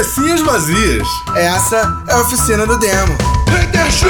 Cabecinhas 0.00 0.40
vazias. 0.40 1.06
Essa 1.36 2.02
é 2.08 2.14
a 2.14 2.22
oficina 2.22 2.66
do 2.66 2.78
demo. 2.78 3.18
Hater 3.50 3.92
Show! 3.92 4.08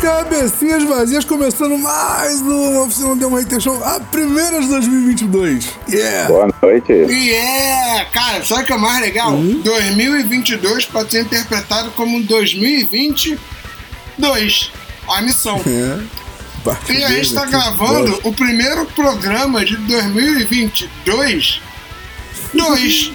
Cabecinhas 0.00 0.84
vazias 0.84 1.24
começando 1.24 1.76
mais 1.76 2.40
uma 2.42 2.82
oficina 2.82 3.08
do 3.08 3.16
Demo 3.16 3.36
Hater 3.36 3.58
Show, 3.58 3.82
a 3.82 3.98
primeira 3.98 4.60
de 4.60 4.68
2022. 4.68 5.68
Yeah! 5.88 6.28
Boa 6.28 6.48
noite. 6.62 6.92
E 6.92 7.32
é, 7.32 8.06
cara, 8.12 8.44
sabe 8.44 8.62
o 8.62 8.66
que 8.66 8.72
é 8.72 8.78
mais 8.78 9.00
legal? 9.00 9.36
2022 9.36 10.84
pode 10.84 11.10
ser 11.10 11.22
interpretado 11.22 11.90
como 11.90 12.22
2022. 12.22 14.70
A 15.08 15.22
missão. 15.22 15.60
É. 15.66 16.25
Parte 16.66 16.92
E 16.92 17.04
a 17.04 17.08
gente 17.10 17.32
tá 17.32 17.46
gravando 17.46 18.18
o 18.24 18.32
primeiro 18.32 18.84
programa 18.86 19.64
de 19.64 19.76
2022. 19.76 21.60
Dois. 22.52 23.12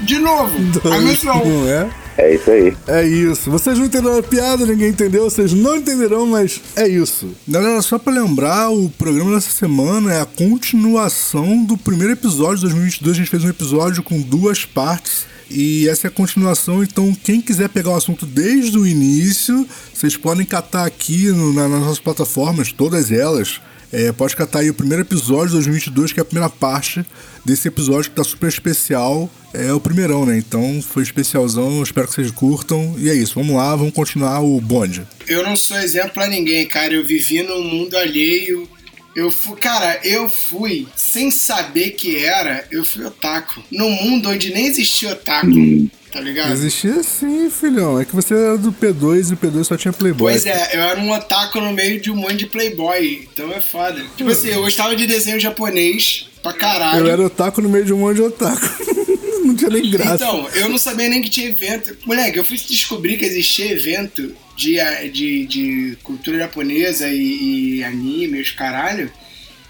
De 0.00 0.18
novo. 0.18 0.54
A 0.88 0.98
missão. 1.00 1.44
Não 1.44 1.68
é? 1.68 1.90
É 2.16 2.34
isso 2.36 2.48
aí. 2.48 2.76
É 2.86 3.04
isso. 3.04 3.50
Vocês 3.50 3.76
não 3.76 3.86
entenderam 3.86 4.18
a 4.18 4.22
piada, 4.22 4.64
ninguém 4.64 4.90
entendeu, 4.90 5.24
vocês 5.24 5.52
não 5.52 5.74
entenderão, 5.74 6.24
mas 6.24 6.60
é 6.76 6.86
isso. 6.86 7.34
Galera, 7.48 7.82
só 7.82 7.98
pra 7.98 8.12
lembrar, 8.12 8.70
o 8.70 8.88
programa 8.90 9.34
dessa 9.34 9.50
semana 9.50 10.14
é 10.14 10.20
a 10.20 10.24
continuação 10.24 11.64
do 11.64 11.76
primeiro 11.76 12.12
episódio 12.12 12.58
de 12.58 12.62
2022. 12.62 13.16
A 13.16 13.18
gente 13.18 13.30
fez 13.30 13.42
um 13.42 13.48
episódio 13.48 14.02
com 14.04 14.20
duas 14.20 14.64
partes. 14.64 15.26
E 15.50 15.88
essa 15.88 16.06
é 16.06 16.08
a 16.08 16.10
continuação, 16.10 16.82
então 16.82 17.14
quem 17.22 17.40
quiser 17.40 17.68
pegar 17.68 17.90
o 17.90 17.96
assunto 17.96 18.24
desde 18.26 18.76
o 18.78 18.86
início, 18.86 19.66
vocês 19.92 20.16
podem 20.16 20.44
catar 20.46 20.84
aqui 20.86 21.26
no- 21.28 21.52
na- 21.52 21.68
nas 21.68 21.80
nossas 21.80 21.98
plataformas, 21.98 22.72
todas 22.72 23.12
elas. 23.12 23.60
É, 23.92 24.10
pode 24.10 24.34
catar 24.34 24.58
aí 24.60 24.70
o 24.70 24.74
primeiro 24.74 25.02
episódio 25.04 25.48
de 25.48 25.52
2022, 25.52 26.12
que 26.12 26.18
é 26.18 26.22
a 26.22 26.24
primeira 26.24 26.50
parte 26.50 27.04
desse 27.44 27.68
episódio 27.68 28.10
que 28.10 28.16
tá 28.16 28.24
super 28.24 28.48
especial. 28.48 29.30
É 29.52 29.72
o 29.72 29.78
primeirão, 29.78 30.26
né? 30.26 30.36
Então 30.36 30.82
foi 30.82 31.04
especialzão, 31.04 31.80
espero 31.80 32.08
que 32.08 32.14
vocês 32.14 32.30
curtam. 32.32 32.96
E 32.98 33.08
é 33.08 33.14
isso, 33.14 33.34
vamos 33.36 33.54
lá, 33.54 33.76
vamos 33.76 33.94
continuar 33.94 34.40
o 34.40 34.60
bonde. 34.60 35.06
Eu 35.28 35.44
não 35.44 35.54
sou 35.54 35.76
exemplo 35.78 36.10
pra 36.14 36.26
ninguém, 36.26 36.66
cara. 36.66 36.92
Eu 36.92 37.04
vivi 37.06 37.40
num 37.44 37.62
mundo 37.62 37.96
alheio. 37.96 38.68
Eu 39.14 39.30
fui, 39.30 39.56
cara, 39.56 40.00
eu 40.02 40.28
fui 40.28 40.88
sem 40.96 41.30
saber 41.30 41.90
que 41.90 42.24
era, 42.24 42.66
eu 42.70 42.84
fui 42.84 43.04
otaku. 43.04 43.62
Num 43.70 43.90
mundo 43.90 44.28
onde 44.28 44.52
nem 44.52 44.66
existia 44.66 45.12
otaku, 45.12 45.88
tá 46.10 46.20
ligado? 46.20 46.52
Existia 46.52 47.00
sim, 47.02 47.48
filhão. 47.48 48.00
É 48.00 48.04
que 48.04 48.14
você 48.14 48.34
era 48.34 48.58
do 48.58 48.72
P2 48.72 49.30
e 49.30 49.34
o 49.34 49.36
P2 49.36 49.64
só 49.64 49.76
tinha 49.76 49.92
Playboy. 49.92 50.32
Pois 50.32 50.46
é, 50.46 50.70
eu 50.74 50.80
era 50.80 50.98
um 51.00 51.12
otaku 51.12 51.60
no 51.60 51.72
meio 51.72 52.00
de 52.00 52.10
um 52.10 52.16
monte 52.16 52.38
de 52.38 52.46
playboy, 52.46 53.28
então 53.32 53.52
é 53.52 53.60
foda. 53.60 54.04
Tipo 54.16 54.30
assim, 54.30 54.48
eu 54.48 54.62
gostava 54.62 54.96
de 54.96 55.06
desenho 55.06 55.38
japonês 55.38 56.28
pra 56.42 56.52
caralho. 56.52 57.06
Eu 57.06 57.12
era 57.12 57.22
otaku 57.24 57.62
no 57.62 57.68
meio 57.68 57.84
de 57.84 57.92
um 57.92 57.98
monte 57.98 58.16
de 58.16 58.22
otaku. 58.22 58.66
não 59.46 59.54
tinha 59.54 59.70
nem 59.70 59.90
graça. 59.90 60.14
Então, 60.14 60.48
eu 60.54 60.68
não 60.68 60.78
sabia 60.78 61.08
nem 61.08 61.22
que 61.22 61.30
tinha 61.30 61.48
evento. 61.48 61.96
Moleque, 62.04 62.38
eu 62.38 62.44
fui 62.44 62.56
descobrir 62.56 63.16
que 63.16 63.24
existia 63.24 63.70
evento 63.70 64.34
de, 64.56 64.76
de, 65.10 65.46
de 65.46 65.98
cultura 66.02 66.38
japonesa 66.38 67.08
e, 67.08 67.78
e 67.78 67.84
anime, 67.84 68.40
os 68.40 68.50
caralho. 68.50 69.10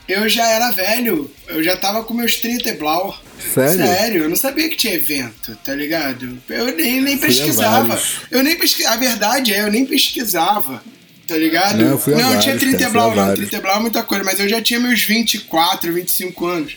Eu 0.07 0.29
já 0.29 0.47
era 0.47 0.71
velho. 0.71 1.31
Eu 1.49 1.63
já 1.63 1.77
tava 1.77 2.05
com 2.05 2.13
meus 2.15 2.37
30 2.37 2.69
e 2.69 2.73
blau. 2.75 3.19
Sério? 3.53 3.87
Sério, 3.87 4.23
eu 4.25 4.29
não 4.29 4.37
sabia 4.37 4.69
que 4.69 4.77
tinha 4.77 4.95
evento, 4.95 5.57
tá 5.65 5.75
ligado? 5.75 6.39
Eu 6.49 6.77
nem, 6.77 7.01
nem 7.01 7.19
pesquisava. 7.19 7.89
vários. 7.89 8.17
Eu 8.31 8.43
nem 8.43 8.57
pesquisava. 8.57 8.95
A 8.95 8.99
verdade 8.99 9.55
é, 9.55 9.63
eu 9.63 9.71
nem 9.71 9.87
pesquisava. 9.87 10.83
Tá 11.27 11.37
ligado? 11.37 11.79
Não, 11.79 11.93
eu 11.93 11.99
fui 11.99 12.13
não, 12.13 12.35
eu 12.35 12.41
tinha 12.41 12.55
vários, 12.55 12.61
30 12.61 12.79
cara, 12.79 12.91
e 12.91 12.93
blau, 12.93 13.09
não. 13.09 13.17
vários. 13.17 13.49
30 13.49 13.57
e 13.57 13.61
blau 13.61 13.77
é 13.77 13.81
muita 13.81 14.03
coisa, 14.03 14.25
mas 14.25 14.39
eu 14.41 14.49
já 14.49 14.61
tinha 14.61 14.79
meus 14.79 15.03
24, 15.03 15.91
25 15.91 16.47
anos. 16.47 16.77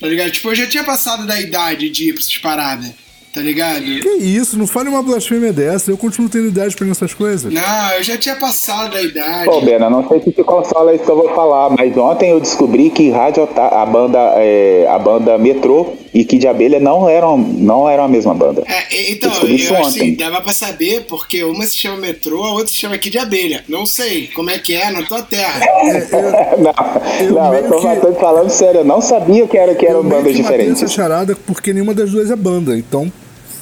Tá 0.00 0.08
ligado? 0.08 0.32
Tipo, 0.32 0.50
eu 0.50 0.54
já 0.56 0.66
tinha 0.66 0.82
passado 0.82 1.24
da 1.26 1.40
idade 1.40 1.88
de 1.90 2.08
ir 2.08 2.12
pra 2.12 2.20
essas 2.20 2.38
paradas. 2.38 2.90
Tá 3.34 3.40
ligado? 3.40 3.82
Que 3.82 4.08
isso, 4.22 4.56
não 4.56 4.64
fale 4.66 4.88
uma 4.88 5.02
blasfêmia 5.02 5.52
dessa. 5.52 5.90
Eu 5.90 5.96
continuo 5.98 6.28
tendo 6.30 6.46
idade 6.46 6.76
pra 6.76 6.86
essas 6.88 7.12
coisas. 7.12 7.52
Não, 7.52 7.90
eu 7.96 8.02
já 8.04 8.16
tinha 8.16 8.36
passado 8.36 8.92
da 8.92 9.02
idade. 9.02 9.46
Pô, 9.46 9.60
Bena, 9.60 9.90
não 9.90 10.06
sei 10.06 10.22
se 10.22 10.30
te 10.30 10.44
consola 10.44 10.94
isso 10.94 11.02
que 11.04 11.10
eu 11.10 11.16
vou 11.16 11.34
falar, 11.34 11.70
mas 11.70 11.96
ontem 11.96 12.30
eu 12.30 12.38
descobri 12.38 12.90
que 12.90 13.10
Rádio 13.10 13.42
Ota- 13.42 13.66
a 13.66 13.84
banda, 13.84 14.18
é, 14.36 14.86
a 14.88 14.96
banda 15.00 15.36
Metrô 15.36 15.94
e 16.14 16.24
Kid 16.24 16.46
Abelha 16.46 16.78
não 16.78 17.08
eram, 17.08 17.36
não 17.36 17.90
eram 17.90 18.04
a 18.04 18.08
mesma 18.08 18.32
banda. 18.32 18.62
É, 18.68 19.10
então, 19.10 19.32
Eu 19.42 19.48
eu 19.56 19.76
assim, 19.84 20.14
dava 20.14 20.40
pra 20.40 20.52
saber, 20.52 21.04
porque 21.08 21.42
uma 21.42 21.64
se 21.66 21.74
chama 21.76 21.96
metrô, 21.96 22.44
a 22.44 22.52
outra 22.52 22.68
se 22.68 22.74
chama 22.74 22.94
aqui 22.94 23.10
de 23.10 23.18
abelha. 23.18 23.64
Não 23.68 23.84
sei 23.84 24.28
como 24.28 24.48
é 24.50 24.58
que 24.60 24.74
é 24.74 24.92
na 24.92 25.02
tua 25.02 25.22
terra. 25.22 25.58
não, 26.58 27.26
eu 27.26 27.32
não, 27.32 27.50
meio 27.50 27.64
eu 27.64 28.00
tô 28.00 28.12
que- 28.12 28.20
falando 28.20 28.50
sério, 28.50 28.80
eu 28.82 28.84
não 28.84 29.00
sabia 29.00 29.46
que, 29.48 29.56
era, 29.58 29.74
que 29.74 29.84
eram 29.86 29.98
eu 29.98 30.04
bandas 30.04 30.32
que 30.36 30.42
matei 30.42 30.56
essa 30.60 30.64
diferentes. 30.74 30.92
charada 30.92 31.36
porque 31.46 31.72
nenhuma 31.72 31.94
das 31.94 32.10
duas 32.12 32.30
é 32.30 32.36
banda, 32.36 32.78
então 32.78 33.10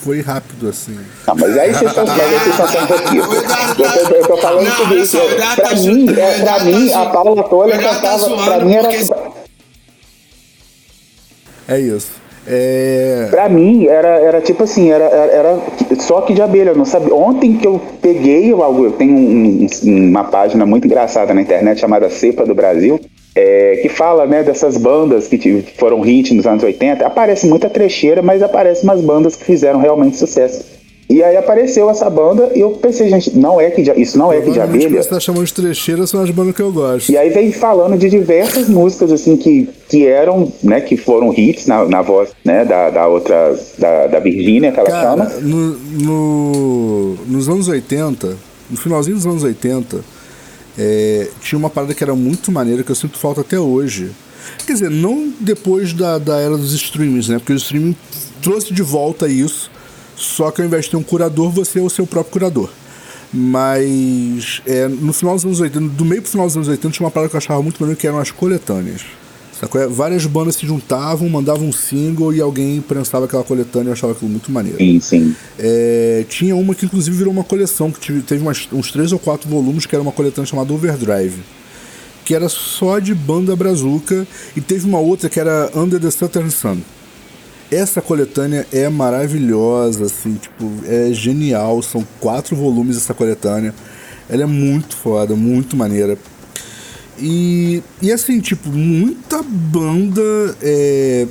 foi 0.02 0.20
rápido 0.20 0.68
assim. 0.68 0.98
Não, 1.26 1.34
mas 1.36 1.56
aí 1.58 1.72
vocês 1.74 1.90
estão 1.90 2.06
mas 2.06 2.20
aí 2.20 2.30
vocês 2.30 2.46
estão 2.48 2.68
sendo 2.68 2.86
pouquinho. 2.88 3.22
O 3.30 3.34
Eduardo 3.34 3.82
Eu 3.82 4.08
tô, 4.08 4.14
eu 4.16 4.26
tô 4.26 4.36
falando 4.36 4.64
Não, 4.68 4.96
isso. 4.96 5.16
o 5.18 5.20
Eduardo 5.30 5.56
Pra 5.62 5.68
tá 5.70 5.74
mim, 5.76 6.10
é, 6.10 6.12
pra 6.14 6.36
Eduardo 6.38 6.64
mim 6.66 6.88
tá 6.88 7.02
a 7.02 7.06
Paula 7.10 7.42
Toller 7.44 7.76
Eduardo 7.78 8.00
tá 8.00 8.10
cantava. 8.18 8.44
pra 8.44 8.64
mim 8.64 8.74
era. 8.74 8.88
porque- 8.88 9.32
É 11.68 11.78
isso. 11.78 12.10
É. 12.46 13.28
Pra 13.30 13.48
mim, 13.48 13.86
era, 13.86 14.08
era 14.18 14.40
tipo 14.40 14.64
assim, 14.64 14.90
era, 14.90 15.04
era, 15.04 15.32
era 15.32 15.58
só 16.00 16.22
que 16.22 16.34
de 16.34 16.42
abelha, 16.42 16.70
eu 16.70 16.76
não 16.76 16.84
sabia. 16.84 17.14
Ontem 17.14 17.56
que 17.56 17.64
eu 17.66 17.80
peguei, 18.00 18.52
eu, 18.52 18.84
eu 18.84 18.90
tenho 18.92 19.14
um- 19.16 19.66
um- 19.84 20.08
uma 20.10 20.24
página 20.24 20.66
muito 20.66 20.84
engraçada 20.86 21.32
na 21.32 21.40
internet 21.40 21.78
chamada 21.80 22.10
Cepa 22.10 22.44
do 22.44 22.52
Brasil, 22.54 23.00
é, 23.34 23.76
que 23.82 23.88
fala 23.88 24.26
né, 24.26 24.43
dessas 24.43 24.76
bandas 24.76 25.26
que 25.28 25.65
foram 25.78 26.00
hit 26.00 26.34
nos 26.34 26.47
anos 26.47 26.62
80. 26.62 27.06
Aparece 27.06 27.47
muita 27.47 27.69
trecheira, 27.70 28.20
mas 28.22 28.43
aparecem 28.43 28.84
umas 28.84 29.00
bandas 29.00 29.37
que 29.37 29.44
fizeram 29.44 29.81
realmente 29.81 30.16
sucesso. 30.16 30.72
E 31.10 31.22
aí 31.22 31.37
apareceu 31.37 31.91
essa 31.91 32.09
banda 32.09 32.50
e 32.54 32.60
eu 32.60 32.70
pensei, 32.70 33.06
gente, 33.10 33.37
não 33.37 33.60
é 33.60 33.70
que 33.70 33.82
de, 33.82 33.91
isso 34.00 34.16
não 34.16 34.32
é 34.32 34.41
que 34.41 34.50
de 34.50 34.59
abelha. 34.59 35.03
você 35.03 35.10
tá 35.10 35.20
chamando 35.20 35.44
de 35.44 35.53
trecheira 35.53 36.06
são 36.06 36.22
as 36.22 36.31
bandas 36.31 36.54
que 36.56 36.62
eu 36.62 36.72
gosto. 36.72 37.12
E 37.12 37.19
aí 37.19 37.28
vem 37.28 37.53
falando 37.53 37.98
de 37.98 38.09
diversas 38.09 38.66
músicas 38.66 39.12
assim 39.12 39.37
que, 39.37 39.69
que 39.91 40.06
eram, 40.06 40.50
né, 40.62 40.81
que 40.81 40.97
foram 40.97 41.31
hits 41.37 41.66
na, 41.66 41.84
na 41.84 42.00
voz, 42.00 42.31
né, 42.43 42.64
da, 42.64 42.88
da 42.88 43.06
outra, 43.09 43.54
da, 43.78 44.06
da 44.06 44.20
Virgínia, 44.20 44.72
que 44.72 44.81
ela 44.81 44.88
chama. 44.88 45.26
Cara, 45.26 45.41
no, 45.43 45.76
no- 46.00 47.14
nos 47.26 47.47
anos 47.49 47.69
80, 47.69 48.37
no 48.70 48.76
finalzinho 48.78 49.16
dos 49.16 49.26
anos 49.26 49.43
80, 49.44 49.99
é, 50.78 51.28
tinha 51.41 51.59
uma 51.59 51.71
parada 51.71 51.94
que 51.94 52.03
era 52.03 52.15
muito 52.15 52.50
maneira, 52.50 52.83
que 52.83 52.91
eu 52.91 52.97
sinto 52.97 53.19
falta 53.19 53.41
até 53.43 53.59
hoje. 53.59 54.10
Quer 54.66 54.72
dizer, 54.72 54.91
não 54.91 55.33
depois 55.41 55.93
da, 55.93 56.19
da 56.19 56.38
era 56.38 56.56
dos 56.56 56.72
streamings, 56.72 57.28
né? 57.28 57.38
Porque 57.38 57.53
o 57.53 57.56
streaming 57.56 57.97
trouxe 58.41 58.72
de 58.72 58.82
volta 58.82 59.28
isso, 59.28 59.71
só 60.16 60.50
que 60.50 60.61
ao 60.61 60.66
invés 60.66 60.84
de 60.84 60.93
ter 60.93 60.97
um 60.97 61.03
curador, 61.03 61.50
você 61.50 61.78
é 61.78 61.82
o 61.82 61.91
seu 61.91 62.06
próprio 62.06 62.32
curador. 62.32 62.71
Mas 63.32 64.61
é, 64.66 64.88
no 64.88 65.12
final 65.12 65.34
dos 65.34 65.44
anos 65.44 65.61
80, 65.61 65.94
do 65.94 66.05
meio 66.05 66.21
pro 66.21 66.31
final 66.31 66.47
dos 66.47 66.56
anos 66.56 66.69
80, 66.69 66.91
tinha 66.91 67.06
uma 67.06 67.11
parada 67.11 67.31
que 67.31 67.37
eu 67.37 67.38
achava 67.38 67.62
muito 67.62 67.81
maneiro 67.81 67.99
que 67.99 68.06
eram 68.06 68.19
as 68.19 68.31
coletâneas. 68.31 69.03
Sacou? 69.62 69.81
É, 69.81 69.87
Várias 69.87 70.27
bandas 70.27 70.56
se 70.56 70.67
juntavam, 70.67 71.28
mandavam 71.28 71.69
um 71.69 71.73
single 71.73 72.34
e 72.34 72.41
alguém 72.41 72.81
prensava 72.81 73.25
aquela 73.27 73.45
coletânea 73.45 73.91
e 73.91 73.93
achava 73.93 74.12
aquilo 74.12 74.31
muito 74.31 74.50
maneiro. 74.53 74.77
Sim, 74.78 75.00
sim. 75.00 75.37
É, 75.59 76.25
tinha 76.28 76.55
uma 76.56 76.75
que 76.75 76.84
inclusive 76.84 77.17
virou 77.17 77.33
uma 77.33 77.45
coleção, 77.45 77.91
que 77.91 78.00
tive- 78.00 78.23
teve 78.23 78.43
umas- 78.43 78.69
uns 78.73 78.91
três 78.91 79.12
ou 79.12 79.19
quatro 79.19 79.49
volumes, 79.49 79.87
que 79.87 79.95
era 79.95 80.03
uma 80.03 80.12
coletânea 80.12 80.47
chamada 80.47 80.73
Overdrive. 80.73 81.37
Que 82.25 82.34
era 82.34 82.49
só 82.49 82.99
de 82.99 83.15
banda 83.15 83.55
brazuca, 83.56 84.27
e 84.56 84.61
teve 84.61 84.84
uma 84.87 84.99
outra 84.99 85.28
que 85.28 85.39
era 85.41 85.71
Under 85.75 85.99
the 86.00 86.11
Southern 86.11 86.50
Sun. 86.50 86.79
Essa 87.71 88.00
coletânea 88.03 88.67
é 88.73 88.89
maravilhosa, 88.89 90.05
assim, 90.05 90.34
tipo, 90.34 90.71
é 90.87 91.11
genial. 91.12 91.81
São 91.83 92.06
quatro 92.21 92.55
volumes 92.55 92.97
essa 92.97 93.15
coletânea. 93.15 93.75
Ela 94.29 94.43
é 94.43 94.47
muito 94.47 94.94
foda, 94.97 95.34
muito 95.34 95.77
maneira. 95.77 96.19
E, 97.19 97.82
e 98.00 98.11
assim, 98.11 98.41
tipo, 98.41 98.69
muita 98.69 99.43
banda 99.43 100.56
é, 100.62 101.26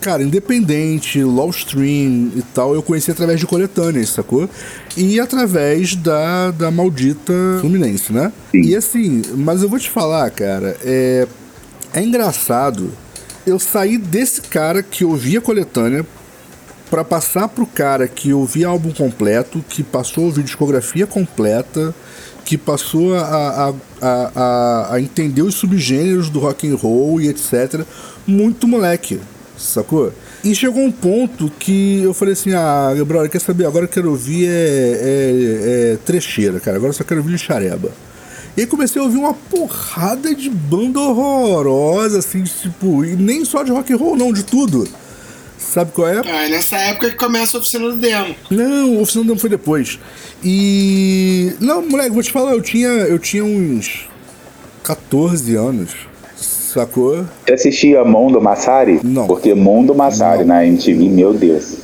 cara, 0.00 0.22
independente, 0.22 1.22
low 1.22 1.50
stream 1.50 2.32
e 2.34 2.42
tal, 2.54 2.74
eu 2.74 2.82
conheci 2.82 3.10
através 3.10 3.38
de 3.38 3.46
coletâneas, 3.46 4.08
sacou? 4.08 4.48
E 4.96 5.20
através 5.20 5.94
da, 5.94 6.50
da 6.50 6.70
maldita 6.70 7.32
Fluminense, 7.60 8.12
né? 8.12 8.32
Sim. 8.50 8.62
E 8.62 8.74
assim, 8.74 9.22
mas 9.36 9.62
eu 9.62 9.68
vou 9.68 9.78
te 9.78 9.90
falar, 9.90 10.28
cara, 10.30 10.76
é, 10.82 11.28
é 11.92 12.02
engraçado 12.02 12.90
eu 13.46 13.58
sair 13.58 13.98
desse 13.98 14.42
cara 14.42 14.82
que 14.82 15.04
ouvia 15.04 15.40
coletânea 15.40 16.04
pra 16.90 17.04
passar 17.04 17.48
pro 17.48 17.66
cara 17.66 18.08
que 18.08 18.32
ouvia 18.32 18.66
álbum 18.66 18.92
completo, 18.92 19.64
que 19.68 19.82
passou 19.82 20.24
a 20.24 20.26
ouvir 20.26 20.42
discografia 20.42 21.06
completa, 21.06 21.94
que 22.50 22.58
passou 22.58 23.14
a, 23.14 23.20
a, 23.22 23.74
a, 24.02 24.94
a, 24.94 25.00
entender 25.00 25.40
os 25.40 25.54
subgêneros 25.54 26.28
do 26.28 26.40
rock 26.40 26.68
and 26.68 26.74
roll 26.74 27.20
e 27.20 27.28
etc. 27.28 27.82
Muito 28.26 28.66
moleque, 28.66 29.20
sacou? 29.56 30.12
E 30.42 30.52
chegou 30.52 30.82
um 30.82 30.90
ponto 30.90 31.48
que 31.60 32.02
eu 32.02 32.12
falei 32.12 32.32
assim, 32.32 32.52
ah, 32.52 32.92
brother, 33.06 33.30
quer 33.30 33.40
saber? 33.40 33.66
Agora 33.66 33.84
eu 33.84 33.88
quero 33.88 34.10
ouvir 34.10 34.48
é, 34.48 34.50
é, 34.50 35.92
é 35.92 35.98
trecheira, 36.04 36.58
cara. 36.58 36.76
Agora 36.76 36.90
eu 36.90 36.94
só 36.96 37.04
quero 37.04 37.20
ouvir 37.20 37.38
xareba. 37.38 37.92
E 38.56 38.62
aí 38.62 38.66
comecei 38.66 39.00
a 39.00 39.04
ouvir 39.04 39.18
uma 39.18 39.32
porrada 39.32 40.34
de 40.34 40.50
banda 40.50 40.98
horrorosa, 40.98 42.18
assim, 42.18 42.42
tipo, 42.42 43.04
e 43.04 43.14
nem 43.14 43.44
só 43.44 43.62
de 43.62 43.70
rock 43.70 43.92
and 43.92 43.96
roll, 43.96 44.16
não, 44.16 44.32
de 44.32 44.42
tudo. 44.42 44.88
Sabe 45.60 45.92
qual 45.92 46.08
é? 46.08 46.20
Ah, 46.24 46.46
é 46.46 46.48
nessa 46.48 46.76
época 46.76 47.10
que 47.10 47.16
começa 47.16 47.56
a 47.56 47.60
oficina 47.60 47.90
do 47.90 47.96
demo. 47.96 48.34
Não, 48.50 48.98
a 48.98 49.02
oficina 49.02 49.22
do 49.22 49.28
demo 49.28 49.38
foi 49.40 49.50
depois. 49.50 50.00
E. 50.42 51.52
Não, 51.60 51.86
moleque, 51.86 52.10
vou 52.10 52.22
te 52.22 52.32
falar, 52.32 52.52
eu 52.52 52.62
tinha, 52.62 52.88
eu 52.88 53.18
tinha 53.18 53.44
uns 53.44 54.08
14 54.82 55.54
anos. 55.54 55.90
Sacou? 56.36 57.24
Você 57.46 57.52
assistia 57.52 58.04
Mondo 58.04 58.40
Massari? 58.40 59.00
Não. 59.02 59.26
Porque 59.26 59.54
Mondo 59.54 59.94
Massari 59.94 60.40
Não. 60.40 60.54
na 60.54 60.66
MTV, 60.66 61.08
meu 61.08 61.34
Deus. 61.34 61.74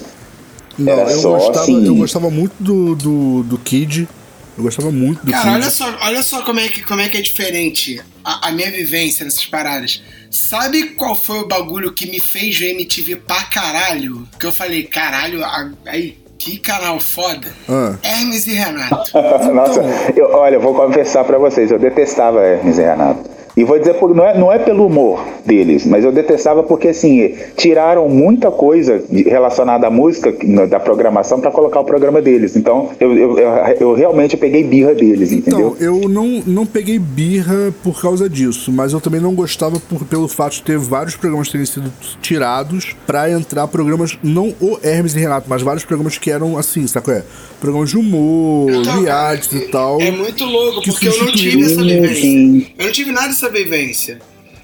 Não, 0.78 0.92
Era 0.92 1.10
eu, 1.10 1.18
só 1.18 1.30
gostava, 1.32 1.60
assim. 1.60 1.86
eu 1.86 1.94
gostava 1.96 2.30
muito 2.30 2.52
do, 2.60 2.94
do, 2.94 3.42
do 3.42 3.58
Kid. 3.58 4.08
Eu 4.56 4.62
gostava 4.64 4.90
muito 4.90 5.24
do 5.24 5.30
Cara, 5.32 5.52
olha 5.52 5.70
só, 5.70 5.96
olha 6.02 6.22
só 6.22 6.42
como 6.42 6.60
é 6.60 6.68
que, 6.68 6.82
como 6.82 7.00
é, 7.00 7.08
que 7.08 7.18
é 7.18 7.20
diferente 7.20 8.00
a, 8.24 8.48
a 8.48 8.52
minha 8.52 8.70
vivência 8.70 9.24
nessas 9.24 9.44
paradas. 9.44 10.02
Sabe 10.30 10.90
qual 10.94 11.14
foi 11.14 11.40
o 11.40 11.46
bagulho 11.48 11.92
que 11.92 12.06
me 12.10 12.18
fez 12.20 12.58
ver 12.58 12.70
MTV 12.72 13.16
pra 13.16 13.42
caralho? 13.44 14.26
Que 14.40 14.46
eu 14.46 14.52
falei, 14.52 14.84
caralho, 14.84 15.44
a- 15.44 15.70
aí, 15.86 16.18
que 16.38 16.58
canal 16.58 16.98
foda. 17.00 17.52
Ah. 17.68 17.96
Hermes 18.02 18.46
e 18.46 18.54
Renato. 18.54 19.10
Nossa, 19.54 19.80
eu, 20.16 20.26
olha, 20.30 20.54
eu 20.56 20.60
vou 20.60 20.74
confessar 20.74 21.24
pra 21.24 21.38
vocês, 21.38 21.70
eu 21.70 21.78
detestava 21.78 22.42
Hermes 22.42 22.78
e 22.78 22.82
Renato. 22.82 23.35
E 23.56 23.64
vou 23.64 23.78
dizer, 23.78 23.94
por, 23.94 24.14
não, 24.14 24.22
é, 24.22 24.38
não 24.38 24.52
é 24.52 24.58
pelo 24.58 24.86
humor 24.86 25.18
deles, 25.46 25.86
mas 25.86 26.04
eu 26.04 26.12
detestava 26.12 26.62
porque, 26.62 26.88
assim, 26.88 27.34
tiraram 27.56 28.06
muita 28.06 28.50
coisa 28.50 29.02
relacionada 29.10 29.86
à 29.86 29.90
música, 29.90 30.30
da 30.68 30.78
programação, 30.78 31.40
pra 31.40 31.50
colocar 31.50 31.80
o 31.80 31.84
programa 31.84 32.20
deles. 32.20 32.54
Então, 32.54 32.90
eu, 33.00 33.16
eu, 33.16 33.38
eu, 33.80 33.94
realmente 33.94 34.36
peguei 34.36 34.62
birra 34.62 34.94
deles, 34.94 35.32
Então, 35.32 35.58
entendeu? 35.58 35.76
eu 35.80 36.06
não, 36.06 36.42
não 36.46 36.66
peguei 36.66 36.98
birra 36.98 37.72
por 37.82 37.98
causa 37.98 38.28
disso, 38.28 38.70
mas 38.70 38.92
eu 38.92 39.00
também 39.00 39.22
não 39.22 39.34
gostava 39.34 39.80
por, 39.80 40.04
pelo 40.04 40.28
fato 40.28 40.56
de 40.56 40.62
ter 40.62 40.76
vários 40.76 41.16
programas 41.16 41.48
terem 41.48 41.64
sido 41.64 41.90
tirados 42.20 42.94
pra 43.06 43.30
entrar 43.30 43.66
programas, 43.68 44.18
não 44.22 44.54
o 44.60 44.78
Hermes 44.82 45.14
e 45.14 45.18
Renato, 45.18 45.46
mas 45.48 45.62
vários 45.62 45.84
programas 45.84 46.18
que 46.18 46.30
eram 46.30 46.58
assim, 46.58 46.86
sabe 46.86 47.06
qual 47.06 47.16
é? 47.16 47.24
Programas 47.58 47.88
de 47.88 47.96
humor, 47.96 48.70
Então, 48.70 49.00
realities 49.00 49.52
e 49.52 49.68
tal. 49.68 49.98
É 49.98 50.10
muito 50.10 50.44
louco, 50.44 50.82
que 50.82 50.90
porque 50.90 51.08
eu 51.08 51.24
não 51.24 51.32
tive 51.32 51.64
essa 51.64 51.82
vivência. 51.82 52.72
Eu 52.78 52.84
não 52.84 52.92
tive 52.92 53.12
nada 53.12 53.28
dessa 53.28 53.45
vivência. 53.48 54.20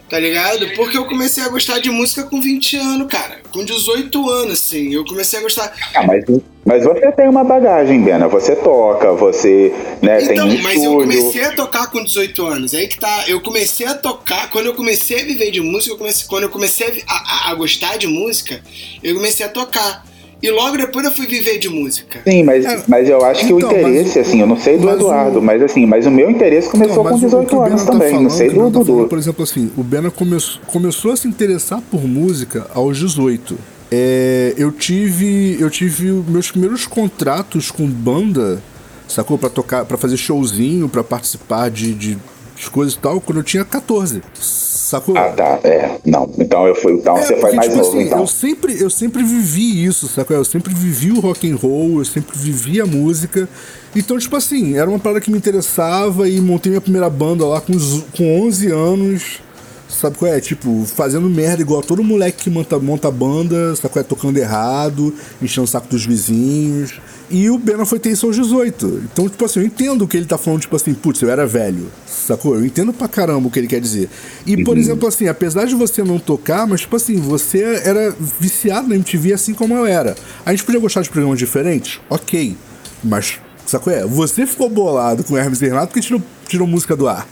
Tá 0.09 0.19
ligado? 0.19 0.69
Porque 0.77 0.99
eu 0.99 1.07
comecei 1.07 1.43
a 1.43 1.49
gostar 1.49 1.79
de 1.79 1.91
música 1.91 2.25
com 2.25 2.39
20 2.39 2.77
anos, 2.77 3.07
cara. 3.09 3.39
Com 3.51 3.65
18 3.65 4.29
anos, 4.31 4.53
assim. 4.61 4.93
Eu 4.93 5.07
comecei 5.07 5.39
a 5.39 5.43
gostar. 5.43 5.73
Ah, 5.95 6.07
mas, 6.07 6.23
mas 6.67 6.85
você 6.85 7.11
tem 7.13 7.27
uma 7.31 7.43
bagagem, 7.43 8.03
Bena. 8.03 8.29
Você 8.29 8.55
toca, 8.57 9.11
você 9.15 9.73
né, 10.03 10.19
tem 10.19 10.33
Então, 10.33 10.49
um 10.49 10.63
mas 10.63 10.83
eu 10.85 11.01
estúdio. 11.01 11.19
comecei 11.23 11.45
a 11.45 11.53
tocar 11.53 11.87
com 11.91 12.05
18 12.05 12.45
anos. 12.47 12.75
Aí 12.75 12.89
que 12.89 12.99
tá. 13.01 13.25
Eu 13.27 13.41
comecei 13.41 13.87
a 13.87 13.95
tocar. 13.95 14.51
Quando 14.51 14.67
eu 14.67 14.75
comecei 14.75 15.23
a 15.23 15.25
viver 15.25 15.51
de 15.51 15.63
música, 15.63 15.95
eu 15.95 15.99
comecei, 15.99 16.27
quando 16.29 16.43
eu 16.43 16.51
comecei 16.51 17.03
a, 17.09 17.15
a- 17.15 17.51
a 17.51 17.55
gostar 17.55 17.97
de 17.97 18.07
música, 18.07 18.61
eu 19.03 19.15
comecei 19.15 19.47
a 19.47 19.49
tocar. 19.49 20.05
E 20.43 20.51
logo 20.51 20.77
depois 20.77 21.07
eu 21.07 21.13
fui 21.13 21.27
viver 21.27 21.59
de 21.59 21.69
música. 21.69 22.21
Sim, 22.27 22.43
mas, 22.43 22.65
É, 22.65 22.83
mas 22.89 23.09
eu 23.09 23.25
acho 23.25 23.47
que 23.47 23.53
o 23.53 23.59
então, 23.59 23.71
interesse, 23.71 24.19
o- 24.19 24.23
assim, 24.23 24.41
eu 24.41 24.47
não 24.47 24.57
sei 24.57 24.77
do 24.77 24.87
mas 24.87 24.97
Eduardo, 24.97 25.39
o- 25.39 25.43
mas 25.43 25.63
assim, 25.63 25.87
mas 25.87 26.05
o 26.07 26.11
meu 26.11 26.29
interesse 26.29 26.69
começou 26.69 26.93
Então, 26.95 27.05
mas 27.05 27.13
com 27.13 27.17
o- 27.19 27.21
o 27.21 27.25
18 27.27 27.49
que 27.49 27.55
o 27.55 27.59
Bena 27.59 27.71
anos 27.71 27.85
tá 27.85 27.93
também, 27.93 28.09
falando, 28.11 28.23
não 28.25 28.31
sei 28.31 28.49
o 28.49 28.51
do 28.51 28.57
Bena 28.57 28.67
tá 28.67 28.73
falando, 28.73 28.97
Dudu. 28.97 29.09
Por 29.09 29.19
exemplo, 29.19 29.43
assim, 29.45 29.71
o 29.77 29.83
Bena 29.85 30.11
come, 30.11 30.37
começou 30.67 31.13
a 31.13 31.17
se 31.17 31.29
interessar 31.29 31.81
por 31.91 32.03
música 32.07 32.67
aos 32.75 32.99
18. 32.99 33.57
É, 33.91 34.55
eu 34.57 34.73
tive. 34.73 35.57
Eu 35.61 35.71
tive 35.71 36.11
meus 36.11 36.51
primeiros 36.51 36.87
contratos 36.87 37.71
com 37.71 37.87
banda, 37.87 38.61
sacou? 39.07 39.37
Pra 39.39 39.49
tocar, 39.51 39.85
para 39.85 39.97
fazer 39.99 40.17
showzinho, 40.17 40.89
pra 40.89 41.05
participar 41.05 41.71
de, 41.71 41.93
de, 41.95 42.19
de 42.63 42.71
coisas 42.71 42.95
e 42.95 42.99
tal, 42.99 43.21
quando 43.21 43.39
eu 43.39 43.45
tinha 43.45 43.65
14. 43.65 44.23
Sacou? 44.41 45.17
Ah, 45.17 45.31
tá, 45.31 45.59
é, 45.65 45.99
não, 46.05 46.31
então 46.39 46.67
eu 46.67 46.75
fui, 46.75 46.93
então 46.93 47.17
É, 47.17 47.23
você 47.23 47.29
foi 47.35 47.41
porque, 47.41 47.57
mais 47.57 47.69
tipo 47.69 47.83
novo, 47.83 47.97
assim, 47.97 48.07
então. 48.07 48.19
eu 48.21 48.27
sempre, 48.27 48.81
eu 48.81 48.91
sempre 48.91 49.23
vivi 49.23 49.85
isso, 49.85 50.07
sacou? 50.09 50.37
Eu 50.37 50.45
sempre 50.45 50.75
vivi 50.75 51.11
o 51.13 51.21
rock 51.21 51.51
and 51.51 51.57
roll, 51.57 51.99
eu 51.99 52.05
sempre 52.05 52.37
vivi 52.39 52.81
a 52.81 52.87
música. 52.87 53.49
Então, 53.97 54.19
tipo 54.19 54.37
assim, 54.37 54.77
era 54.77 54.89
uma 54.89 54.99
parada 54.99 55.21
que 55.21 55.31
me 55.31 55.39
interessava 55.39 56.29
e 56.29 56.41
montei 56.41 56.71
minha 56.71 56.81
primeira 56.81 57.09
banda 57.09 57.45
lá 57.47 57.61
com, 57.61 57.73
os- 57.75 58.05
com 58.17 58.43
11 58.47 58.71
anos. 58.71 59.41
Sabe 59.89 60.17
qual 60.17 60.33
é? 60.33 60.41
Tipo, 60.41 60.85
fazendo 60.87 61.29
merda 61.29 61.61
igual 61.63 61.83
todo 61.83 62.03
moleque 62.03 62.45
que 62.45 62.51
monta, 62.51 62.79
monta 62.79 63.11
banda, 63.11 63.77
sabe 63.77 63.93
qual 63.93 64.01
é? 64.01 64.03
Tocando 64.03 64.39
errado, 64.39 65.15
enchendo 65.41 65.65
o 65.65 65.69
saco 65.69 65.87
dos 65.89 66.05
vizinhos. 66.07 66.95
E 67.33 67.49
o 67.49 67.57
Bena 67.57 67.87
foi 67.87 67.99
ter 67.99 68.11
isso 68.11 68.27
aos 68.27 68.37
18. 68.37 69.05
Então, 69.11 69.27
tipo 69.27 69.43
assim, 69.43 69.61
eu 69.61 69.65
entendo 69.65 70.03
o 70.03 70.09
que 70.09 70.19
ele 70.19 70.27
tá 70.27 70.37
falando, 70.37 70.61
tipo 70.61 70.77
assim, 70.77 70.93
putz, 70.93 71.23
eu 71.23 71.31
era 71.31 71.47
velho, 71.47 71.87
sacou? 72.07 72.55
Eu 72.55 72.67
entendo 72.67 72.93
pra 72.93 73.09
caramba 73.09 73.49
o 73.49 73.51
que 73.51 73.59
ele 73.59 73.67
quer 73.67 73.81
dizer. 73.81 74.11
E, 74.47 74.63
por 74.63 74.77
exemplo, 74.77 75.09
assim, 75.09 75.27
apesar 75.29 75.65
de 75.65 75.75
você 75.75 76.05
não 76.05 76.19
tocar, 76.19 76.67
mas, 76.67 76.83
tipo 76.83 76.95
assim, 76.95 77.17
você 77.17 77.81
era 77.85 78.15
viciado 78.39 78.87
na 78.87 78.97
MTV 78.97 79.33
assim 79.33 79.55
como 79.55 79.75
eu 79.75 79.87
era. 79.87 80.15
A 80.45 80.51
gente 80.51 80.63
podia 80.63 80.79
gostar 80.79 81.01
de 81.01 81.09
programas 81.09 81.39
diferentes? 81.39 82.03
Ok. 82.11 82.55
Mas, 83.03 83.41
sacou? 83.65 83.91
É, 83.91 84.05
você 84.05 84.47
ficou 84.47 84.69
bolado 84.69 85.25
com 85.25 85.35
Hermes 85.35 85.63
e 85.63 85.65
Renato 85.65 85.87
porque 85.87 86.01
tirou, 86.01 86.23
tirou 86.47 86.67
música 86.67 86.95
do 86.95 87.09
ar. 87.09 87.27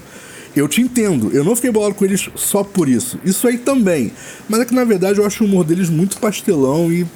Eu 0.56 0.66
te 0.66 0.80
entendo, 0.80 1.30
eu 1.30 1.44
não 1.44 1.54
fiquei 1.54 1.70
bolado 1.70 1.94
com 1.94 2.06
eles 2.06 2.30
só 2.36 2.64
por 2.64 2.88
isso. 2.88 3.20
Isso 3.22 3.46
aí 3.46 3.58
também. 3.58 4.12
Mas 4.48 4.60
é 4.60 4.64
que 4.64 4.74
na 4.74 4.84
verdade 4.84 5.18
eu 5.18 5.26
acho 5.26 5.44
o 5.44 5.46
humor 5.46 5.62
deles 5.62 5.90
muito 5.90 6.18
pastelão 6.18 6.90
e 6.90 7.06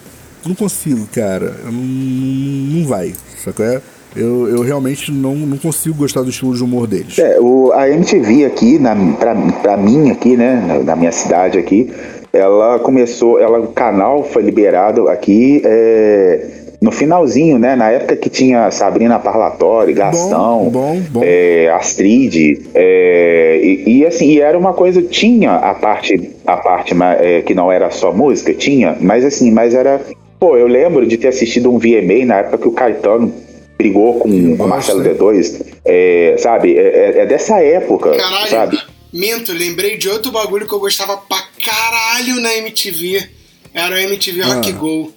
não 0.47 0.55
consigo, 0.55 1.07
cara. 1.15 1.55
Não, 1.65 1.73
não 1.73 2.87
vai, 2.87 3.13
sacou? 3.43 3.65
É? 3.65 3.81
Eu, 4.17 4.49
eu 4.49 4.63
realmente 4.63 5.11
não, 5.11 5.35
não 5.35 5.59
consigo 5.59 5.97
gostar 5.97 6.23
do 6.23 6.31
estilo 6.31 6.55
de 6.55 6.63
humor 6.63 6.87
deles. 6.87 7.19
É, 7.19 7.39
o, 7.41 7.73
a 7.73 7.89
MTV 7.91 8.45
aqui, 8.45 8.79
na, 8.79 8.95
pra, 9.19 9.35
pra 9.61 9.77
mim 9.77 10.11
aqui, 10.11 10.37
né, 10.37 10.65
na, 10.67 10.79
na 10.79 10.97
minha 10.97 11.11
cidade 11.11 11.59
aqui, 11.59 11.93
ela 12.33 12.79
começou, 12.79 13.41
ela, 13.41 13.59
o 13.59 13.69
canal 13.69 14.23
foi 14.23 14.43
liberado 14.43 15.09
aqui 15.09 15.63
é, 15.65 16.47
no 16.81 16.93
finalzinho, 16.93 17.59
né, 17.59 17.75
na 17.75 17.91
época 17.91 18.15
que 18.15 18.29
tinha 18.29 18.71
Sabrina 18.71 19.19
Parlatório, 19.19 19.95
Gastão, 19.95 20.69
bom, 20.71 21.01
bom. 21.11 21.21
é, 21.25 21.71
Astrid, 21.71 22.61
é, 22.75 23.61
e, 23.63 23.99
e, 23.99 24.07
assim, 24.07 24.27
e 24.27 24.41
era 24.41 24.59
uma 24.59 24.75
coisa, 24.75 25.01
tinha 25.01 25.55
a 25.55 25.75
parte, 25.75 26.31
a 26.47 26.57
parte 26.57 26.95
é, 27.21 27.43
que 27.43 27.55
não 27.55 27.73
era 27.73 27.91
só 27.91 28.13
música, 28.13 28.53
tinha, 28.53 28.97
mas 29.01 29.25
assim, 29.25 29.51
mas 29.51 29.75
era, 29.75 30.01
pô, 30.45 30.59
eu 30.59 30.67
lembro 30.67 31.07
de 31.07 31.17
ter 31.17 31.29
assistido 31.29 31.73
um 31.73 31.79
VMA 31.79 32.27
na 32.27 32.37
época 32.41 32.59
que 32.59 32.69
o 32.69 32.73
Caetano 32.73 33.33
brigou 33.79 34.19
com 34.19 34.29
o. 34.29 34.69
Marcelo 34.69 35.03
D2, 35.03 35.65
é, 35.87 36.37
sabe, 36.39 36.77
é, 36.77 36.83
é- 36.83 37.19
é 37.21 37.27
dessa 37.27 37.59
época, 37.63 38.11
Caralho, 38.11 38.51
sabe? 38.51 38.79
minto, 39.11 39.53
lembrei 39.55 39.97
de 39.97 40.07
outro 40.07 40.31
bagulho 40.31 40.67
que 40.69 40.75
eu 40.75 40.79
gostava 40.81 41.17
pra 41.17 41.39
caralho 41.65 42.41
na 42.43 42.55
MTV. 42.59 43.27
Era 43.73 43.95
o 43.95 43.99
MTV 43.99 44.43
Rock 44.43 44.69
Ah. 44.71 44.73
Go. 44.73 45.13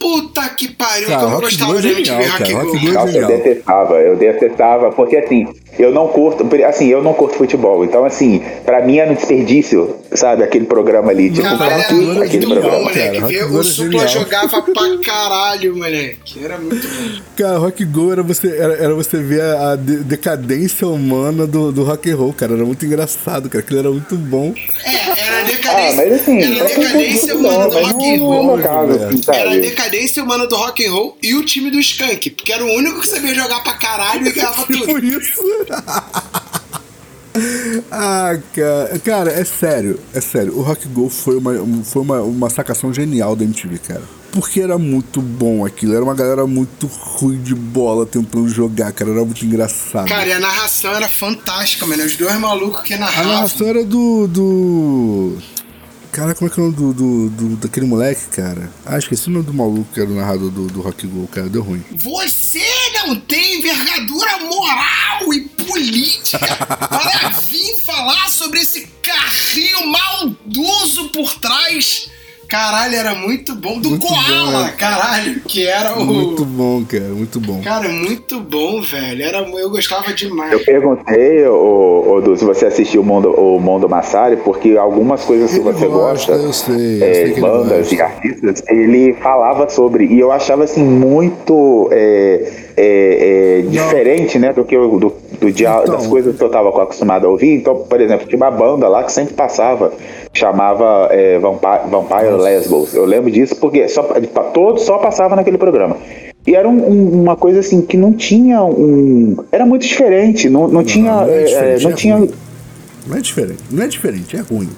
Puta 0.00 0.48
que 0.48 0.68
pariu, 0.74 1.06
Cara, 1.06 1.20
como 1.20 1.30
eu 1.36 1.40
Rock 1.40 1.44
gostava 1.56 1.72
Go 1.74 1.78
é 1.78 1.82
de 1.82 1.88
MTV 1.88 2.24
Rock 2.26 2.52
Go. 2.52 2.58
Rock 2.58 2.78
Go 2.80 2.88
é 2.88 2.92
Nossa, 2.92 3.18
eu 3.18 3.26
detestava, 3.28 3.94
eu 4.00 4.16
detestava, 4.16 4.90
porque 4.90 5.16
assim, 5.16 5.46
eu 5.78 5.92
não 5.92 6.08
curto, 6.08 6.46
assim, 6.66 6.88
eu 6.88 7.02
não 7.02 7.14
curto 7.14 7.36
futebol, 7.36 7.84
então 7.84 8.04
assim, 8.04 8.42
pra 8.64 8.82
mim 8.82 8.98
era 8.98 9.10
um 9.10 9.14
desperdício, 9.14 9.96
sabe, 10.12 10.42
aquele 10.44 10.66
programa 10.66 11.10
ali, 11.10 11.30
tipo, 11.30 11.42
Cara, 11.42 11.56
pra 11.56 11.92
muito 11.94 12.22
aquele 12.22 12.42
genial, 12.46 12.62
bom, 12.62 12.68
programa? 12.84 12.90
cara. 12.90 13.20
moleque. 13.20 13.20
Rock 13.20 13.32
Ver 13.34 13.48
Go 13.48 13.58
o 13.58 13.64
Supla 13.64 14.06
jogava 14.08 14.62
pra 14.62 14.98
caralho, 15.04 15.76
moleque. 15.76 16.44
Era 16.44 16.58
muito 16.58 16.86
bom. 16.86 17.20
Cara, 17.36 17.58
Rock 17.58 17.84
Go 17.84 18.12
era 18.12 18.22
você, 18.22 18.48
era, 18.56 18.74
era 18.74 18.94
você 18.94 19.16
ver 19.18 19.40
a, 19.40 19.72
a 19.72 19.76
de- 19.76 20.04
decadência 20.04 20.86
humana 20.86 21.46
do, 21.46 21.72
do 21.72 21.82
rock 21.84 22.10
and 22.10 22.16
roll, 22.16 22.32
cara. 22.32 22.52
Era 22.54 22.64
muito 22.64 22.84
engraçado, 22.84 23.48
cara. 23.48 23.64
Aquilo 23.64 23.78
era 23.80 23.90
muito 23.90 24.14
bom. 24.16 24.52
É, 24.84 25.20
era 25.20 25.36
a 25.36 25.40
Ah, 25.40 25.44
decadência. 25.44 25.96
mas 25.96 26.12
assim, 26.12 26.42
era 26.42 26.64
decadência 26.64 27.34
humana 27.36 27.68
do 27.68 27.78
rock 27.78 28.04
and 28.04 28.14
é 28.14 28.16
roll. 28.18 28.54
assim, 28.56 29.20
Era 29.32 29.56
decadência 29.58 30.22
humana 30.22 30.46
do 30.46 30.56
rock 30.56 30.86
and 30.86 30.90
roll 30.92 31.16
e 31.22 31.34
o 31.34 31.44
time 31.44 31.70
do 31.70 31.80
Skank, 31.80 32.30
porque 32.30 32.52
era 32.52 32.64
o 32.64 32.68
único 32.76 33.00
que 33.00 33.08
sabia 33.08 33.34
jogar 33.34 33.62
pra 33.62 33.72
caralho 33.74 34.26
e 34.26 34.30
ganhava 34.32 34.62
Tipo 34.66 34.86
tudo. 34.86 35.04
isso. 35.04 35.42
ah, 37.90 38.38
cara, 38.54 38.98
cara, 39.04 39.30
é 39.32 39.44
sério, 39.44 39.98
é 40.14 40.20
sério. 40.20 40.56
O 40.58 40.62
Rock 40.62 40.86
Go 40.88 41.08
foi 41.08 41.36
uma, 41.36 41.52
foi 41.84 42.02
uma, 42.02 42.20
uma 42.20 42.50
sacação 42.50 42.92
genial 42.92 43.34
da 43.34 43.44
MTV, 43.44 43.78
cara. 43.78 44.02
Porque 44.32 44.60
era 44.60 44.78
muito 44.78 45.20
bom 45.20 45.64
aquilo. 45.64 45.94
Era 45.94 46.02
uma 46.02 46.14
galera 46.14 46.46
muito 46.46 46.86
ruim 46.86 47.40
de 47.42 47.54
bola 47.54 48.06
tentando 48.06 48.48
jogar, 48.48 48.90
cara. 48.92 49.10
Era 49.10 49.24
muito 49.24 49.44
engraçado. 49.44 50.08
Cara, 50.08 50.26
e 50.26 50.32
a 50.32 50.40
narração 50.40 50.92
era 50.94 51.08
fantástica, 51.08 51.86
mano. 51.86 52.02
Os 52.02 52.16
dois 52.16 52.34
malucos 52.36 52.82
que 52.82 52.94
a 52.94 52.98
narravam. 52.98 53.32
narração 53.32 53.66
era 53.68 53.84
do. 53.84 54.26
do... 54.28 55.38
Cara, 56.12 56.34
como 56.34 56.50
é 56.50 56.52
que 56.52 56.60
é 56.60 56.62
o 56.62 56.66
nome 56.66 56.76
do, 56.76 56.92
do, 56.92 57.30
do- 57.30 57.56
daquele 57.56 57.86
moleque, 57.86 58.26
cara? 58.36 58.70
Ah, 58.84 58.98
esqueci 58.98 59.28
o 59.28 59.30
nome 59.30 59.46
do 59.46 59.54
maluco 59.54 59.86
que 59.94 60.00
era 60.00 60.10
o 60.10 60.14
narrador 60.14 60.50
do, 60.50 60.66
do 60.66 60.82
Rock 60.82 61.06
Go, 61.06 61.26
cara. 61.28 61.48
Deu 61.48 61.62
ruim. 61.62 61.82
Você 61.90 62.60
não 63.06 63.16
tem 63.16 63.58
envergadura 63.58 64.38
moral 64.40 65.32
e 65.32 65.40
política 65.40 66.38
para 66.88 67.28
vir 67.30 67.78
falar 67.80 68.28
sobre 68.28 68.60
esse 68.60 68.86
carrinho 69.02 69.86
maldoso 69.86 71.08
por 71.10 71.34
trás. 71.34 72.10
Caralho, 72.52 72.94
era 72.94 73.14
muito 73.14 73.54
bom. 73.54 73.80
Do 73.80 73.88
Muito 73.88 74.06
Koala, 74.06 74.52
bom, 74.52 74.66
é. 74.66 74.72
caralho, 74.72 75.40
que 75.48 75.66
era 75.66 75.98
o. 75.98 76.04
Muito 76.04 76.44
bom, 76.44 76.84
cara, 76.84 77.04
muito 77.04 77.40
bom. 77.40 77.62
Cara, 77.62 77.88
muito 77.88 78.40
bom, 78.40 78.82
velho. 78.82 79.24
Era, 79.24 79.38
eu 79.38 79.70
gostava 79.70 80.12
demais. 80.12 80.52
Eu 80.52 80.62
perguntei, 80.62 81.46
ô, 81.46 82.12
ô, 82.12 82.20
Du, 82.20 82.36
se 82.36 82.44
você 82.44 82.66
assistiu 82.66 83.00
o 83.00 83.04
Mondo, 83.04 83.30
o 83.30 83.58
Mondo 83.58 83.88
Massari, 83.88 84.36
porque 84.36 84.76
algumas 84.76 85.24
coisas 85.24 85.50
que 85.50 85.60
você 85.60 85.86
gosta, 85.86 86.32
gosta, 86.32 86.32
eu 86.32 86.52
sei, 86.52 87.02
eu 87.02 87.06
é, 87.06 87.14
sei 87.14 87.24
que 87.24 87.30
ele 87.30 87.40
bandas 87.40 87.88
gosta. 87.88 87.94
e 87.94 88.00
artistas, 88.02 88.62
ele 88.68 89.14
falava 89.14 89.70
sobre, 89.70 90.04
e 90.04 90.20
eu 90.20 90.30
achava 90.30 90.64
assim 90.64 90.84
muito 90.84 91.88
é, 91.90 92.61
é, 92.76 93.58
é, 93.60 93.62
diferente, 93.62 94.38
né, 94.38 94.52
do 94.52 94.64
que 94.64 94.74
eu, 94.76 94.98
do, 94.98 95.12
do 95.40 95.50
dia, 95.52 95.80
Então. 95.82 95.96
das 95.96 96.06
coisas 96.06 96.36
que 96.36 96.42
eu 96.42 96.46
estava 96.46 96.68
acostumado 96.68 97.26
a 97.26 97.30
ouvir. 97.30 97.54
Então, 97.56 97.76
por 97.76 98.00
exemplo, 98.00 98.26
tinha 98.26 98.36
uma 98.36 98.50
banda 98.50 98.88
lá 98.88 99.02
que 99.04 99.12
sempre 99.12 99.34
passava, 99.34 99.92
chamava 100.32 101.08
é, 101.10 101.38
Vampire, 101.38 101.88
Vampire 101.90 102.32
Lesbos. 102.40 102.94
Eu 102.94 103.04
lembro 103.04 103.30
disso 103.30 103.56
porque 103.56 103.88
só, 103.88 104.02
todos 104.54 104.82
só 104.82 104.98
passava 104.98 105.36
naquele 105.36 105.58
programa. 105.58 105.96
E 106.46 106.54
era 106.56 106.68
um- 106.68 106.88
um- 106.90 107.22
uma 107.22 107.36
coisa 107.36 107.60
assim 107.60 107.82
que 107.82 107.96
não 107.96 108.12
tinha 108.12 108.62
um. 108.64 109.36
Era 109.52 109.64
muito 109.64 109.86
diferente, 109.86 110.48
não, 110.48 110.66
não, 110.66 110.82
tinha. 110.82 111.12
não 111.12 111.28
é 111.28 111.42
é, 111.42 111.44
diferente, 111.44 111.84
não 111.84 111.90
é 111.90 111.94
tinha 111.94 112.16
ruim. 112.16 112.30
Não 113.06 113.16
é 113.16 113.20
diferente, 113.20 113.58
não 113.70 113.82
é 113.84 113.86
diferente, 113.88 114.36
é 114.36 114.40
ruim. 114.40 114.68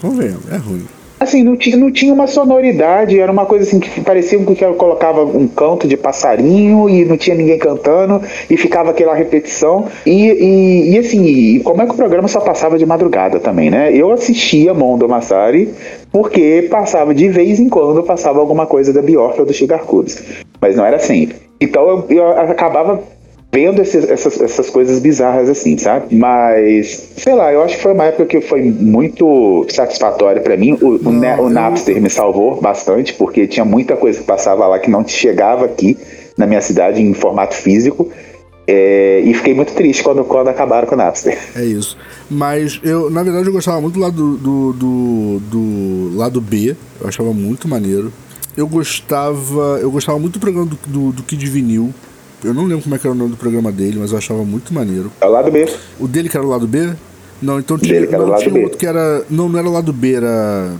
Convenhamos, 0.00 0.50
é 0.50 0.56
ruim. 0.56 0.84
Assim, 1.20 1.44
não 1.44 1.54
tinha, 1.54 1.76
não 1.76 1.90
tinha 1.90 2.14
uma 2.14 2.26
sonoridade, 2.26 3.20
era 3.20 3.30
uma 3.30 3.44
coisa 3.44 3.66
assim 3.66 3.78
que 3.78 4.00
parecia 4.00 4.42
que 4.42 4.64
eu 4.64 4.72
colocava 4.72 5.22
um 5.22 5.46
canto 5.46 5.86
de 5.86 5.94
passarinho 5.94 6.88
e 6.88 7.04
não 7.04 7.18
tinha 7.18 7.36
ninguém 7.36 7.58
cantando 7.58 8.22
e 8.48 8.56
ficava 8.56 8.90
aquela 8.90 9.14
repetição. 9.14 9.86
E, 10.06 10.12
e, 10.12 10.94
e 10.94 10.98
assim, 10.98 11.22
e 11.26 11.60
como 11.60 11.82
é 11.82 11.84
que 11.86 11.92
o 11.92 11.96
programa 11.96 12.26
só 12.26 12.40
passava 12.40 12.78
de 12.78 12.86
madrugada 12.86 13.38
também, 13.38 13.70
né? 13.70 13.94
Eu 13.94 14.10
assistia 14.10 14.72
Mondo 14.72 15.06
Massari 15.06 15.68
porque 16.10 16.66
passava 16.70 17.14
de 17.14 17.28
vez 17.28 17.60
em 17.60 17.68
quando 17.68 18.02
passava 18.02 18.40
alguma 18.40 18.64
coisa 18.64 18.90
da 18.90 19.02
Bjork 19.02 19.38
ou 19.38 19.44
do 19.44 19.52
Chigar 19.52 19.80
Cubes, 19.80 20.22
mas 20.58 20.74
não 20.74 20.86
era 20.86 20.98
sempre. 20.98 21.36
Então 21.60 21.86
eu, 21.86 22.06
eu 22.08 22.28
acabava 22.30 22.98
vendo 23.52 23.82
esses- 23.82 24.08
essas, 24.08 24.40
essas 24.40 24.70
coisas 24.70 24.98
bizarras 25.00 25.48
assim, 25.48 25.76
sabe? 25.76 26.14
Mas, 26.14 27.08
sei 27.16 27.34
lá, 27.34 27.52
eu 27.52 27.62
acho 27.62 27.76
que 27.76 27.82
foi 27.82 27.92
uma 27.92 28.04
época 28.04 28.26
que 28.26 28.40
foi 28.40 28.62
muito 28.62 29.66
satisfatória 29.68 30.40
pra 30.40 30.56
mim. 30.56 30.78
O, 30.80 31.08
o, 31.08 31.12
Ne- 31.12 31.36
o 31.40 31.48
Napster 31.50 32.00
me 32.00 32.08
salvou 32.10 32.60
bastante, 32.60 33.12
porque 33.14 33.46
tinha 33.46 33.64
muita 33.64 33.96
coisa 33.96 34.18
que 34.20 34.24
passava 34.24 34.66
lá 34.66 34.78
que 34.78 34.90
não 34.90 35.06
chegava 35.06 35.64
aqui 35.64 35.96
na 36.36 36.46
minha 36.46 36.60
cidade 36.60 37.02
em 37.02 37.12
formato 37.12 37.54
físico. 37.54 38.08
É, 38.72 39.20
e 39.24 39.34
fiquei 39.34 39.52
muito 39.52 39.72
triste 39.74 40.00
quando, 40.04 40.22
quando 40.22 40.46
acabaram 40.46 40.86
com 40.86 40.94
o 40.94 40.98
Napster. 40.98 41.36
É 41.56 41.64
isso. 41.64 41.96
Mas 42.30 42.78
eu, 42.84 43.10
na 43.10 43.24
verdade, 43.24 43.46
eu 43.48 43.52
gostava 43.52 43.80
muito 43.80 43.94
do 43.94 44.00
lado 44.00 44.36
do, 44.36 44.72
do, 44.72 45.40
do 45.40 46.16
lado 46.16 46.40
B. 46.40 46.76
Eu 47.00 47.08
achava 47.08 47.32
muito 47.32 47.66
maneiro. 47.66 48.12
Eu 48.56 48.68
gostava. 48.68 49.78
Eu 49.80 49.90
gostava 49.90 50.20
muito 50.20 50.34
do 50.34 50.40
programa 50.40 50.66
do, 50.66 50.78
do, 50.86 51.12
do 51.12 51.22
Kid 51.24 51.44
Vinil. 51.48 51.92
Eu 52.44 52.54
não 52.54 52.64
lembro 52.64 52.82
como 52.82 52.94
é 52.94 52.98
que 52.98 53.06
era 53.06 53.14
o 53.14 53.18
nome 53.18 53.30
do 53.32 53.36
programa 53.36 53.70
dele, 53.70 53.98
mas 54.00 54.12
eu 54.12 54.18
achava 54.18 54.42
muito 54.44 54.72
maneiro. 54.72 55.10
É 55.20 55.26
o 55.26 55.30
lado 55.30 55.50
B. 55.50 55.66
O 55.98 56.08
dele 56.08 56.28
que 56.28 56.36
era 56.36 56.44
o 56.46 56.48
lado 56.48 56.66
B? 56.66 56.90
Não, 57.42 57.58
então 57.58 57.78
tinha, 57.78 58.00
Dele 58.00 58.14
o 58.16 58.26
não, 58.26 58.36
tinha 58.36 58.50
B. 58.52 58.62
outro 58.64 58.78
que 58.78 58.86
era. 58.86 59.22
Não, 59.30 59.48
não 59.48 59.58
era 59.58 59.68
o 59.68 59.72
lado 59.72 59.92
B, 59.92 60.14
era. 60.14 60.72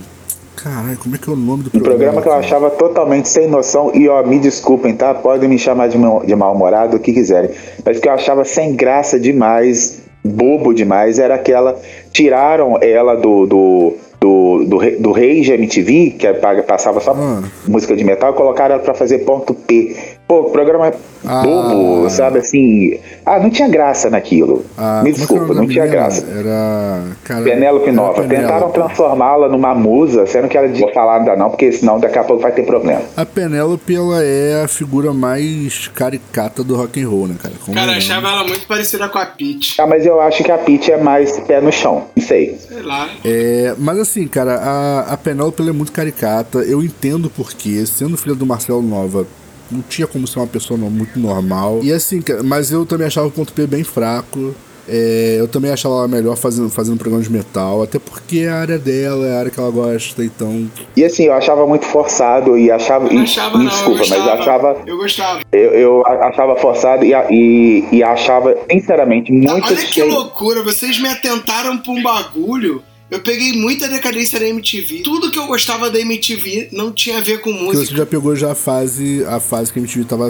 Caralho, 0.55 0.97
como 0.97 1.15
é 1.15 1.17
que 1.17 1.27
é 1.27 1.33
o 1.33 1.35
nome 1.35 1.63
do 1.63 1.67
Um 1.69 1.71
programa? 1.71 1.97
programa 1.97 2.21
que 2.21 2.27
eu 2.27 2.33
achava 2.33 2.69
totalmente 2.69 3.27
sem 3.27 3.47
noção. 3.47 3.91
E 3.95 4.07
ó, 4.07 4.21
me 4.23 4.37
desculpem, 4.37 4.95
tá? 4.95 5.13
Podem 5.13 5.49
me 5.49 5.57
chamar 5.57 5.87
de, 5.87 5.97
de 5.97 6.35
mal-humorado, 6.35 6.97
o 6.97 6.99
que 6.99 7.13
quiserem. 7.13 7.49
Mas 7.83 7.99
que 7.99 8.07
eu 8.07 8.13
achava 8.13 8.45
sem 8.45 8.75
graça 8.75 9.19
demais, 9.19 10.03
bobo 10.23 10.71
demais, 10.73 11.17
era 11.17 11.33
aquela. 11.35 11.79
Tiraram 12.11 12.77
ela 12.81 13.15
do. 13.15 13.45
do 13.47 13.93
do, 14.21 14.63
do, 14.65 14.77
do 14.99 15.11
Rage 15.11 15.51
MTV, 15.51 16.11
que 16.11 16.27
é 16.27 16.33
pa- 16.33 16.61
passava 16.61 16.99
só 16.99 17.11
Ah. 17.17 17.41
música 17.67 17.95
de 17.95 18.03
metal, 18.03 18.31
e 18.31 18.35
colocaram 18.35 18.75
ela 18.75 18.83
pra 18.83 18.93
fazer 18.93 19.25
ponto 19.25 19.51
P. 19.51 19.97
Pô, 20.31 20.45
programa 20.45 20.93
Ah. 21.25 21.41
bobo, 21.43 22.09
sabe 22.09 22.39
assim? 22.39 22.97
Ah, 23.25 23.37
não 23.37 23.49
tinha 23.49 23.67
graça 23.67 24.09
naquilo. 24.09 24.63
Ah, 24.77 25.01
me 25.03 25.09
é 25.09 25.13
desculpa, 25.13 25.53
não 25.53 25.67
tinha 25.67 25.83
menina? 25.83 25.87
graça. 25.87 26.25
Era. 26.25 27.01
Cara, 27.25 27.43
Penélope 27.43 27.83
era 27.83 27.91
Nova. 27.93 28.13
Penélope. 28.23 28.35
Tentaram 28.41 28.71
transformá-la 28.71 29.49
numa 29.49 29.75
musa, 29.75 30.25
sendo 30.25 30.47
que 30.47 30.57
ela 30.57 30.69
não 30.69 30.75
vou 30.75 30.91
falar 30.93 31.17
ainda 31.17 31.35
não, 31.35 31.49
porque 31.49 31.69
senão 31.73 31.99
daqui 31.99 32.17
a 32.17 32.23
pouco 32.23 32.41
vai 32.41 32.53
ter 32.53 32.63
problema. 32.65 33.01
A 33.17 33.25
Penélope, 33.25 33.93
ela 33.93 34.23
é 34.23 34.63
a 34.63 34.67
figura 34.69 35.13
mais 35.13 35.89
caricata 35.89 36.63
do 36.63 36.77
rock 36.77 37.03
and 37.03 37.09
roll, 37.09 37.27
né, 37.27 37.35
cara? 37.37 37.53
Como 37.65 37.75
Cara, 37.75 37.91
eu 37.91 37.95
é? 37.95 37.97
achava 37.97 38.29
ela 38.29 38.43
muito 38.45 38.65
parecida 38.65 39.09
com 39.09 39.17
a 39.19 39.25
Peach. 39.25 39.81
Ah, 39.81 39.85
mas 39.85 40.05
eu 40.05 40.19
acho 40.21 40.43
que 40.45 40.51
a 40.51 40.57
Peach 40.57 40.89
é 40.91 40.97
mais 40.97 41.37
pé 41.41 41.59
no 41.59 41.73
chão. 41.73 42.05
Não 42.15 42.23
sei. 42.23 42.55
Sei 42.57 42.81
lá. 42.81 43.09
É, 43.25 43.75
mas 43.77 43.99
assim, 43.99 44.25
cara, 44.29 44.55
a, 44.55 45.13
a 45.13 45.17
Penélope 45.17 45.61
ela 45.61 45.71
é 45.71 45.73
muito 45.73 45.91
caricata. 45.91 46.59
Eu 46.59 46.81
entendo 46.81 47.29
porque, 47.29 47.85
sendo 47.85 48.15
filha 48.17 48.33
do 48.33 48.45
Marcelo 48.45 48.81
Nova, 48.81 49.27
não 49.71 49.81
tinha 49.81 50.07
como 50.07 50.27
ser 50.27 50.39
uma 50.39 50.47
pessoa 50.47 50.77
muito 50.77 51.19
normal. 51.19 51.79
E 51.83 51.91
assim, 51.91 52.21
mas 52.43 52.71
eu 52.71 52.85
também 52.85 53.07
achava 53.07 53.27
o 53.27 53.31
ponto 53.31 53.53
P 53.53 53.65
bem 53.67 53.83
fraco. 53.83 54.53
É, 54.87 55.37
eu 55.39 55.47
também 55.47 55.71
achava 55.71 55.95
ela 55.95 56.07
melhor 56.07 56.35
fazendo, 56.35 56.69
fazendo 56.69 56.97
programa 56.97 57.23
de 57.23 57.31
metal, 57.31 57.83
até 57.83 57.99
porque 57.99 58.39
é 58.39 58.49
a 58.49 58.55
área 58.55 58.77
dela, 58.79 59.25
é 59.27 59.35
a 59.35 59.39
área 59.39 59.51
que 59.51 59.59
ela 59.59 59.69
gosta, 59.69 60.23
então. 60.23 60.69
E 60.97 61.05
assim, 61.05 61.25
eu 61.25 61.33
achava 61.33 61.65
muito 61.67 61.85
forçado 61.85 62.57
e 62.57 62.71
achava. 62.71 63.13
E- 63.13 63.17
achava, 63.19 63.57
me 63.57 63.65
não. 63.65 63.71
desculpa, 63.71 64.03
eu 64.03 64.09
mas 64.09 64.09
gostava. 64.09 64.27
eu 64.27 64.41
achava. 64.41 64.77
Eu 64.87 64.97
gostava. 64.97 65.41
Eu, 65.51 65.71
eu 65.71 66.03
achava 66.05 66.55
forçado 66.55 67.05
e, 67.05 67.13
e, 67.29 67.85
e 67.91 68.03
achava, 68.03 68.55
sinceramente, 68.69 69.31
muito 69.31 69.51
Olha 69.51 69.75
que 69.75 70.03
loucura, 70.03 70.63
vocês 70.63 70.99
me 70.99 71.07
atentaram 71.07 71.77
pra 71.77 71.91
um 71.91 72.01
bagulho. 72.01 72.83
Eu 73.11 73.19
peguei 73.19 73.51
muita 73.53 73.89
decadência 73.89 74.39
da 74.39 74.47
MTV. 74.47 75.01
Tudo 75.03 75.29
que 75.29 75.37
eu 75.37 75.45
gostava 75.45 75.89
da 75.89 75.99
MTV 75.99 76.69
não 76.71 76.91
tinha 76.93 77.17
a 77.17 77.21
ver 77.21 77.41
com 77.41 77.51
Porque 77.51 77.65
você 77.73 77.77
música. 77.79 77.97
já 77.97 78.05
pegou 78.05 78.35
já 78.37 78.53
a 78.53 78.55
fase, 78.55 79.23
a 79.25 79.37
fase 79.39 79.71
que 79.73 79.79
a 79.79 79.81
MTV 79.81 80.05
tava. 80.05 80.29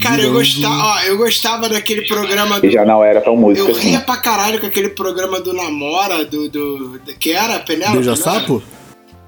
Cara, 0.00 0.20
eu 0.22 0.32
gostava, 0.32 0.74
ó, 0.74 1.00
eu 1.04 1.16
gostava 1.16 1.68
daquele 1.70 2.02
programa 2.06 2.60
do. 2.60 2.70
Já 2.70 2.84
não 2.84 3.02
era 3.02 3.20
tão 3.22 3.34
música 3.36 3.66
Eu 3.70 3.74
ria 3.74 3.96
assim. 3.96 4.04
pra 4.06 4.16
caralho 4.18 4.60
com 4.60 4.66
aquele 4.66 4.90
programa 4.90 5.40
do 5.40 5.52
Namora, 5.54 6.24
do. 6.24 6.48
do, 6.50 6.98
do- 6.98 7.14
que 7.18 7.32
era? 7.32 7.58
Penélope? 7.60 7.96
Beija 7.96 8.16
sapo? 8.16 8.62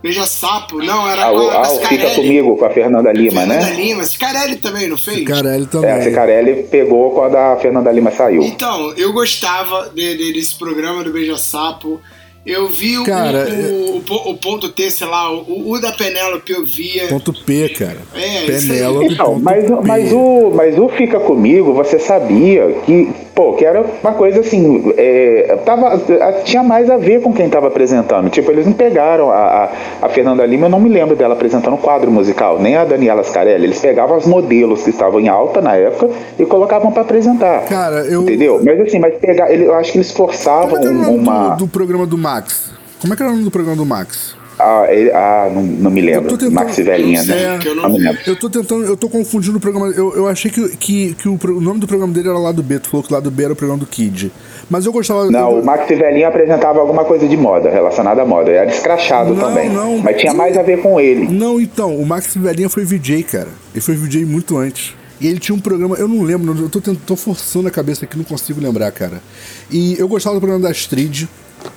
Beija 0.03 0.26
Sapo. 0.26 0.83
Não, 0.83 1.09
era 1.09 1.29
Ah, 1.29 1.31
com 1.31 1.37
o, 1.38 1.49
a 1.50 1.62
ah, 1.62 1.64
Fica. 1.64 2.11
Comigo 2.11 2.59
com 2.59 2.64
a 2.67 2.71
Fernanda 2.71 3.11
Lima, 3.11 3.41
Fernanda 3.41 3.64
né? 3.67 3.73
Lima. 3.75 4.05
Scarelli 4.05 4.57
também, 4.57 4.87
não 4.87 4.99
fez? 4.99 5.25
Caralho 5.26 5.64
também. 5.67 5.88
É, 5.88 5.93
a 5.95 6.03
Cicarelli 6.03 6.64
pegou 6.64 7.12
quando 7.12 7.35
a 7.37 7.57
Fernanda 7.57 7.91
Lima 7.91 8.11
saiu. 8.11 8.43
Então, 8.43 8.93
eu 8.99 9.14
gostava 9.14 9.88
de- 9.95 10.14
de- 10.19 10.33
desse 10.35 10.57
programa 10.59 11.03
do 11.03 11.11
Beija 11.11 11.38
Sapo. 11.38 12.03
Eu 12.46 12.68
vi 12.68 12.98
o, 12.98 13.04
Cara, 13.04 13.48
o, 13.48 13.96
o, 13.96 14.00
po- 14.02 14.30
o 14.30 14.36
ponto 14.36 14.68
T, 14.68 14.90
sei 14.90 15.06
lá, 15.06 15.32
o, 15.32 15.70
o 15.70 15.80
da 15.80 15.92
Penélope 15.92 16.52
eu 16.52 16.64
via. 16.64 17.06
Ponto 17.08 17.32
P, 17.32 17.70
cara. 17.70 17.98
É. 18.14 18.44
Penélope. 18.46 19.14
Então, 19.14 19.26
ponto 19.26 19.42
mas, 19.42 19.64
P. 19.64 19.70
mas, 19.86 20.12
o, 20.12 20.50
mas 20.54 20.78
o 20.78 20.88
Fica 20.90 21.18
Comigo, 21.20 21.72
você 21.72 21.98
sabia 21.98 22.70
que, 22.84 23.08
pô, 23.35 23.55
que 23.55 23.64
era 23.64 23.85
uma 24.03 24.12
coisa 24.12 24.41
assim, 24.41 24.93
é, 24.97 25.59
tava, 25.64 26.00
tinha 26.45 26.62
mais 26.62 26.88
a 26.88 26.97
ver 26.97 27.21
com 27.21 27.33
quem 27.33 27.49
tava 27.49 27.67
apresentando. 27.67 28.31
Tipo, 28.31 28.50
eles 28.53 28.64
não 28.64 28.73
pegaram 28.73 29.31
a, 29.31 29.37
a, 29.37 29.71
a 30.03 30.09
Fernanda 30.09 30.47
Lima, 30.47 30.67
eu 30.67 30.71
não 30.71 30.81
me 30.81 30.88
lembro 30.88 31.17
dela 31.17 31.35
apresentando 31.35 31.76
quadro 31.76 32.11
musical, 32.11 32.61
nem 32.61 32.76
a 32.76 32.85
Daniela 32.85 33.25
Scarelli. 33.25 33.64
Eles 33.64 33.81
pegavam 33.81 34.17
os 34.17 34.26
modelos 34.26 34.85
que 34.85 34.91
estavam 34.91 35.19
em 35.19 35.29
alta 35.29 35.61
na 35.61 35.75
época 35.75 36.11
e 36.38 36.47
colocavam 36.47 36.93
pra 36.93 37.03
apresentar. 37.03 37.64
Cara, 37.64 38.05
eu. 38.07 38.23
Entendeu? 38.23 38.61
Mas 38.64 38.81
assim, 38.81 38.99
mas 38.99 39.14
pegar, 39.17 39.53
ele, 39.53 39.64
eu 39.64 39.75
acho 39.75 39.91
que 39.91 39.99
eles 39.99 40.12
Como 40.12 40.29
forçavam 40.29 40.76
é 40.76 40.81
que 40.81 40.87
era 40.87 40.95
o 40.95 40.99
nome 40.99 41.19
uma. 41.19 41.49
do, 41.50 41.64
do 41.64 41.69
programa 41.69 42.07
do 42.07 42.17
Max? 42.17 42.73
Como 43.00 43.12
é 43.12 43.17
que 43.17 43.23
era 43.23 43.31
o 43.31 43.35
nome 43.35 43.45
do 43.45 43.50
programa 43.50 43.76
do 43.76 43.85
Max? 43.85 44.37
Ah, 44.58 44.87
ele- 44.88 45.11
ah, 45.12 45.50
não, 45.52 45.62
não 45.62 45.90
me 45.90 46.00
lembro. 46.00 46.30
tentando- 46.30 46.52
Maxi 46.52 46.82
Velhinha, 46.82 47.23
né? 47.25 47.58
que 47.61 47.68
eu 47.68 47.75
não 47.75 47.82
não 47.84 47.90
me 47.90 47.99
lembro. 47.99 48.20
Eu 48.26 48.37
tô 48.37 48.49
tentando, 48.49 48.84
eu 48.84 48.96
tô 48.96 49.08
confundindo 49.08 49.56
o 49.58 49.61
programa. 49.61 49.88
Eu, 49.88 50.14
eu 50.14 50.28
achei 50.28 50.50
que, 50.50 50.76
que, 50.76 51.14
que 51.14 51.28
o, 51.28 51.38
o 51.42 51.61
nome 51.61 51.80
do 51.80 51.87
programa 51.88 52.12
dele 52.12 52.28
era 52.28 52.38
Lado 52.38 52.62
B. 52.62 52.78
Tu 52.78 52.88
falou 52.88 53.02
que 53.04 53.11
o 53.11 53.14
Lado 53.14 53.30
B 53.30 53.42
era 53.44 53.52
o 53.52 53.56
programa 53.56 53.80
do 53.80 53.87
Kid. 53.87 54.30
Mas 54.70 54.87
eu 54.87 54.92
gostava. 54.92 55.28
Não, 55.30 55.52
eu, 55.56 55.61
o 55.61 55.64
Maxi 55.64 55.94
Velhinho 55.96 56.28
apresentava 56.28 56.78
alguma 56.80 57.04
coisa 57.04 57.26
de 57.26 57.37
moda, 57.37 57.68
relacionada 57.68 58.23
à 58.23 58.25
moda. 58.25 58.50
Era 58.50 58.70
escrachado 58.70 59.34
Não, 59.34 59.49
também. 59.49 59.68
não. 59.70 59.99
Mas 59.99 60.16
tinha 60.20 60.32
mais 60.32 60.56
a 60.56 60.62
ver 60.62 60.80
com 60.80 61.00
ele. 61.00 61.26
Não, 61.26 61.61
então, 61.61 61.94
o 61.96 62.06
Max 62.06 62.34
Velhinha 62.37 62.68
foi 62.68 62.84
VJ, 62.84 63.25
cara. 63.25 63.49
Ele 63.75 63.80
foi 63.80 63.96
VJ 63.96 64.25
muito 64.25 64.56
antes. 64.56 64.94
E 65.20 65.26
ele 65.28 65.38
tinha 65.38 65.54
um 65.54 65.61
programa, 65.61 65.96
eu 65.96 66.08
não 66.08 66.23
lembro, 66.23 66.56
eu 66.61 66.68
tô, 66.68 66.80
tent- 66.80 66.99
tô 67.06 67.14
forçando 67.16 67.68
a 67.68 67.70
cabeça 67.70 68.04
aqui, 68.04 68.16
não 68.16 68.25
consigo 68.25 68.61
lembrar, 68.61 68.90
cara. 68.90 69.23
E 69.70 69.96
eu 69.99 70.06
gostava 70.08 70.34
do 70.37 70.40
programa 70.40 70.62
da 70.64 70.70
Astrid. 70.70 71.28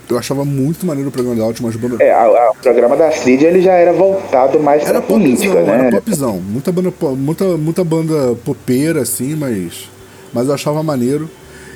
Eu 0.10 0.17
achava 0.17 0.46
muito 0.46 0.86
maneiro 0.86 1.10
o 1.10 1.12
programa 1.12 1.36
tinha 1.53 1.65
umas 1.67 1.75
bandas. 1.75 2.00
É, 2.00 2.12
a- 2.12 2.24
a- 2.24 2.51
o 2.51 2.56
programa 2.62 2.96
da 2.96 3.08
Astrid 3.10 3.44
ele 3.44 3.62
já 3.62 3.74
era 3.74 3.91
voltado 3.94 4.60
mais 4.60 4.84
Era 4.84 4.94
pra 4.94 5.01
política, 5.01 5.53
popzão, 5.53 5.65
né? 5.77 5.88
era 5.88 5.91
popzão. 6.01 6.39
Muita 6.39 6.72
banda, 6.72 6.94
muita, 7.15 7.46
muita 7.58 7.84
banda 7.84 8.36
popeira, 8.46 9.01
assim, 9.01 9.36
mas. 9.36 9.89
Mas 10.34 10.48
eu 10.48 10.53
achava 10.53 10.82
maneiro. 10.84 11.29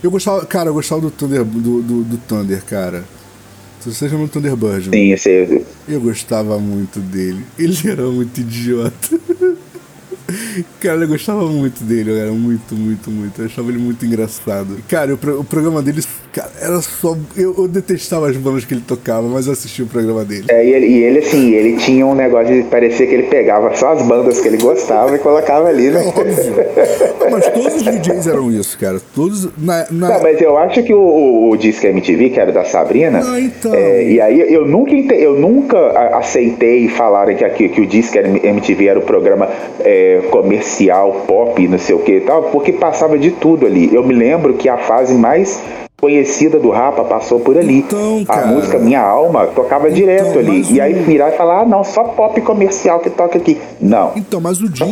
Eu 0.03 0.09
gostava, 0.09 0.45
cara, 0.45 0.69
eu 0.69 0.73
gostava 0.73 1.01
do 1.01 1.11
Thunder, 1.11 1.43
do, 1.43 1.81
do, 1.81 2.03
do 2.03 2.17
Thunder, 2.17 2.63
cara. 2.65 3.03
Você 3.79 4.07
chama 4.07 4.25
de 4.25 4.31
Thunderbird, 4.31 4.89
né? 4.89 4.97
Sim, 4.97 5.11
esse, 5.11 5.65
Eu 5.89 5.99
gostava 6.01 6.57
muito 6.59 6.99
dele. 6.99 7.43
Ele 7.57 7.75
era 7.89 8.03
muito 8.03 8.39
idiota. 8.39 9.19
Cara, 10.79 11.01
eu 11.01 11.07
gostava 11.07 11.45
muito 11.45 11.83
dele, 11.83 12.17
era 12.17 12.31
muito, 12.31 12.75
muito, 12.75 13.09
muito. 13.09 13.41
Eu 13.41 13.45
achava 13.45 13.69
ele 13.69 13.79
muito 13.79 14.05
engraçado. 14.05 14.77
Cara, 14.87 15.13
o, 15.13 15.39
o 15.39 15.43
programa 15.43 15.81
dele 15.81 16.01
Cara, 16.31 16.49
era 16.61 16.81
só. 16.81 17.17
Eu, 17.35 17.53
eu, 17.57 17.67
detestava 17.67 18.29
as 18.29 18.37
bandas 18.37 18.63
que 18.63 18.73
ele 18.73 18.83
tocava, 18.87 19.27
mas 19.27 19.47
eu 19.47 19.53
assistia 19.53 19.83
o 19.83 19.87
programa 19.87 20.23
dele. 20.23 20.45
É, 20.49 20.65
e 20.65 20.73
ele, 20.73 20.87
e 20.87 21.03
ele, 21.03 21.19
assim, 21.19 21.51
ele 21.51 21.75
tinha 21.75 22.05
um 22.05 22.15
negócio 22.15 22.53
de 22.55 22.63
parecer 22.69 23.07
que 23.07 23.15
ele 23.15 23.23
pegava 23.23 23.75
só 23.75 23.91
as 23.91 24.01
bandas 24.03 24.39
que 24.39 24.47
ele 24.47 24.57
gostava 24.57 25.13
e 25.13 25.19
colocava 25.19 25.67
ali, 25.67 25.89
né? 25.89 26.01
Não, 27.19 27.29
mas 27.31 27.49
todos 27.49 27.75
os 27.75 27.83
DJs 27.83 28.27
eram 28.27 28.49
isso, 28.49 28.77
cara. 28.79 29.01
Todos. 29.13 29.49
Na, 29.57 29.85
na... 29.91 30.09
Não, 30.09 30.21
mas 30.21 30.41
eu 30.41 30.57
acho 30.57 30.81
que 30.83 30.93
o, 30.93 31.01
o, 31.01 31.49
o 31.49 31.57
Disque 31.57 31.87
MTV, 31.87 32.29
que 32.29 32.39
era 32.39 32.51
da 32.53 32.63
Sabrina. 32.63 33.21
Ah, 33.25 33.39
então. 33.39 33.73
É, 33.75 34.03
e 34.09 34.21
aí 34.21 34.53
eu 34.53 34.65
nunca, 34.65 34.95
eu 35.13 35.37
nunca 35.37 35.77
aceitei 36.17 36.87
falarem 36.87 37.35
que, 37.35 37.49
que, 37.49 37.69
que 37.69 37.81
o 37.81 37.85
Disque 37.85 38.17
MTV 38.17 38.87
era 38.87 38.99
o 38.99 39.01
programa 39.01 39.49
é, 39.81 40.20
comercial, 40.23 41.23
pop, 41.27 41.67
não 41.67 41.77
sei 41.77 41.95
o 41.95 41.99
que 41.99 42.17
e 42.17 42.21
tal, 42.21 42.43
porque 42.43 42.73
passava 42.73 43.17
de 43.17 43.31
tudo 43.31 43.65
ali. 43.65 43.93
Eu 43.93 44.03
me 44.03 44.13
lembro 44.13 44.53
que 44.53 44.69
a 44.69 44.77
fase 44.77 45.13
mais 45.13 45.61
conhecida 46.01 46.57
do 46.57 46.71
Rapa 46.71 47.03
passou 47.03 47.39
por 47.39 47.55
ali. 47.55 47.77
Então, 47.77 48.25
a 48.27 48.47
música 48.47 48.79
Minha 48.79 49.01
Alma 49.01 49.45
tocava 49.45 49.85
então, 49.87 49.99
direto 49.99 50.39
ali. 50.39 50.65
E 50.73 50.81
aí 50.81 50.93
virar 50.93 51.29
e 51.31 51.37
falar, 51.37 51.61
ah, 51.61 51.65
não, 51.65 51.83
só 51.83 52.03
pop 52.03 52.41
comercial 52.41 52.99
que 52.99 53.09
toca 53.11 53.37
aqui. 53.37 53.61
Não. 53.79 54.11
Então, 54.15 54.41
mas 54.41 54.59
o 54.59 54.67
disco. 54.67 54.89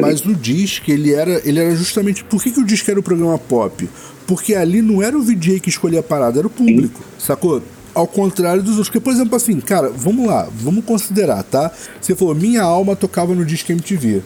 Mas 0.00 0.24
o 0.24 0.34
disco, 0.34 0.90
ele 0.90 1.12
era, 1.12 1.42
ele 1.44 1.60
era 1.60 1.76
justamente. 1.76 2.24
Por 2.24 2.42
que, 2.42 2.50
que 2.50 2.60
o 2.60 2.64
disco 2.64 2.90
era 2.90 2.98
o 2.98 3.02
programa 3.02 3.38
pop? 3.38 3.88
Porque 4.26 4.54
ali 4.54 4.80
não 4.80 5.02
era 5.02 5.16
o 5.16 5.20
VJ 5.20 5.60
que 5.60 5.68
escolhia 5.68 6.00
a 6.00 6.02
parada, 6.02 6.38
era 6.38 6.46
o 6.46 6.50
público. 6.50 7.00
Sim. 7.00 7.26
Sacou? 7.26 7.60
Ao 7.94 8.06
contrário 8.06 8.62
dos 8.62 8.72
outros. 8.72 8.88
Porque, 8.88 9.00
por 9.00 9.12
exemplo, 9.12 9.36
assim, 9.36 9.60
cara, 9.60 9.90
vamos 9.94 10.26
lá, 10.26 10.48
vamos 10.50 10.84
considerar, 10.84 11.42
tá? 11.42 11.70
Você 12.00 12.14
falou, 12.14 12.34
Minha 12.34 12.62
Alma 12.62 12.96
tocava 12.96 13.34
no 13.34 13.44
disco 13.44 13.72
MTV. 13.72 14.22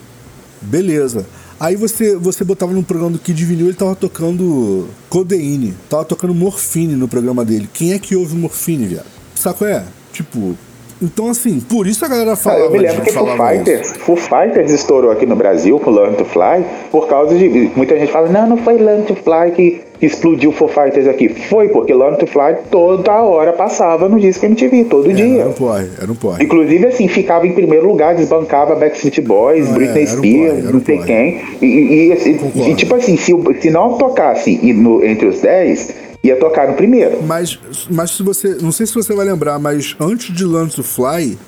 Beleza. 0.65 1.27
Aí 1.59 1.77
você, 1.77 2.17
você 2.17 2.45
botava 2.45 2.73
no 2.73 2.83
programa 2.83 3.13
do 3.13 3.19
Kid 3.19 3.45
Vinil, 3.45 3.67
ele 3.67 3.75
tava 3.75 3.95
tocando 3.95 4.89
Codeine, 5.09 5.75
tava 5.89 6.05
tocando 6.05 6.35
Morfine 6.35 6.95
no 6.95 7.07
programa 7.07 7.45
dele. 7.45 7.69
Quem 7.73 7.93
é 7.93 7.99
que 7.99 8.17
ouve 8.17 8.37
Morfine, 8.37 8.87
viado? 8.87 9.07
Saco 9.35 9.65
é? 9.65 9.85
Tipo, 10.13 10.57
então, 11.03 11.29
assim, 11.29 11.61
por 11.61 11.87
isso 11.87 12.05
a 12.05 12.09
galera 12.09 12.35
fala. 12.35 12.61
Eu 12.61 12.71
me 12.71 12.79
lembro 12.79 13.03
que 13.03 13.13
Foo 13.13 13.27
Fighters, 13.37 13.93
Foo 13.99 14.17
Fighters 14.17 14.71
estourou 14.73 15.11
aqui 15.11 15.27
no 15.27 15.37
Brasil 15.37 15.79
com 15.79 15.91
Learn 15.91 16.17
to 16.17 16.25
Fly 16.25 16.65
por 16.91 17.07
causa 17.09 17.37
de. 17.37 17.71
Muita 17.77 17.99
gente 17.99 18.11
fala, 18.11 18.29
não, 18.29 18.49
não 18.49 18.57
foi 18.57 18.79
Learn 18.79 19.05
to 19.05 19.15
Fly 19.15 19.53
que 19.55 19.84
explodiu 20.01 20.53
Foo 20.53 20.69
Fighters 20.69 21.07
aqui. 21.07 21.29
Foi 21.29 21.69
porque 21.69 21.95
Learn 21.95 22.19
to 22.19 22.27
Fly 22.27 22.57
toda 22.71 23.13
hora 23.23 23.53
passava 23.53 24.09
no 24.09 24.19
disco 24.19 24.45
MTV, 24.45 24.85
todo 24.85 25.11
é, 25.11 25.15
dia. 25.15 25.41
Era 25.41 25.49
um 25.49 25.53
porre, 25.53 25.89
era 26.01 26.13
um 26.13 26.15
porre. 26.15 26.45
Inclusive, 26.45 26.87
assim, 26.87 27.09
ficava 27.09 27.47
em 27.47 27.53
primeiro 27.53 27.87
lugar, 27.87 28.15
desbancava 28.15 28.75
Backstreet 28.75 29.21
Boys, 29.21 29.67
não, 29.67 29.75
Britney 29.75 30.03
é, 30.03 30.07
Spears, 30.07 30.65
um 30.67 30.73
não 30.73 30.85
sei 30.85 30.99
quem. 30.99 31.41
E, 31.63 31.67
e, 31.67 32.13
e, 32.13 32.71
e, 32.71 32.75
tipo 32.75 32.95
assim, 32.95 33.17
se, 33.17 33.33
se 33.61 33.71
não 33.71 33.97
tocasse 33.97 34.57
no, 34.73 35.05
entre 35.05 35.29
os 35.29 35.41
10 35.41 36.05
ia 36.23 36.37
tocar 36.37 36.69
no 36.69 36.75
primeiro. 36.75 37.23
Mas, 37.23 37.59
mas 37.91 38.11
se 38.13 38.23
você. 38.23 38.57
Não 38.61 38.73
sei 38.73 38.87
se 38.87 38.95
você 38.95 39.15
vai 39.15 39.27
lembrar, 39.27 39.59
mas 39.59 39.95
antes 40.01 40.35
de 40.35 40.45
Learn 40.45 40.71
to 40.71 40.83
Fly, 40.83 41.39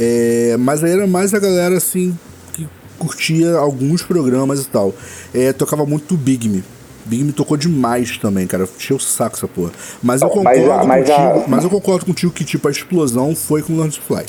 é, 0.00 0.56
mas 0.58 0.82
aí 0.82 0.92
era 0.92 1.06
mais 1.06 1.34
a 1.34 1.38
galera 1.38 1.76
assim 1.76 2.18
que 2.54 2.66
curtia 2.98 3.56
alguns 3.56 4.02
programas 4.02 4.64
e 4.64 4.68
tal. 4.68 4.94
É, 5.34 5.52
tocava 5.52 5.84
muito 5.84 6.16
Big 6.16 6.48
Me. 6.48 6.64
Big 7.04 7.24
Me 7.24 7.32
tocou 7.32 7.56
demais 7.56 8.16
também, 8.18 8.46
cara. 8.46 8.68
Encheu 8.76 8.96
o 8.96 9.00
saco 9.00 9.36
essa 9.36 9.48
porra. 9.48 9.70
Mas 10.02 10.22
eu 10.22 10.28
concordo 10.28 10.68
mas, 10.68 10.86
mas, 10.86 11.10
contigo, 11.10 11.44
a... 11.44 11.44
mas 11.48 11.64
eu 11.64 11.70
concordo 11.70 12.06
contigo 12.06 12.32
que 12.32 12.44
tipo, 12.44 12.68
a 12.68 12.70
explosão 12.70 13.34
foi 13.34 13.62
com 13.62 13.74
Learn 13.74 13.92
to 13.92 14.00
Fly. 14.00 14.24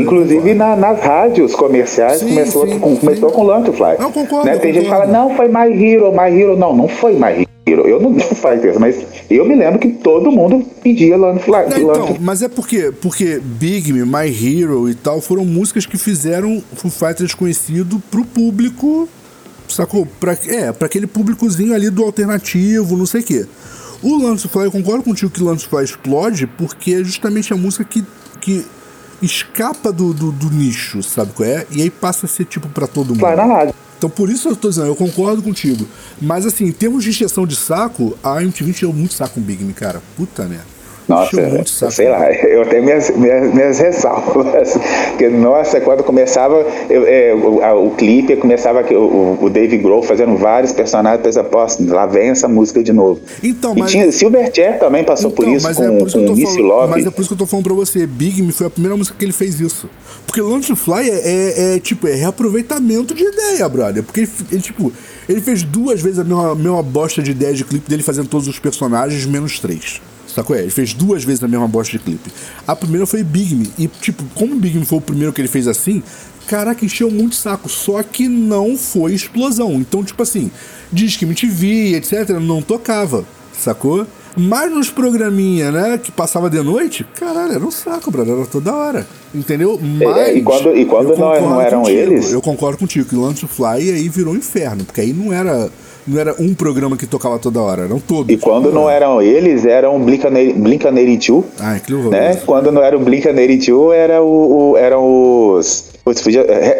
Inclusive 0.00 0.54
na, 0.54 0.76
nas 0.76 1.00
rádios 1.00 1.54
comerciais 1.54 2.18
sim, 2.18 2.28
começou, 2.28 2.66
sim, 2.66 2.78
com, 2.78 2.94
sim. 2.94 3.00
começou 3.00 3.30
com 3.30 3.46
Learn 3.46 3.64
to 3.64 3.72
Fly. 3.72 3.96
Eu 3.98 4.10
concordo. 4.10 4.46
Né? 4.46 4.56
Tem 4.58 4.72
concordo. 4.72 4.74
gente 4.74 4.84
que 4.84 4.90
fala, 4.90 5.06
não, 5.06 5.36
foi 5.36 5.48
My 5.48 5.84
Hero, 5.84 6.12
My 6.12 6.40
Hero. 6.40 6.56
Não, 6.56 6.74
não 6.74 6.88
foi 6.88 7.12
My 7.12 7.46
Hero. 7.66 7.86
Eu 7.86 8.00
não 8.00 8.12
digo 8.14 8.34
Fighters, 8.34 8.76
mas 8.78 9.04
eu 9.30 9.44
me 9.44 9.54
lembro 9.54 9.78
que 9.78 9.88
todo 9.88 10.30
mundo 10.30 10.64
pedia 10.82 11.16
Land 11.16 11.42
Fly. 11.42 11.52
Não, 11.70 11.90
então, 11.90 12.16
mas 12.20 12.42
é 12.42 12.48
porque, 12.48 12.92
porque 13.00 13.40
Big 13.42 13.92
Me, 13.92 14.04
My 14.04 14.26
Hero 14.28 14.88
e 14.88 14.94
tal 14.94 15.20
foram 15.20 15.44
músicas 15.44 15.86
que 15.86 15.96
fizeram 15.96 16.62
Foo 16.74 16.90
Fighters 16.90 17.34
conhecido 17.34 18.00
pro 18.10 18.24
público, 18.24 19.08
sacou? 19.72 20.06
Pra, 20.06 20.36
é, 20.46 20.72
pra 20.72 20.86
aquele 20.86 21.06
públicozinho 21.06 21.74
ali 21.74 21.90
do 21.90 22.02
alternativo, 22.02 22.96
não 22.96 23.06
sei 23.06 23.20
o 23.20 23.24
quê. 23.24 23.46
O 24.02 24.18
Lance 24.18 24.46
Fly, 24.48 24.64
eu 24.64 24.72
concordo 24.72 25.02
contigo 25.02 25.30
que 25.30 25.42
o 25.42 25.46
Lance 25.46 25.66
Fly 25.66 25.84
explode 25.84 26.46
porque 26.46 26.94
é 26.94 27.04
justamente 27.04 27.52
a 27.52 27.56
música 27.56 27.84
que, 27.84 28.04
que 28.40 28.66
escapa 29.22 29.90
do, 29.90 30.12
do, 30.12 30.30
do 30.30 30.50
nicho, 30.50 31.02
sabe 31.02 31.32
qual 31.32 31.48
é? 31.48 31.66
E 31.70 31.82
aí 31.82 31.90
passa 31.90 32.26
a 32.26 32.28
ser 32.28 32.44
tipo 32.44 32.68
para 32.68 32.86
todo 32.86 33.08
mundo. 33.08 33.20
Vai 33.20 33.36
na 33.36 33.44
rádio. 33.44 33.74
Então 33.98 34.10
por 34.10 34.28
isso 34.28 34.48
eu 34.48 34.56
tô 34.56 34.68
dizendo, 34.68 34.88
eu 34.88 34.96
concordo 34.96 35.42
contigo. 35.42 35.86
Mas 36.20 36.44
assim, 36.44 36.66
em 36.66 36.72
termos 36.72 37.02
de 37.02 37.10
injeção 37.10 37.46
de 37.46 37.56
saco, 37.56 38.16
a 38.22 38.42
MTV 38.42 38.70
encheu 38.70 38.92
muito 38.92 39.14
saco 39.14 39.34
com 39.34 39.40
Big 39.40 39.64
Me, 39.64 39.72
cara. 39.72 40.02
Puta 40.16 40.44
merda. 40.44 40.75
Nossa, 41.08 41.40
muito 41.40 41.70
sei 41.70 42.08
lá, 42.08 42.32
eu 42.46 42.66
tenho 42.66 42.82
minhas, 42.82 43.10
minhas, 43.10 43.54
minhas 43.54 43.78
ressalvas. 43.78 44.76
Porque, 45.10 45.28
nossa, 45.28 45.80
quando 45.80 46.02
começava 46.02 46.66
eu, 46.90 47.06
é, 47.06 47.34
o, 47.34 47.62
a, 47.62 47.74
o, 47.74 47.90
clipe, 47.92 48.36
começava 48.36 48.82
o, 48.92 49.38
o 49.40 49.50
Dave 49.50 49.76
Grohl 49.78 50.02
fazendo 50.02 50.36
vários 50.36 50.72
personagens, 50.72 51.18
depois 51.18 51.36
aposto, 51.36 51.86
lá 51.86 52.06
vem 52.06 52.30
essa 52.30 52.48
música 52.48 52.82
de 52.82 52.92
novo. 52.92 53.20
Então, 53.42 53.74
e 53.76 53.80
mas... 53.80 53.90
tinha, 53.90 54.10
Silverchair 54.10 54.78
também 54.78 55.04
passou 55.04 55.30
então, 55.30 55.44
por 55.44 55.52
isso 55.52 55.74
com, 55.74 55.82
é 55.84 55.98
por 55.98 56.08
isso 56.08 56.24
com 56.24 56.34
Missy 56.34 56.60
Love. 56.60 56.90
Mas 56.90 57.06
é 57.06 57.10
por 57.10 57.20
isso 57.20 57.28
que 57.28 57.34
eu 57.34 57.38
tô 57.38 57.46
falando 57.46 57.64
pra 57.64 57.74
você, 57.74 58.06
Big 58.06 58.42
Me 58.42 58.52
foi 58.52 58.66
a 58.66 58.70
primeira 58.70 58.96
música 58.96 59.16
que 59.16 59.24
ele 59.24 59.32
fez 59.32 59.60
isso. 59.60 59.88
Porque 60.26 60.40
Launch 60.40 60.74
Fly 60.74 61.08
é, 61.08 61.14
é, 61.14 61.76
é, 61.76 61.78
tipo, 61.78 62.08
é 62.08 62.14
reaproveitamento 62.14 63.14
de 63.14 63.22
ideia, 63.22 63.68
brother. 63.68 64.02
Porque 64.02 64.20
ele, 64.20 64.30
ele, 64.50 64.60
tipo, 64.60 64.92
ele 65.28 65.40
fez 65.40 65.62
duas 65.62 66.00
vezes 66.00 66.18
a 66.18 66.24
mesma, 66.24 66.54
mesma 66.54 66.82
bosta 66.82 67.22
de 67.22 67.30
ideia 67.30 67.54
de 67.54 67.64
clipe 67.64 67.88
dele 67.88 68.02
fazendo 68.02 68.28
todos 68.28 68.48
os 68.48 68.58
personagens, 68.58 69.24
menos 69.24 69.60
três. 69.60 70.00
Sacou? 70.36 70.54
É, 70.54 70.60
ele 70.60 70.70
fez 70.70 70.92
duas 70.92 71.24
vezes 71.24 71.42
a 71.42 71.48
mesma 71.48 71.66
bosta 71.66 71.92
de 71.92 71.98
clipe. 71.98 72.30
A 72.66 72.76
primeira 72.76 73.06
foi 73.06 73.24
Big 73.24 73.54
Me. 73.54 73.72
E, 73.78 73.88
tipo, 73.88 74.22
como 74.34 74.54
Big 74.56 74.78
Me 74.78 74.84
foi 74.84 74.98
o 74.98 75.00
primeiro 75.00 75.32
que 75.32 75.40
ele 75.40 75.48
fez 75.48 75.66
assim, 75.66 76.02
caraca, 76.46 76.84
encheu 76.84 77.10
muito 77.10 77.34
saco. 77.34 77.70
Só 77.70 78.02
que 78.02 78.28
não 78.28 78.76
foi 78.76 79.14
explosão. 79.14 79.72
Então, 79.72 80.04
tipo 80.04 80.22
assim, 80.22 80.50
diz 80.92 81.16
que 81.16 81.24
me 81.24 81.34
TV, 81.34 81.94
etc., 81.94 82.38
não 82.38 82.60
tocava. 82.60 83.24
Sacou? 83.54 84.06
Mas 84.36 84.70
nos 84.70 84.90
programinha, 84.90 85.72
né, 85.72 85.96
que 85.96 86.12
passava 86.12 86.50
de 86.50 86.60
noite, 86.60 87.02
caralho, 87.18 87.52
era 87.54 87.64
um 87.64 87.70
saco, 87.70 88.10
brother, 88.10 88.34
era 88.34 88.44
toda 88.44 88.74
hora. 88.74 89.06
Entendeu? 89.34 89.80
Mas. 89.80 90.16
É, 90.18 90.34
e 90.34 90.42
quando, 90.42 90.76
e 90.76 90.84
quando 90.84 91.16
não, 91.16 91.40
não, 91.40 91.60
eram 91.62 91.80
contigo, 91.80 91.98
eles. 91.98 92.30
Eu 92.30 92.42
concordo 92.42 92.76
contigo, 92.76 93.08
que 93.08 93.16
o 93.16 93.20
Lunch 93.20 93.46
Fly 93.46 93.90
aí 93.90 94.06
virou 94.10 94.34
um 94.34 94.36
inferno, 94.36 94.84
porque 94.84 95.00
aí 95.00 95.14
não 95.14 95.32
era 95.32 95.70
não 96.06 96.20
era 96.20 96.34
um 96.38 96.54
programa 96.54 96.96
que 96.96 97.06
tocava 97.06 97.38
toda 97.38 97.60
hora, 97.60 97.82
eram 97.82 97.98
todos. 97.98 98.32
E 98.32 98.36
quando 98.38 98.72
não 98.72 98.88
eram 98.88 99.20
eles, 99.20 99.64
eram 99.66 100.00
Blink-182. 100.04 101.44
Ah, 101.58 101.78
que 101.78 101.92
né? 101.92 102.36
Quando 102.46 102.70
não 102.70 102.82
era 102.82 102.96
o 102.96 103.00
Blink-182, 103.00 103.92
era 103.94 104.22
o, 104.22 104.72
o, 104.72 104.76
eram 104.76 105.54
os 105.54 105.95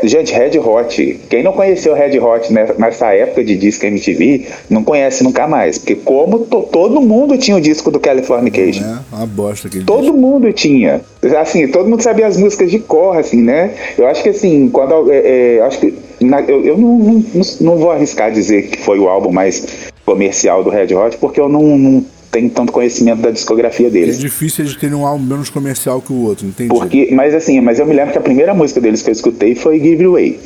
Gente, 0.05 0.33
Red 0.33 0.57
Hot. 0.61 1.21
Quem 1.29 1.43
não 1.43 1.53
conheceu 1.53 1.95
Red 1.95 2.17
Hot 2.21 2.53
nessa 2.53 3.13
época 3.13 3.43
de 3.43 3.57
disco 3.57 3.85
MTV, 3.85 4.47
não 4.71 4.85
conhece 4.85 5.25
nunca 5.25 5.49
mais. 5.49 5.79
Porque 5.79 5.97
como 5.97 6.41
to, 6.41 6.63
todo 6.71 7.01
mundo 7.01 7.37
tinha 7.37 7.57
o 7.57 7.61
disco 7.61 7.91
do 7.91 7.99
Californication. 7.99 8.85
É, 8.85 9.17
uma 9.17 9.27
bosta 9.27 9.67
aquele 9.67 9.85
Todo 9.85 10.03
disco. 10.03 10.17
mundo 10.17 10.53
tinha. 10.53 11.01
Assim, 11.41 11.67
todo 11.67 11.89
mundo 11.89 12.03
sabia 12.03 12.27
as 12.29 12.37
músicas 12.37 12.71
de 12.71 12.79
cor, 12.79 13.17
assim, 13.17 13.43
né? 13.43 13.75
Eu 13.99 14.07
acho 14.07 14.23
que 14.23 14.29
assim, 14.29 14.69
quando. 14.69 15.11
É, 15.11 15.57
é, 15.57 15.61
acho 15.63 15.81
que. 15.81 15.95
Na, 16.21 16.41
eu 16.43 16.65
eu 16.65 16.79
não, 16.79 16.99
não, 16.99 17.43
não, 17.61 17.77
vou 17.77 17.91
arriscar 17.91 18.31
dizer 18.31 18.69
que 18.69 18.79
foi 18.81 18.99
o 18.99 19.09
álbum 19.09 19.33
mais 19.33 19.91
comercial 20.05 20.63
do 20.63 20.71
Red 20.71 20.95
Hot, 20.95 21.19
porque 21.19 21.41
eu 21.41 21.49
não, 21.49 21.77
não 21.77 22.05
tem 22.37 22.51
tanto 22.51 22.71
conhecimento 22.71 23.23
da 23.23 23.31
discografia 23.31 23.89
deles. 23.89 24.17
É 24.17 24.19
difícil 24.19 24.67
eles 24.67 24.77
terem 24.77 24.95
um 24.95 25.07
álbum 25.07 25.25
menos 25.25 25.49
comercial 25.49 26.03
que 26.03 26.13
o 26.13 26.23
outro, 26.23 26.47
entende? 26.47 26.69
Porque, 26.69 27.09
mas 27.11 27.35
assim, 27.35 27.63
mas 27.63 27.79
eu 27.79 27.87
me 27.87 27.95
lembro 27.95 28.13
que 28.13 28.19
a 28.19 28.21
primeira 28.21 28.53
música 28.53 28.79
deles 28.79 29.01
que 29.01 29.09
eu 29.09 29.13
escutei 29.13 29.55
foi 29.55 29.79
Give 29.79 29.95
It 29.95 30.05
Away, 30.05 30.41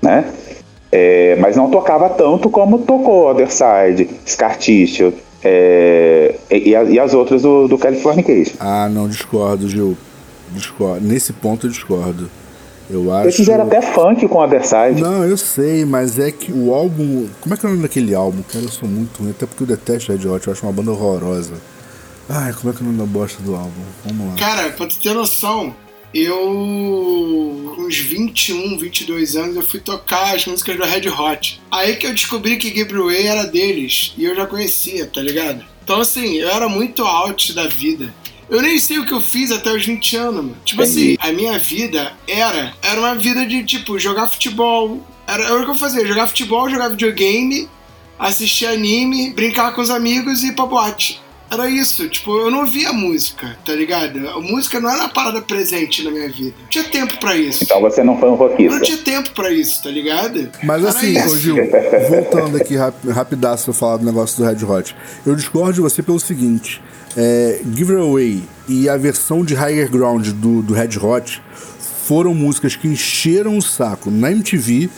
né? 0.00 0.24
É, 0.92 1.36
mas 1.40 1.56
não 1.56 1.68
tocava 1.68 2.08
tanto 2.10 2.48
como 2.48 2.78
tocou 2.78 3.28
Other 3.28 3.50
Side, 3.50 4.08
Scar 4.24 4.56
Tissue, 4.56 5.12
é, 5.42 6.36
e, 6.48 6.70
e, 6.70 6.98
as 7.00 7.12
outras 7.12 7.42
do, 7.42 7.66
do 7.66 7.76
Californication. 7.76 8.54
Ah, 8.60 8.88
não, 8.88 9.08
discordo, 9.08 9.68
Gil. 9.68 9.96
Discordo. 10.52 11.04
Nesse 11.04 11.32
ponto 11.32 11.66
eu 11.66 11.70
discordo. 11.70 12.30
Eu 12.92 13.10
acho. 13.10 13.24
Eles 13.24 13.36
fizeram 13.36 13.64
até 13.64 13.80
funk 13.80 14.28
com 14.28 14.40
a 14.40 14.46
Underside. 14.46 15.00
Não, 15.00 15.24
eu 15.24 15.36
sei, 15.38 15.84
mas 15.84 16.18
é 16.18 16.30
que 16.30 16.52
o 16.52 16.74
álbum. 16.74 17.26
Como 17.40 17.54
é 17.54 17.56
que 17.56 17.64
é 17.64 17.68
o 17.68 17.72
nome 17.72 17.82
daquele 17.82 18.14
álbum? 18.14 18.42
Cara, 18.42 18.64
eu 18.64 18.70
sou 18.70 18.86
muito 18.86 19.22
ruim, 19.22 19.30
até 19.30 19.46
porque 19.46 19.62
eu 19.62 19.66
detesto 19.66 20.12
Red 20.12 20.28
Hot, 20.28 20.46
eu 20.46 20.52
acho 20.52 20.66
uma 20.66 20.72
banda 20.72 20.90
horrorosa. 20.90 21.54
Ai, 22.28 22.52
como 22.52 22.70
é 22.70 22.76
que 22.76 22.82
é 22.82 22.82
o 22.82 22.86
nome 22.86 22.98
da 22.98 23.06
bosta 23.06 23.42
do 23.42 23.54
álbum? 23.54 23.70
Vamos 24.04 24.28
lá. 24.28 24.34
Cara, 24.38 24.70
pra 24.70 24.86
tu 24.86 24.98
ter 24.98 25.14
noção, 25.14 25.74
eu, 26.14 27.72
com 27.74 27.82
uns 27.82 27.96
21, 27.96 28.78
22 28.78 29.36
anos, 29.36 29.56
eu 29.56 29.62
fui 29.62 29.80
tocar 29.80 30.34
as 30.34 30.46
músicas 30.46 30.76
do 30.76 30.84
Red 30.84 31.08
Hot. 31.08 31.60
Aí 31.70 31.96
que 31.96 32.06
eu 32.06 32.12
descobri 32.12 32.56
que 32.58 32.70
Gabriel 32.70 33.06
Way 33.06 33.26
era 33.26 33.44
deles, 33.44 34.14
e 34.18 34.24
eu 34.24 34.36
já 34.36 34.46
conhecia, 34.46 35.06
tá 35.06 35.22
ligado? 35.22 35.64
Então, 35.82 36.00
assim, 36.00 36.36
eu 36.36 36.48
era 36.48 36.68
muito 36.68 37.02
out 37.02 37.52
da 37.54 37.66
vida. 37.66 38.14
Eu 38.52 38.60
nem 38.60 38.78
sei 38.78 38.98
o 38.98 39.06
que 39.06 39.14
eu 39.14 39.20
fiz 39.22 39.50
até 39.50 39.72
os 39.72 39.84
20 39.86 40.14
anos, 40.18 40.36
mano. 40.36 40.56
Tipo 40.62 40.82
Entendi. 40.82 41.16
assim, 41.18 41.30
a 41.30 41.32
minha 41.32 41.58
vida 41.58 42.12
era. 42.28 42.74
Era 42.82 43.00
uma 43.00 43.14
vida 43.14 43.46
de, 43.46 43.64
tipo, 43.64 43.98
jogar 43.98 44.28
futebol. 44.28 45.00
Era, 45.26 45.42
era 45.44 45.56
o 45.62 45.64
que 45.64 45.70
eu 45.70 45.74
fazia, 45.74 46.04
jogar 46.06 46.26
futebol, 46.26 46.68
jogar 46.68 46.88
videogame, 46.90 47.66
assistir 48.18 48.66
anime, 48.66 49.32
brincar 49.32 49.74
com 49.74 49.80
os 49.80 49.88
amigos 49.88 50.42
e 50.42 50.48
ir 50.48 50.52
pra 50.52 50.66
boate. 50.66 51.18
Era 51.50 51.68
isso, 51.68 52.08
tipo, 52.08 52.30
eu 52.38 52.50
não 52.50 52.60
ouvia 52.60 52.92
música, 52.94 53.58
tá 53.64 53.72
ligado? 53.74 54.26
A 54.28 54.40
música 54.40 54.80
não 54.80 54.88
era 54.88 55.00
uma 55.00 55.08
parada 55.10 55.40
presente 55.42 56.02
na 56.02 56.10
minha 56.10 56.28
vida. 56.30 56.54
Não 56.60 56.68
tinha 56.68 56.84
tempo 56.84 57.18
pra 57.18 57.36
isso. 57.36 57.62
Então 57.64 57.80
você 57.80 58.02
não 58.02 58.18
foi 58.18 58.30
um 58.30 58.34
rockista. 58.34 58.74
Não 58.74 58.80
tinha 58.82 58.96
tempo 58.98 59.30
pra 59.32 59.50
isso, 59.50 59.82
tá 59.82 59.90
ligado? 59.90 60.50
Mas 60.62 60.80
Era 60.80 60.90
assim, 60.90 61.12
isso. 61.18 61.34
ô 61.34 61.38
Gil, 61.38 61.56
voltando 62.08 62.56
aqui 62.56 62.74
rap, 62.74 62.94
rapidaço 63.10 63.64
pra 63.66 63.74
falar 63.74 63.96
do 63.98 64.04
negócio 64.06 64.38
do 64.38 64.44
Red 64.48 64.64
Hot, 64.64 64.96
eu 65.26 65.34
discordo 65.34 65.74
de 65.74 65.80
você 65.82 66.02
pelo 66.02 66.18
seguinte: 66.18 66.80
é, 67.16 67.60
Give 67.74 67.92
It 67.92 68.02
Away 68.02 68.42
e 68.68 68.88
a 68.88 68.96
versão 68.96 69.44
de 69.44 69.54
Higher 69.54 69.90
Ground 69.90 70.28
do, 70.28 70.62
do 70.62 70.74
Red 70.74 70.98
Hot 71.00 71.42
foram 72.06 72.34
músicas 72.34 72.76
que 72.76 72.88
encheram 72.88 73.56
o 73.56 73.62
saco 73.62 74.10
na 74.10 74.30
MTV 74.30 74.88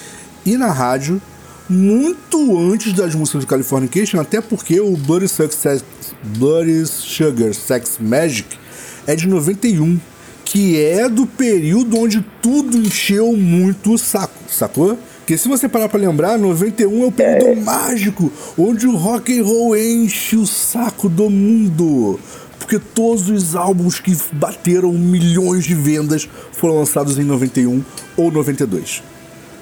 e 0.46 0.56
na 0.56 0.70
rádio 0.70 1.20
muito 1.68 2.58
antes 2.58 2.92
das 2.92 3.14
músicas 3.14 3.44
do 3.44 3.46
Californication, 3.46 4.20
até 4.20 4.40
porque 4.40 4.80
o 4.80 4.96
Bloody, 4.96 5.28
Success, 5.28 5.84
Bloody 6.36 6.86
Sugar 6.86 7.54
Sex 7.54 7.98
Magic 7.98 8.56
é 9.06 9.16
de 9.16 9.26
91, 9.26 9.98
que 10.44 10.80
é 10.80 11.08
do 11.08 11.26
período 11.26 11.98
onde 11.98 12.24
tudo 12.42 12.76
encheu 12.76 13.34
muito 13.34 13.94
o 13.94 13.98
saco, 13.98 14.34
sacou? 14.48 14.98
Porque 15.24 15.38
se 15.38 15.48
você 15.48 15.66
parar 15.66 15.88
pra 15.88 15.98
lembrar, 15.98 16.36
91 16.38 17.02
é 17.02 17.06
o 17.06 17.10
período 17.10 17.62
mágico 17.62 18.30
onde 18.58 18.86
o 18.86 18.94
rock 18.94 19.38
and 19.38 19.42
roll 19.42 19.74
enche 19.74 20.36
o 20.36 20.46
saco 20.46 21.08
do 21.08 21.30
mundo. 21.30 22.20
Porque 22.58 22.78
todos 22.78 23.30
os 23.30 23.56
álbuns 23.56 23.98
que 23.98 24.14
bateram 24.32 24.92
milhões 24.92 25.64
de 25.64 25.74
vendas 25.74 26.28
foram 26.52 26.76
lançados 26.78 27.18
em 27.18 27.24
91 27.24 27.82
ou 28.18 28.30
92. 28.30 29.02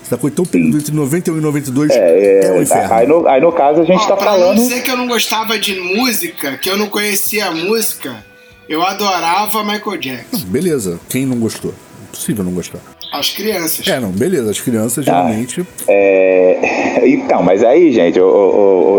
Sacou? 0.08 0.28
Então 0.28 0.44
o 0.44 0.48
período 0.48 0.78
entre 0.78 0.92
91 0.92 1.38
e 1.38 1.40
92 1.40 1.90
É, 1.92 2.44
é, 2.46 2.50
o 2.50 2.56
é, 2.56 2.62
inferno. 2.62 2.94
aí, 2.94 3.06
no, 3.06 3.28
aí 3.28 3.40
no 3.40 3.52
caso 3.52 3.82
a 3.82 3.84
gente 3.84 4.02
Ó, 4.02 4.06
tá 4.08 4.16
pra 4.16 4.32
falando. 4.32 4.56
não 4.56 4.64
dizer 4.68 4.82
que 4.82 4.90
eu 4.90 4.96
não 4.96 5.06
gostava 5.06 5.56
de 5.60 5.78
música, 5.80 6.58
que 6.58 6.68
eu 6.68 6.76
não 6.76 6.88
conhecia 6.88 7.46
a 7.46 7.50
música, 7.52 8.24
eu 8.68 8.82
adorava 8.82 9.62
Michael 9.62 9.96
Jackson. 9.96 10.44
Beleza, 10.46 10.98
quem 11.08 11.24
não 11.24 11.36
gostou? 11.38 11.72
Impossível 12.08 12.42
não 12.44 12.52
gostar. 12.52 12.80
As 13.12 13.30
crianças. 13.30 13.86
É, 13.86 14.00
não, 14.00 14.10
beleza, 14.10 14.50
as 14.50 14.60
crianças 14.60 15.04
Tá. 15.04 15.12
geralmente. 15.12 15.64
É, 15.86 17.00
então, 17.06 17.42
mas 17.42 17.62
aí, 17.62 17.92
gente, 17.92 18.18
ô, 18.18 18.26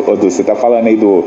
ô, 0.05 0.11
ô, 0.11 0.15
Du, 0.15 0.29
você 0.29 0.43
tá 0.43 0.55
falando 0.55 0.85
aí 0.87 0.95
do. 0.95 1.25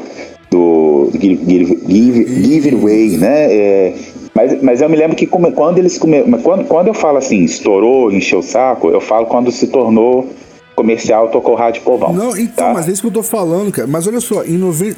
do 0.51 1.11
Give, 1.20 1.44
give, 1.44 1.79
give, 1.88 2.42
give 2.44 2.68
It 2.68 2.75
Away, 2.81 3.09
né? 3.18 3.53
É, 3.53 3.94
mas, 4.35 4.62
mas 4.62 4.81
eu 4.83 4.88
me 4.88 4.96
lembro 4.96 5.16
que 5.16 5.27
come- 5.27 5.51
quando 5.53 5.79
eles 5.79 5.99
come, 5.99 6.22
quando, 6.42 6.64
quando 6.66 6.88
eu 6.88 6.94
falo 6.94 7.18
assim, 7.18 7.42
estourou, 7.44 8.12
encheu 8.12 8.38
o 8.40 8.42
saco, 8.42 8.88
eu 8.90 9.01
falo 9.01 9.27
quando 9.27 9.51
se 9.51 9.66
tornou 9.68 10.29
comercial, 10.77 11.29
tocou 11.31 11.55
rádio 11.55 11.83
povão. 11.83 12.12
Não, 12.12 12.37
então, 12.37 12.66
tá? 12.66 12.72
mas 12.75 12.87
é 12.87 12.92
isso 12.92 13.01
que 13.01 13.09
eu 13.09 13.12
tô 13.12 13.22
falando, 13.22 13.72
cara. 13.72 13.88
Mas 13.88 14.07
olha 14.07 14.20
só, 14.20 14.44
em 14.44 14.59
noven... 14.59 14.94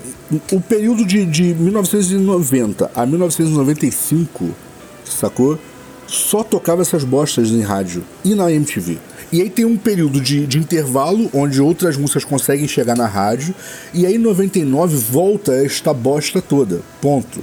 o 0.53 0.61
período 0.61 1.05
de, 1.07 1.25
de 1.25 1.55
1990 1.55 2.91
a 2.95 3.07
1995, 3.07 4.47
sacou? 5.05 5.57
Só 6.09 6.43
tocava 6.43 6.83
essas 6.83 7.05
bostas 7.05 7.51
em 7.51 7.61
rádio 7.61 8.03
e 8.25 8.35
na 8.35 8.51
MTV. 8.51 8.99
E 9.31 9.43
aí 9.43 9.51
tem 9.51 9.67
um 9.67 9.77
período 9.77 10.23
de, 10.23 10.47
de 10.47 10.59
intervalo 10.59 11.29
onde 11.35 11.61
outras 11.61 11.99
músicas 11.99 12.25
conseguem 12.25 12.67
chegar 12.67 12.97
na 12.97 13.07
rádio. 13.07 13.55
E 13.93 14.07
aí 14.07 14.15
em 14.15 14.19
99 14.19 14.97
volta 14.97 15.53
esta 15.53 15.93
bosta 15.93 16.41
toda. 16.41 16.81
Ponto. 17.01 17.41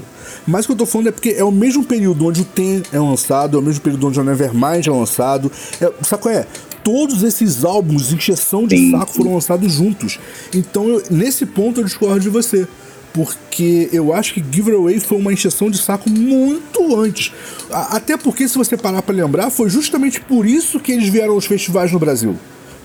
Mas 0.47 0.65
o 0.65 0.67
que 0.69 0.73
eu 0.73 0.77
tô 0.77 0.85
falando 0.87 1.07
é 1.09 1.11
porque 1.11 1.29
é 1.37 1.43
o 1.43 1.51
mesmo 1.51 1.83
período 1.85 2.25
onde 2.25 2.41
o 2.41 2.45
Ten 2.45 2.81
é 2.91 2.99
lançado, 2.99 3.55
é 3.55 3.59
o 3.59 3.63
mesmo 3.63 3.81
período 3.81 4.07
onde 4.07 4.19
o 4.19 4.23
Nevermind 4.23 4.87
é 4.87 4.91
lançado. 4.91 5.51
É, 5.79 5.91
sabe 6.03 6.23
qual 6.23 6.33
é? 6.33 6.47
Todos 6.83 7.21
esses 7.23 7.63
álbuns, 7.63 8.11
encheção 8.11 8.65
de 8.67 8.91
saco, 8.91 9.13
foram 9.13 9.33
lançados 9.35 9.73
juntos. 9.73 10.19
Então, 10.53 10.87
eu- 10.87 11.03
nesse 11.11 11.45
ponto, 11.45 11.81
eu 11.81 11.83
discordo 11.83 12.19
de 12.19 12.29
você. 12.29 12.67
Porque 13.15 13.87
eu 13.93 14.13
acho 14.13 14.33
que 14.33 14.43
Give 14.51 14.69
It 14.71 14.77
Away 14.81 14.99
foi 14.99 15.17
uma 15.17 15.31
encheção 15.31 15.69
de 15.69 15.77
saco 15.77 16.09
muito 16.09 16.99
antes. 16.99 17.31
A- 17.71 17.95
Até 17.95 18.17
porque, 18.17 18.45
se 18.45 18.57
você 18.57 18.75
parar 18.75 19.01
pra 19.01 19.15
lembrar, 19.15 19.49
foi 19.49 19.69
justamente 19.69 20.19
por 20.19 20.45
isso 20.45 20.81
que 20.81 20.91
eles 20.91 21.07
vieram 21.07 21.33
aos 21.33 21.45
festivais 21.45 21.93
no 21.93 21.97
Brasil. 21.97 22.35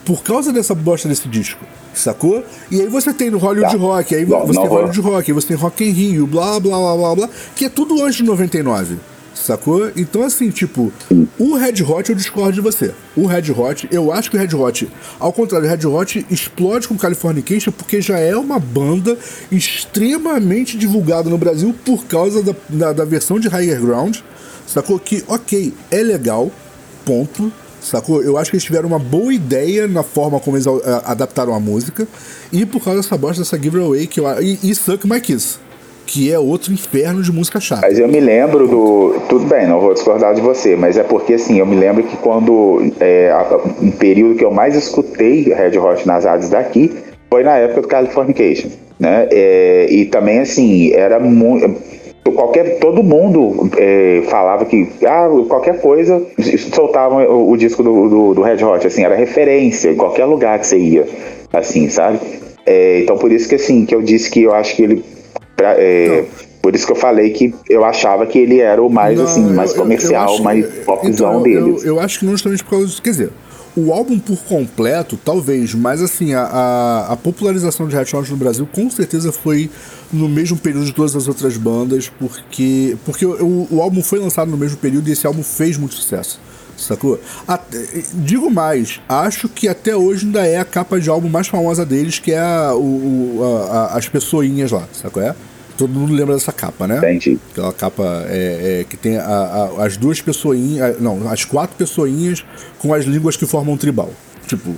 Por 0.04 0.22
causa 0.22 0.52
dessa 0.52 0.72
bosta 0.72 1.08
desse 1.08 1.26
disco. 1.28 1.64
Sacou? 1.92 2.44
E 2.70 2.80
aí 2.80 2.86
você 2.86 3.12
tem 3.12 3.28
no 3.28 3.38
Hollywood 3.38 3.72
Tá. 3.76 3.78
Rock, 3.82 4.14
aí 4.14 4.24
Não, 4.24 4.46
você 4.46 4.52
não 4.54 4.62
tem 4.62 4.70
Hollywood 4.70 5.00
Rock, 5.00 5.30
aí 5.30 5.34
você 5.34 5.48
tem 5.48 5.56
Rock 5.56 5.84
in 5.84 5.90
Rio, 5.90 6.26
blá 6.28 6.60
blá 6.60 6.78
blá 6.78 6.96
blá 6.96 7.14
blá, 7.16 7.28
que 7.56 7.64
é 7.64 7.68
tudo 7.68 8.00
antes 8.02 8.16
de 8.18 8.22
99. 8.22 8.96
Sacou? 9.40 9.90
Então, 9.96 10.22
assim, 10.22 10.50
tipo, 10.50 10.92
o 11.38 11.54
Red 11.54 11.82
Hot 11.82 12.10
eu 12.10 12.14
discordo 12.14 12.52
de 12.52 12.60
você. 12.60 12.92
O 13.16 13.26
Red 13.26 13.50
Hot, 13.50 13.88
eu 13.90 14.12
acho 14.12 14.30
que 14.30 14.36
o 14.36 14.40
Red 14.40 14.54
Hot, 14.54 14.88
ao 15.18 15.32
contrário, 15.32 15.66
o 15.66 15.70
Red 15.70 15.86
Hot 15.86 16.26
explode 16.30 16.86
com 16.86 16.96
Californication 16.96 17.72
porque 17.72 18.02
já 18.02 18.18
é 18.18 18.36
uma 18.36 18.58
banda 18.58 19.16
extremamente 19.50 20.76
divulgada 20.76 21.30
no 21.30 21.38
Brasil 21.38 21.74
por 21.84 22.04
causa 22.04 22.42
da, 22.42 22.54
da, 22.68 22.92
da 22.92 23.04
versão 23.04 23.40
de 23.40 23.48
Higher 23.48 23.80
Ground. 23.80 24.18
Sacou? 24.66 24.98
Que, 24.98 25.24
ok, 25.26 25.72
é 25.90 26.02
legal, 26.02 26.50
ponto. 27.06 27.50
Sacou? 27.80 28.22
Eu 28.22 28.36
acho 28.36 28.50
que 28.50 28.56
eles 28.56 28.64
tiveram 28.64 28.88
uma 28.88 28.98
boa 28.98 29.32
ideia 29.32 29.88
na 29.88 30.02
forma 30.02 30.38
como 30.38 30.58
eles 30.58 30.66
ah, 30.66 31.02
adaptaram 31.06 31.54
a 31.54 31.58
música. 31.58 32.06
E 32.52 32.66
por 32.66 32.84
causa 32.84 33.00
dessa 33.00 33.16
bosta 33.16 33.40
dessa 33.40 33.56
Give 33.56 33.78
It 33.78 33.86
Away 33.86 34.06
que 34.06 34.20
eu, 34.20 34.42
e, 34.42 34.58
e 34.62 34.74
Suck 34.74 35.08
My 35.08 35.18
Kiss, 35.18 35.58
que 36.10 36.32
é 36.32 36.36
outro 36.36 36.72
inferno 36.72 37.22
de 37.22 37.30
música 37.30 37.60
chata. 37.60 37.82
Mas 37.82 37.96
eu 37.96 38.08
me 38.08 38.18
lembro 38.18 38.66
do. 38.66 39.14
Tudo 39.28 39.46
bem, 39.46 39.68
não 39.68 39.80
vou 39.80 39.94
discordar 39.94 40.34
de 40.34 40.40
você, 40.40 40.74
mas 40.74 40.98
é 40.98 41.04
porque 41.04 41.34
assim, 41.34 41.60
eu 41.60 41.66
me 41.66 41.76
lembro 41.76 42.02
que 42.02 42.16
quando. 42.16 42.92
É, 42.98 43.32
um 43.80 43.92
período 43.92 44.34
que 44.34 44.44
eu 44.44 44.50
mais 44.50 44.74
escutei 44.74 45.44
Red 45.44 45.78
Hot 45.78 46.04
nas 46.08 46.24
rádios 46.24 46.50
daqui 46.50 46.92
foi 47.30 47.44
na 47.44 47.56
época 47.58 47.82
do 47.82 47.88
Californication. 47.88 48.70
Né? 48.98 49.28
É, 49.30 49.86
e 49.88 50.06
também, 50.06 50.40
assim, 50.40 50.92
era 50.92 51.20
muito. 51.20 51.80
Qualquer, 52.24 52.80
todo 52.80 53.04
mundo 53.04 53.70
é, 53.78 54.22
falava 54.28 54.64
que 54.64 54.88
ah, 55.06 55.28
qualquer 55.48 55.80
coisa 55.80 56.20
soltavam 56.72 57.24
o, 57.24 57.52
o 57.52 57.56
disco 57.56 57.84
do, 57.84 58.08
do, 58.08 58.34
do 58.34 58.42
Red 58.42 58.64
Hot, 58.64 58.84
assim, 58.84 59.04
era 59.04 59.14
referência 59.14 59.90
em 59.90 59.96
qualquer 59.96 60.24
lugar 60.24 60.58
que 60.58 60.66
você 60.66 60.78
ia, 60.78 61.06
assim, 61.52 61.88
sabe? 61.88 62.18
É, 62.66 63.00
então 63.00 63.16
por 63.16 63.32
isso 63.32 63.48
que 63.48 63.54
assim, 63.54 63.86
que 63.86 63.94
eu 63.94 64.02
disse 64.02 64.30
que 64.30 64.42
eu 64.42 64.54
acho 64.54 64.76
que 64.76 64.82
ele 64.82 65.04
pra- 65.60 65.74
é, 65.78 66.24
por 66.62 66.74
isso 66.74 66.86
que 66.86 66.92
eu 66.92 66.96
falei 66.96 67.30
que 67.30 67.54
eu 67.68 67.84
achava 67.84 68.26
que 68.26 68.38
ele 68.38 68.60
era 68.60 68.82
o 68.82 68.88
mais 68.88 69.18
Não, 69.18 69.24
assim, 69.26 69.44
eu- 69.46 69.54
mais 69.54 69.70
eu- 69.70 69.76
eu 69.76 69.82
comercial, 69.82 70.34
acho- 70.34 70.42
mais 70.42 70.66
popzão 70.84 71.10
então, 71.10 71.34
eu- 71.34 71.42
deles. 71.42 71.82
Eu, 71.84 71.96
eu 71.96 72.00
acho 72.00 72.18
que 72.18 72.24
não 72.24 72.32
justamente 72.32 72.64
por 72.64 72.70
causa 72.70 72.86
disso. 72.86 73.02
Quer 73.02 73.10
dizer, 73.10 73.30
o 73.76 73.92
álbum 73.92 74.18
por 74.18 74.36
completo, 74.44 75.18
talvez, 75.24 75.74
mas 75.74 76.02
assim, 76.02 76.34
a, 76.34 76.42
a, 76.42 77.12
a 77.12 77.16
popularização 77.16 77.86
de 77.86 77.96
Hot 77.96 78.30
no 78.30 78.36
Brasil 78.36 78.66
com 78.72 78.90
certeza 78.90 79.30
foi 79.32 79.70
no 80.12 80.28
mesmo 80.28 80.56
período 80.56 80.86
de 80.86 80.92
todas 80.92 81.14
as 81.14 81.28
outras 81.28 81.56
bandas, 81.56 82.10
porque, 82.18 82.96
porque 83.04 83.24
o, 83.24 83.68
o 83.70 83.80
álbum 83.80 84.02
foi 84.02 84.18
lançado 84.18 84.50
no 84.50 84.56
mesmo 84.56 84.76
período 84.78 85.08
e 85.08 85.12
esse 85.12 85.26
álbum 85.26 85.42
fez 85.42 85.76
muito 85.76 85.94
sucesso. 85.94 86.40
Sacou? 86.76 87.20
Até- 87.46 87.78
digo 88.14 88.50
mais, 88.50 89.00
acho 89.06 89.50
que 89.50 89.68
até 89.68 89.94
hoje 89.94 90.24
ainda 90.24 90.46
é 90.46 90.56
a 90.58 90.64
capa 90.64 90.98
de 90.98 91.10
álbum 91.10 91.28
mais 91.28 91.46
famosa 91.46 91.84
deles, 91.84 92.18
que 92.18 92.32
é 92.32 92.38
a, 92.40 92.74
o- 92.74 93.40
a- 93.70 93.76
a- 93.92 93.98
as 93.98 94.08
pessoinhas 94.08 94.70
lá, 94.70 94.88
sacou? 94.92 95.22
É? 95.22 95.34
Todo 95.80 95.98
mundo 95.98 96.12
lembra 96.12 96.34
dessa 96.34 96.52
capa, 96.52 96.86
né? 96.86 96.98
Entendi. 96.98 97.38
Aquela 97.52 97.72
capa 97.72 98.24
é, 98.28 98.80
é, 98.80 98.84
que 98.88 98.96
tem 98.96 99.16
a- 99.16 99.24
a- 99.78 99.84
as 99.86 99.96
duas 99.96 100.20
pessoinhas. 100.20 101.00
Não, 101.00 101.26
as 101.30 101.44
quatro 101.44 101.74
pessoinhas 101.76 102.44
com 102.78 102.92
as 102.92 103.04
línguas 103.06 103.34
que 103.36 103.46
formam 103.46 103.74
um 103.74 103.76
tribal. 103.78 104.10
Tipo, 104.46 104.74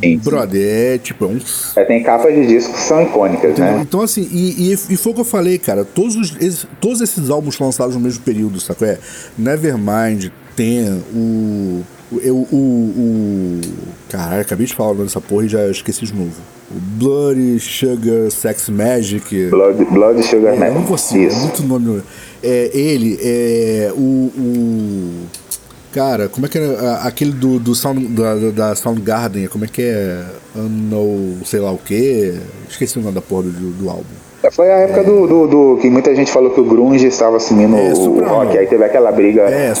Sim. 0.00 0.18
brother, 0.18 0.94
é 0.94 0.98
tipo, 0.98 1.24
é 1.24 1.28
um. 1.28 1.38
É, 1.74 1.84
tem 1.84 2.02
capas 2.02 2.32
de 2.34 2.46
discos 2.46 2.76
que 2.76 2.86
são 2.86 3.02
icônicas, 3.02 3.58
né? 3.58 3.80
Então, 3.82 4.02
assim, 4.02 4.28
e, 4.30 4.70
e, 4.70 4.72
e 4.90 4.96
foi 4.96 5.12
o 5.12 5.14
que 5.16 5.20
eu 5.22 5.24
falei, 5.24 5.58
cara. 5.58 5.84
Todos, 5.84 6.14
os- 6.14 6.36
esses, 6.40 6.66
todos 6.80 7.00
esses 7.00 7.28
álbuns 7.28 7.58
lançados 7.58 7.94
no 7.96 8.00
mesmo 8.00 8.22
período, 8.22 8.60
sacou? 8.60 8.86
É 8.86 8.98
Nevermind, 9.36 10.30
Ten, 10.54 11.02
o. 11.14 11.82
O, 12.12 12.16
o, 12.16 12.56
o, 12.56 13.60
Caralho, 14.08 14.40
acabei 14.42 14.66
de 14.66 14.74
falar 14.74 14.90
o 14.90 14.94
nome 14.94 15.06
dessa 15.06 15.20
porra 15.20 15.44
e 15.44 15.48
já 15.48 15.66
esqueci 15.68 16.04
de 16.04 16.14
novo. 16.14 16.32
O 16.70 16.74
Bloody 16.98 17.58
Sugar 17.58 18.30
Sex 18.30 18.68
Magic. 18.68 19.48
Blood, 19.50 19.84
Blood 19.86 20.22
Sugar 20.22 20.52
É, 20.52 20.56
eu 20.56 20.60
não 20.60 20.70
Magic. 20.74 20.86
consigo, 20.88 21.24
é 21.24 21.26
Isso. 21.28 21.36
muito 21.40 21.62
nome. 21.64 22.02
É, 22.42 22.70
ele, 22.72 23.18
é. 23.20 23.92
O. 23.96 24.00
o 24.36 25.12
cara, 25.92 26.28
como 26.28 26.46
é 26.46 26.48
que 26.48 26.58
era 26.58 26.98
aquele 26.98 27.32
do, 27.32 27.58
do 27.58 27.74
Sound, 27.74 28.06
da, 28.08 28.34
da- 28.50 28.74
Soundgarden? 28.76 29.48
Como 29.48 29.64
é 29.64 29.68
que 29.68 29.82
é? 29.82 30.24
Ano, 30.54 31.38
sei 31.44 31.58
lá 31.60 31.72
o 31.72 31.78
que. 31.78 32.34
Esqueci 32.68 32.98
o 32.98 33.02
nome 33.02 33.14
da 33.14 33.22
porra 33.22 33.44
do, 33.44 33.70
do 33.72 33.90
álbum. 33.90 34.04
Foi 34.52 34.70
a 34.70 34.76
época 34.78 35.02
do, 35.02 35.26
do, 35.26 35.46
do- 35.46 35.78
que 35.80 35.90
muita 35.90 36.14
gente 36.14 36.30
falou 36.30 36.50
que 36.50 36.60
o 36.60 36.64
Grunge 36.64 37.06
estava 37.06 37.36
assumindo 37.36 37.76
É, 37.76 37.92
o 37.94 38.24
rock, 38.24 38.56
aí 38.56 38.66
teve 38.66 38.84
aquela 38.84 39.10
briga. 39.10 39.42
É, 39.42 39.74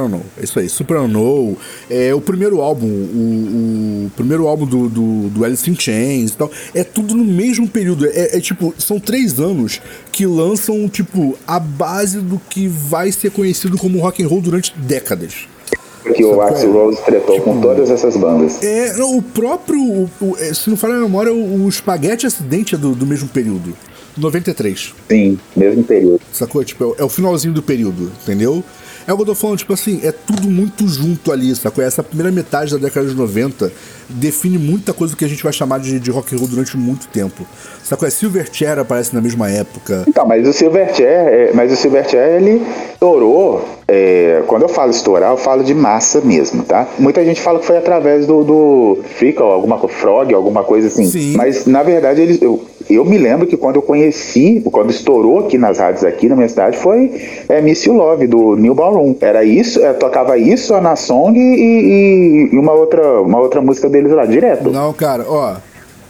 Unknown. 0.00 0.22
É 0.36 0.42
isso 0.44 0.58
aí, 0.58 0.68
Super 0.68 0.96
Unknown. 0.98 1.56
É 1.88 2.12
o 2.14 2.20
primeiro 2.20 2.60
álbum, 2.60 2.86
o, 2.86 4.06
o 4.06 4.10
primeiro 4.16 4.46
álbum 4.48 4.66
do, 4.66 4.88
do, 4.88 5.28
do 5.28 5.44
Alice 5.44 5.70
in 5.70 5.76
Chains 5.78 6.32
e 6.32 6.36
tal. 6.36 6.50
É 6.74 6.82
tudo 6.82 7.14
no 7.14 7.24
mesmo 7.24 7.68
período. 7.68 8.06
É, 8.06 8.36
é 8.36 8.40
tipo, 8.40 8.74
são 8.78 8.98
três 8.98 9.38
anos 9.38 9.80
que 10.10 10.26
lançam, 10.26 10.88
tipo, 10.88 11.38
a 11.46 11.60
base 11.60 12.20
do 12.20 12.40
que 12.50 12.66
vai 12.66 13.12
ser 13.12 13.30
conhecido 13.30 13.78
como 13.78 14.00
rock 14.00 14.22
and 14.22 14.28
roll 14.28 14.40
durante 14.40 14.74
décadas. 14.76 15.46
Que 16.14 16.24
o 16.24 16.40
Axl 16.40 16.66
é? 16.66 16.70
Rose 16.70 17.02
tretou 17.04 17.40
com 17.40 17.60
todas 17.60 17.90
essas 17.90 18.16
bandas. 18.16 18.62
É, 18.62 18.94
o 19.02 19.20
próprio. 19.22 19.80
o- 19.80 20.10
o- 20.20 20.36
é, 20.38 20.52
se 20.54 20.68
não 20.70 20.76
falar 20.76 20.96
a 20.96 21.00
memória, 21.00 21.32
o, 21.32 21.64
o 21.64 21.70
Spaghetti 21.72 22.26
Acidente 22.26 22.74
é 22.74 22.78
do, 22.78 22.94
do 22.94 23.06
mesmo 23.06 23.28
período. 23.28 23.74
93. 24.16 24.94
Sim, 25.10 25.38
mesmo 25.54 25.84
período. 25.84 26.20
Sacou? 26.32 26.64
Tipo, 26.64 26.94
é 26.98 27.04
o 27.04 27.08
finalzinho 27.08 27.52
do 27.52 27.62
período, 27.62 28.10
entendeu? 28.22 28.64
É 29.06 29.12
o 29.12 29.16
que 29.16 29.22
eu 29.22 29.26
tô 29.26 29.34
falando, 29.34 29.58
tipo 29.58 29.72
assim, 29.72 30.00
é 30.02 30.10
tudo 30.10 30.48
muito 30.48 30.86
junto 30.88 31.30
ali, 31.30 31.54
sacou? 31.54 31.82
Essa 31.82 32.02
primeira 32.02 32.32
metade 32.32 32.72
da 32.72 32.78
década 32.78 33.06
de 33.06 33.14
90 33.14 33.72
define 34.08 34.58
muita 34.58 34.92
coisa 34.92 35.14
que 35.14 35.24
a 35.24 35.28
gente 35.28 35.42
vai 35.42 35.52
chamar 35.52 35.78
de, 35.78 36.00
de 36.00 36.10
rock 36.10 36.34
and 36.34 36.38
roll 36.38 36.48
durante 36.48 36.76
muito 36.76 37.06
tempo. 37.08 37.46
Sacou? 37.84 38.06
É 38.08 38.10
Silverchair 38.10 38.78
aparece 38.78 39.14
na 39.14 39.20
mesma 39.20 39.48
época. 39.48 40.04
Então, 40.08 40.26
mas 40.26 40.46
o 40.46 40.52
Silverchair, 40.52 41.08
é, 41.08 41.50
mas 41.54 41.72
o 41.72 41.76
Silverchair, 41.76 42.42
ele 42.42 42.62
estourou, 42.92 43.64
é, 43.86 44.42
quando 44.48 44.62
eu 44.62 44.68
falo 44.68 44.90
estourar, 44.90 45.30
eu 45.30 45.36
falo 45.36 45.62
de 45.62 45.74
massa 45.74 46.20
mesmo, 46.20 46.64
tá? 46.64 46.88
Muita 46.98 47.24
gente 47.24 47.40
fala 47.40 47.60
que 47.60 47.66
foi 47.66 47.76
através 47.76 48.26
do, 48.26 48.42
do 48.42 48.98
Freak, 49.16 49.40
ou 49.40 49.52
alguma 49.52 49.76
Frog, 49.86 50.34
alguma 50.34 50.64
coisa 50.64 50.88
assim. 50.88 51.06
Sim. 51.06 51.36
Mas, 51.36 51.64
na 51.64 51.82
verdade, 51.84 52.20
ele, 52.20 52.38
eu, 52.42 52.64
eu 52.88 53.04
me 53.04 53.18
lembro 53.18 53.46
que 53.46 53.56
quando 53.56 53.76
eu 53.76 53.82
conheci, 53.82 54.62
quando 54.70 54.90
estourou 54.90 55.40
aqui 55.40 55.58
nas 55.58 55.78
rádios 55.78 56.04
aqui 56.04 56.28
na 56.28 56.36
minha 56.36 56.48
cidade, 56.48 56.76
foi 56.76 57.44
é, 57.48 57.60
Miss 57.60 57.84
You 57.84 57.94
Love, 57.94 58.26
do 58.26 58.56
New 58.56 58.74
Ballroom. 58.74 59.16
Era 59.20 59.44
isso, 59.44 59.84
é, 59.84 59.92
tocava 59.92 60.38
isso, 60.38 60.74
a 60.74 60.80
Na 60.80 60.96
Song 60.96 61.38
e, 61.38 62.50
e, 62.52 62.58
uma, 62.58 62.72
outra, 62.72 63.20
uma 63.20 63.38
outra 63.38 63.60
música 63.60 63.88
deles 63.88 64.12
lá, 64.12 64.24
direto. 64.24 64.70
Não, 64.70 64.92
cara, 64.92 65.24
ó. 65.28 65.56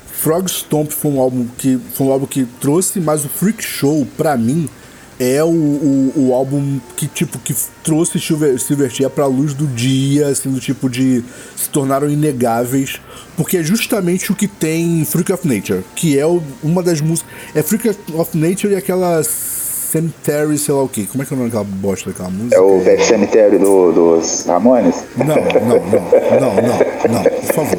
Frog 0.07 0.49
Stomp 0.49 0.91
foi 0.91 1.11
um 1.11 1.21
álbum 1.21 1.47
que 1.57 1.79
foi 1.95 2.07
um 2.07 2.13
álbum 2.13 2.27
que 2.27 2.47
trouxe, 2.61 3.01
mas 3.01 3.25
o 3.25 3.29
Freak 3.29 3.63
Show, 3.63 4.07
pra 4.17 4.37
mim, 4.37 4.69
é 5.19 5.43
o, 5.43 5.49
o, 5.49 6.13
o, 6.17 6.35
álbum 6.35 6.79
que 6.97 7.07
tipo 7.07 7.39
que 7.39 7.55
trouxe 7.83 8.21
Silver, 8.21 8.61
Silverchair 8.61 9.09
pra 9.09 9.27
luz 9.27 9.55
do 9.55 9.67
dia, 9.67 10.29
assim, 10.29 10.51
do 10.51 10.61
tipo 10.61 10.91
de 10.91 11.25
se 11.57 11.71
tornaram 11.71 12.09
inegáveis, 12.09 13.01
porque 13.37 13.59
é 13.59 13.63
justamente 13.63 14.31
o 14.31 14.35
que 14.35 14.47
tem 14.47 15.05
Freak 15.05 15.33
of 15.33 15.49
Nature, 15.49 15.83
que 15.95 16.19
é 16.19 16.27
o, 16.27 16.43
uma 16.63 16.83
das 16.83 17.01
músicas, 17.01 17.33
é 17.55 17.63
Freak 17.63 17.89
of 18.15 18.37
Nature 18.37 18.75
e 18.75 18.77
aquela 18.77 19.23
Cemetery, 19.23 20.59
sei 20.59 20.75
lá 20.75 20.83
o 20.83 20.89
que, 20.89 21.07
como 21.07 21.23
é 21.23 21.27
que 21.27 21.33
é 21.33 21.37
o 21.37 21.39
nome 21.39 21.51
daquela 21.51 21.65
bosta 21.65 22.11
daquela 22.11 22.29
música? 22.29 22.57
É 22.57 22.61
o 22.61 22.81
Pet 22.81 23.03
Cemetery 23.05 23.59
do, 23.59 23.93
dos 23.93 24.45
Ramones? 24.45 24.97
Não, 25.17 25.27
não, 25.27 25.35
não, 25.35 25.81
não, 26.41 26.55
não, 26.55 27.13
não, 27.13 27.23
por 27.23 27.55
favor. 27.55 27.79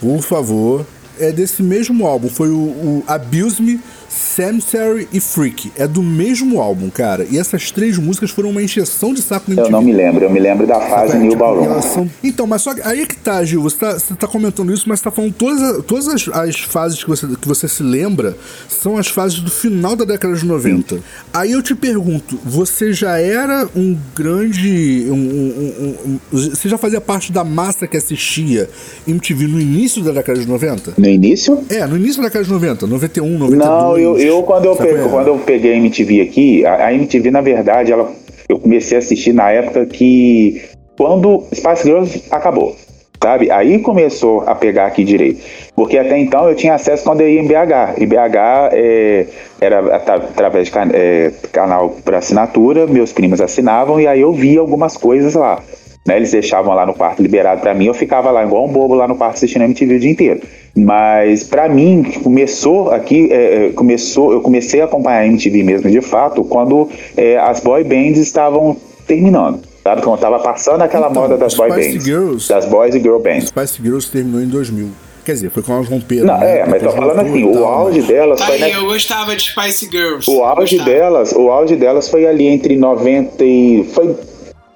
Por 0.00 0.22
favor, 0.22 0.86
é 1.18 1.32
desse 1.32 1.62
mesmo 1.62 2.06
álbum, 2.06 2.28
foi 2.28 2.50
o, 2.50 2.56
o 2.56 3.04
Abuse 3.06 3.62
Me 3.62 3.80
Cemetery 4.08 5.08
e 5.12 5.20
Freak. 5.20 5.70
É 5.76 5.86
do 5.86 6.02
mesmo 6.02 6.60
álbum, 6.60 6.88
cara. 6.88 7.26
E 7.30 7.38
essas 7.38 7.70
três 7.70 7.98
músicas 7.98 8.30
foram 8.30 8.50
uma 8.50 8.62
encheção 8.62 9.12
de 9.12 9.20
saco 9.20 9.50
no 9.50 9.54
MTV. 9.54 9.68
Eu 9.68 9.72
não 9.72 9.82
me 9.82 9.92
lembro, 9.92 10.24
eu 10.24 10.30
me 10.30 10.40
lembro 10.40 10.66
da 10.66 10.80
fase 10.80 11.16
é, 11.16 11.18
New 11.18 11.30
tipo, 11.30 11.42
Ballroom. 11.42 11.82
São... 11.82 12.10
Então, 12.22 12.46
mas 12.46 12.62
só 12.62 12.72
aí 12.84 13.02
é 13.02 13.06
que 13.06 13.16
tá, 13.16 13.44
Gil. 13.44 13.62
Você 13.62 13.76
tá, 13.76 13.92
você 13.92 14.14
tá 14.14 14.26
comentando 14.26 14.72
isso, 14.72 14.88
mas 14.88 15.00
você 15.00 15.04
tá 15.04 15.10
falando 15.10 15.34
todas, 15.34 15.84
todas 15.84 16.08
as, 16.08 16.28
as, 16.28 16.56
fases 16.60 17.02
que 17.02 17.10
você, 17.10 17.26
que 17.26 17.46
você 17.46 17.68
se 17.68 17.82
lembra 17.82 18.36
são 18.68 18.96
as 18.96 19.08
fases 19.08 19.40
do 19.40 19.50
final 19.50 19.94
da 19.94 20.04
década 20.04 20.34
de 20.34 20.46
90. 20.46 20.96
Sim. 20.96 21.02
Aí 21.32 21.52
eu 21.52 21.62
te 21.62 21.74
pergunto, 21.74 22.38
você 22.44 22.92
já 22.92 23.18
era 23.18 23.68
um 23.76 23.96
grande. 24.14 25.06
Um, 25.10 25.14
um, 25.14 25.96
um, 26.06 26.18
você 26.30 26.68
já 26.68 26.78
fazia 26.78 27.00
parte 27.00 27.32
da 27.32 27.44
massa 27.44 27.86
que 27.86 27.96
assistia 27.96 28.68
MTV 29.06 29.46
no 29.46 29.60
início 29.60 30.02
da 30.02 30.12
década 30.12 30.40
de 30.40 30.46
90? 30.46 30.94
No 30.96 31.06
início? 31.06 31.64
É, 31.68 31.86
no 31.86 31.96
início 31.96 32.22
da 32.22 32.28
década 32.28 32.44
de 32.44 32.50
90, 32.50 32.86
91, 32.86 33.38
92. 33.38 33.58
Não, 33.58 33.97
eu, 33.98 34.18
eu 34.18 34.42
quando 34.42 34.66
eu, 34.66 34.76
peguei, 34.76 35.08
quando 35.08 35.28
eu 35.28 35.38
peguei 35.38 35.72
a 35.72 35.76
MTV 35.76 36.20
aqui, 36.20 36.66
a, 36.66 36.86
a, 36.86 36.94
MTV, 36.94 37.30
na 37.30 37.40
verdade, 37.40 37.92
ela, 37.92 38.10
eu 38.48 38.58
comecei 38.58 38.96
a 38.96 39.00
assistir 39.00 39.32
na 39.32 39.50
época 39.50 39.86
que. 39.86 40.62
Quando 40.96 41.44
Spice 41.54 41.84
Girls 41.84 42.24
acabou. 42.30 42.74
Sabe? 43.22 43.50
Aí 43.50 43.80
começou 43.80 44.42
a 44.42 44.54
pegar 44.54 44.86
aqui 44.86 45.02
direito. 45.02 45.40
Porque 45.74 45.98
até 45.98 46.16
então 46.18 46.48
eu 46.48 46.54
tinha 46.54 46.74
acesso 46.74 47.02
quando 47.02 47.20
eu 47.20 47.28
ia 47.28 47.40
em 47.40 47.46
BH. 47.46 47.98
E 47.98 48.06
BH 48.06 48.36
é, 48.72 49.26
era 49.60 49.96
através 49.96 50.68
de 50.68 50.72
é, 50.94 51.32
canal 51.50 51.96
para 52.04 52.18
assinatura, 52.18 52.86
meus 52.86 53.12
primos 53.12 53.40
assinavam 53.40 54.00
e 54.00 54.06
aí 54.06 54.20
eu 54.20 54.32
via 54.32 54.60
algumas 54.60 54.96
coisas 54.96 55.34
lá. 55.34 55.60
Né? 56.08 56.16
Eles 56.16 56.30
deixavam 56.30 56.74
lá 56.74 56.86
no 56.86 56.94
quarto 56.94 57.20
liberado 57.20 57.60
para 57.60 57.74
mim, 57.74 57.84
eu 57.84 57.92
ficava 57.92 58.30
lá 58.30 58.42
igual 58.42 58.64
um 58.64 58.72
bobo 58.72 58.94
lá 58.94 59.06
no 59.06 59.14
quarto 59.14 59.34
assistindo 59.34 59.60
MTV 59.64 59.96
o 59.96 60.00
dia 60.00 60.10
inteiro. 60.10 60.40
Mas 60.74 61.44
para 61.44 61.68
mim 61.68 62.02
começou 62.24 62.90
aqui, 62.90 63.30
é, 63.30 63.66
é, 63.66 63.72
começou, 63.72 64.32
eu 64.32 64.40
comecei 64.40 64.80
a 64.80 64.86
acompanhar 64.86 65.18
a 65.18 65.26
MTV 65.26 65.62
mesmo 65.62 65.90
de 65.90 66.00
fato 66.00 66.42
quando 66.44 66.88
é, 67.14 67.36
as 67.36 67.60
boy 67.60 67.84
bands 67.84 68.18
estavam 68.18 68.74
terminando. 69.06 69.60
Sabe? 69.82 70.00
Quando 70.00 70.18
tava 70.18 70.38
passando 70.38 70.80
aquela 70.80 71.10
então, 71.10 71.22
moda 71.22 71.36
das 71.36 71.52
boy 71.54 71.68
bands. 71.68 72.02
Girls, 72.02 72.48
das 72.48 72.64
boys 72.64 72.94
e 72.94 73.00
girl 73.00 73.18
bands. 73.18 73.48
Spice 73.48 73.82
Girls 73.82 74.10
terminou 74.10 74.40
em 74.40 74.48
2000. 74.48 74.88
Quer 75.26 75.32
dizer, 75.32 75.50
foi 75.50 75.62
quando 75.62 75.76
elas 75.76 75.90
romperam. 75.90 76.24
Não, 76.24 76.38
né? 76.38 76.60
É, 76.60 76.66
mas 76.66 76.82
tô 76.82 76.90
falando 76.90 77.20
assim, 77.20 77.44
o 77.44 77.64
auge 77.66 78.00
delas 78.00 78.42
foi. 78.42 78.54
Aí, 78.54 78.60
né? 78.60 78.76
eu 78.76 78.86
gostava 78.86 79.36
de 79.36 79.42
Spice 79.42 79.86
Girls. 79.90 80.30
O 80.30 80.42
auge 80.42 80.78
delas, 80.82 81.32
o 81.32 81.50
auge 81.50 81.76
delas 81.76 82.08
foi 82.08 82.26
ali 82.26 82.46
entre 82.46 82.78
90 82.78 83.44
e. 83.44 83.84
Foi 83.92 84.16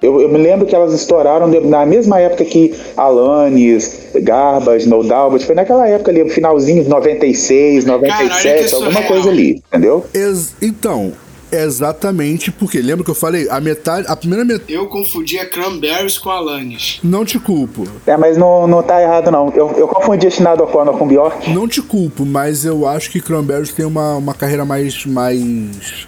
eu, 0.03 0.19
eu, 0.21 0.29
me 0.29 0.37
lembro 0.37 0.65
que 0.67 0.75
elas 0.75 0.93
estouraram 0.93 1.47
na 1.47 1.85
mesma 1.85 2.19
época 2.19 2.43
que 2.43 2.73
Alanis, 2.97 4.09
Garbage, 4.15 4.87
No 4.87 5.01
Doubt, 5.01 5.45
foi 5.45 5.55
naquela 5.55 5.87
época 5.87 6.11
ali, 6.11 6.29
finalzinho, 6.29 6.87
96, 6.87 7.85
97, 7.85 8.69
Caralho, 8.69 8.75
alguma 8.75 9.03
coisa 9.03 9.29
ali, 9.29 9.63
entendeu? 9.71 10.05
Ex 10.13 10.53
então, 10.61 11.13
Exatamente, 11.53 12.51
porque 12.51 12.81
lembra 12.81 13.05
que 13.05 13.11
eu 13.11 13.15
falei? 13.15 13.47
A 13.47 13.61
metade. 13.61 14.07
A 14.07 14.15
primeira 14.15 14.43
metade. 14.43 14.73
Eu 14.73 14.87
confundia 14.87 15.45
Cranberries 15.45 16.17
com 16.17 16.31
Alanis. 16.31 16.99
Não 17.03 17.23
te 17.23 17.37
culpo. 17.37 17.87
É, 18.07 18.17
mas 18.17 18.37
não, 18.37 18.65
não 18.65 18.81
tá 18.81 18.99
errado, 18.99 19.29
não. 19.29 19.53
Eu, 19.55 19.69
eu 19.77 19.87
confundi 19.87 20.31
Shinado 20.31 20.63
O'Connor 20.63 20.97
com 20.97 21.07
Bjork. 21.07 21.53
Não 21.53 21.67
te 21.67 21.79
culpo, 21.79 22.25
mas 22.25 22.65
eu 22.65 22.87
acho 22.87 23.11
que 23.11 23.21
Cranberries 23.21 23.71
tem 23.71 23.85
uma, 23.85 24.15
uma 24.15 24.33
carreira 24.33 24.65
mais. 24.65 25.05
mais. 25.05 26.07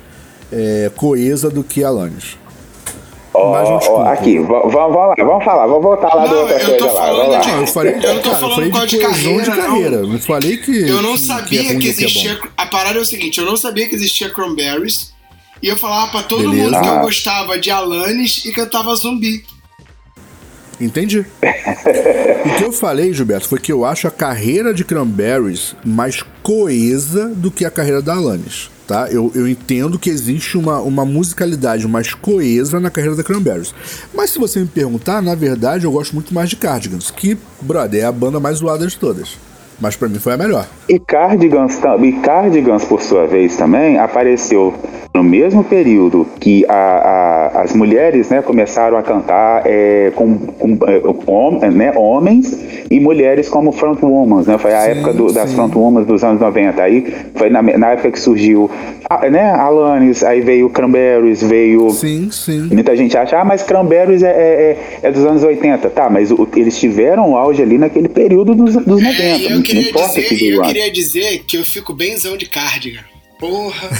É, 0.51 0.89
coesa 0.95 1.47
do 1.49 1.63
que 1.63 1.83
Alanis. 1.83 2.37
Ó, 3.35 3.51
oh, 3.51 4.01
aqui, 4.07 4.39
vamos 4.39 4.73
lá, 4.73 5.13
vamos 5.17 5.43
falar, 5.43 5.67
vamos 5.67 5.83
voltar 5.83 6.13
lá 6.13 6.25
não, 6.25 6.29
do 6.29 6.39
outra 6.39 6.59
coisa 6.59 6.91
lá. 6.91 7.11
Vamos 7.11 7.27
lá. 7.29 7.47
Não, 7.47 7.61
eu 7.61 7.67
falei, 7.67 7.93
eu 7.93 8.15
não 8.15 8.21
tô 8.21 8.29
cara, 8.29 8.41
falando 8.41 8.71
qual 8.71 8.85
de, 8.85 8.97
de 8.97 9.03
carreira, 9.03 9.43
de 9.43 9.51
carreira. 9.51 10.01
Não. 10.01 10.09
não 10.09 10.19
falei 10.19 10.57
que. 10.57 10.87
Eu 10.87 11.01
não 11.01 11.17
sabia 11.17 11.63
que, 11.63 11.71
é 11.71 11.75
que 11.75 11.87
existia. 11.87 12.35
Que 12.35 12.47
é 12.47 12.49
a 12.55 12.65
parada 12.67 12.97
é 12.97 13.01
o 13.01 13.05
seguinte: 13.05 13.39
eu 13.39 13.45
não 13.45 13.57
sabia 13.57 13.89
que 13.89 13.95
existia 13.95 14.29
Cranberries. 14.29 15.13
E 15.61 15.67
eu 15.67 15.77
falava 15.77 16.11
pra 16.11 16.23
todo 16.23 16.49
Beleza. 16.49 16.63
mundo 16.63 16.81
que 16.81 16.87
eu 16.87 16.99
gostava 16.99 17.57
de 17.57 17.71
Alanis 17.71 18.45
e 18.45 18.51
cantava 18.51 18.93
zumbi. 18.95 19.43
Entendi. 20.79 21.19
o 21.19 22.57
que 22.57 22.63
eu 22.63 22.71
falei, 22.71 23.13
Gilberto, 23.13 23.47
foi 23.47 23.59
que 23.59 23.71
eu 23.71 23.85
acho 23.85 24.07
a 24.07 24.11
carreira 24.11 24.73
de 24.73 24.83
Cranberries 24.83 25.75
mais 25.83 26.23
coesa 26.43 27.29
do 27.29 27.49
que 27.49 27.65
a 27.65 27.71
carreira 27.71 28.01
da 28.01 28.15
Alanis 28.15 28.74
tá? 28.85 29.07
Eu, 29.09 29.31
eu 29.35 29.47
entendo 29.47 29.99
que 29.99 30.09
existe 30.09 30.57
uma, 30.57 30.79
uma 30.79 31.05
musicalidade 31.05 31.87
mais 31.87 32.13
coesa 32.13 32.79
na 32.79 32.89
carreira 32.89 33.15
da 33.15 33.23
Cranberries. 33.23 33.73
Mas 34.13 34.29
se 34.29 34.39
você 34.39 34.59
me 34.59 34.67
perguntar, 34.67 35.21
na 35.21 35.35
verdade 35.35 35.85
eu 35.85 35.91
gosto 35.91 36.13
muito 36.13 36.33
mais 36.33 36.49
de 36.49 36.55
Cardigans, 36.55 37.11
que, 37.11 37.37
brother, 37.61 38.03
é 38.03 38.05
a 38.05 38.11
banda 38.11 38.39
mais 38.39 38.57
zoada 38.57 38.85
de 38.87 38.97
todas. 38.97 39.37
Mas 39.79 39.95
para 39.95 40.07
mim 40.07 40.19
foi 40.19 40.33
a 40.33 40.37
melhor. 40.37 40.67
E 40.87 40.99
Cardigans, 40.99 41.79
e 42.01 42.11
Cardigans, 42.13 42.85
por 42.85 43.01
sua 43.01 43.25
vez, 43.27 43.55
também 43.55 43.97
apareceu 43.97 44.73
no 45.15 45.23
mesmo 45.23 45.63
período 45.63 46.27
que 46.39 46.65
a, 46.67 46.73
a, 46.73 47.61
as 47.61 47.73
mulheres 47.73 48.29
né, 48.29 48.41
começaram 48.41 48.97
a 48.97 49.01
cantar 49.01 49.63
é, 49.65 50.11
com, 50.13 50.37
com 50.37 51.59
é, 51.61 51.71
né, 51.71 51.93
homens 51.95 52.59
e 52.91 52.99
mulheres 52.99 53.47
como 53.47 53.71
frontwoman, 53.71 54.43
né? 54.45 54.57
Foi 54.57 54.73
a 54.73 54.81
sim, 54.81 54.91
época 54.91 55.13
do, 55.13 55.31
das 55.31 55.53
frontwoman 55.53 56.03
dos 56.03 56.23
anos 56.23 56.41
90. 56.41 56.81
Aí 56.81 57.13
foi 57.33 57.49
na, 57.49 57.61
na 57.61 57.91
época 57.91 58.11
que 58.11 58.19
surgiu 58.19 58.69
a, 59.09 59.29
né, 59.29 59.51
Alanis, 59.51 60.23
aí 60.23 60.41
veio 60.41 60.69
Cranberries, 60.69 61.41
veio. 61.41 61.89
Sim, 61.91 62.29
sim. 62.29 62.67
Muita 62.71 62.95
gente 62.95 63.17
acha, 63.17 63.39
ah, 63.39 63.45
mas 63.45 63.63
Cranberries 63.63 64.21
é, 64.21 64.29
é, 64.29 64.77
é 65.03 65.11
dos 65.11 65.23
anos 65.23 65.43
80. 65.43 65.89
Tá, 65.91 66.09
mas 66.09 66.29
o, 66.29 66.47
eles 66.55 66.77
tiveram 66.77 67.31
o 67.31 67.37
auge 67.37 67.61
ali 67.61 67.77
naquele 67.77 68.09
período 68.09 68.53
dos, 68.53 68.75
dos 68.75 69.01
90. 69.01 69.53
Eu, 69.65 69.81
queria 69.81 69.91
dizer, 69.91 70.53
eu 70.53 70.61
queria 70.61 70.91
dizer 70.91 71.43
que 71.45 71.57
eu 71.57 71.65
fico 71.65 71.93
benzão 71.93 72.37
de 72.37 72.45
cardigan. 72.45 73.03
Porra! 73.39 73.89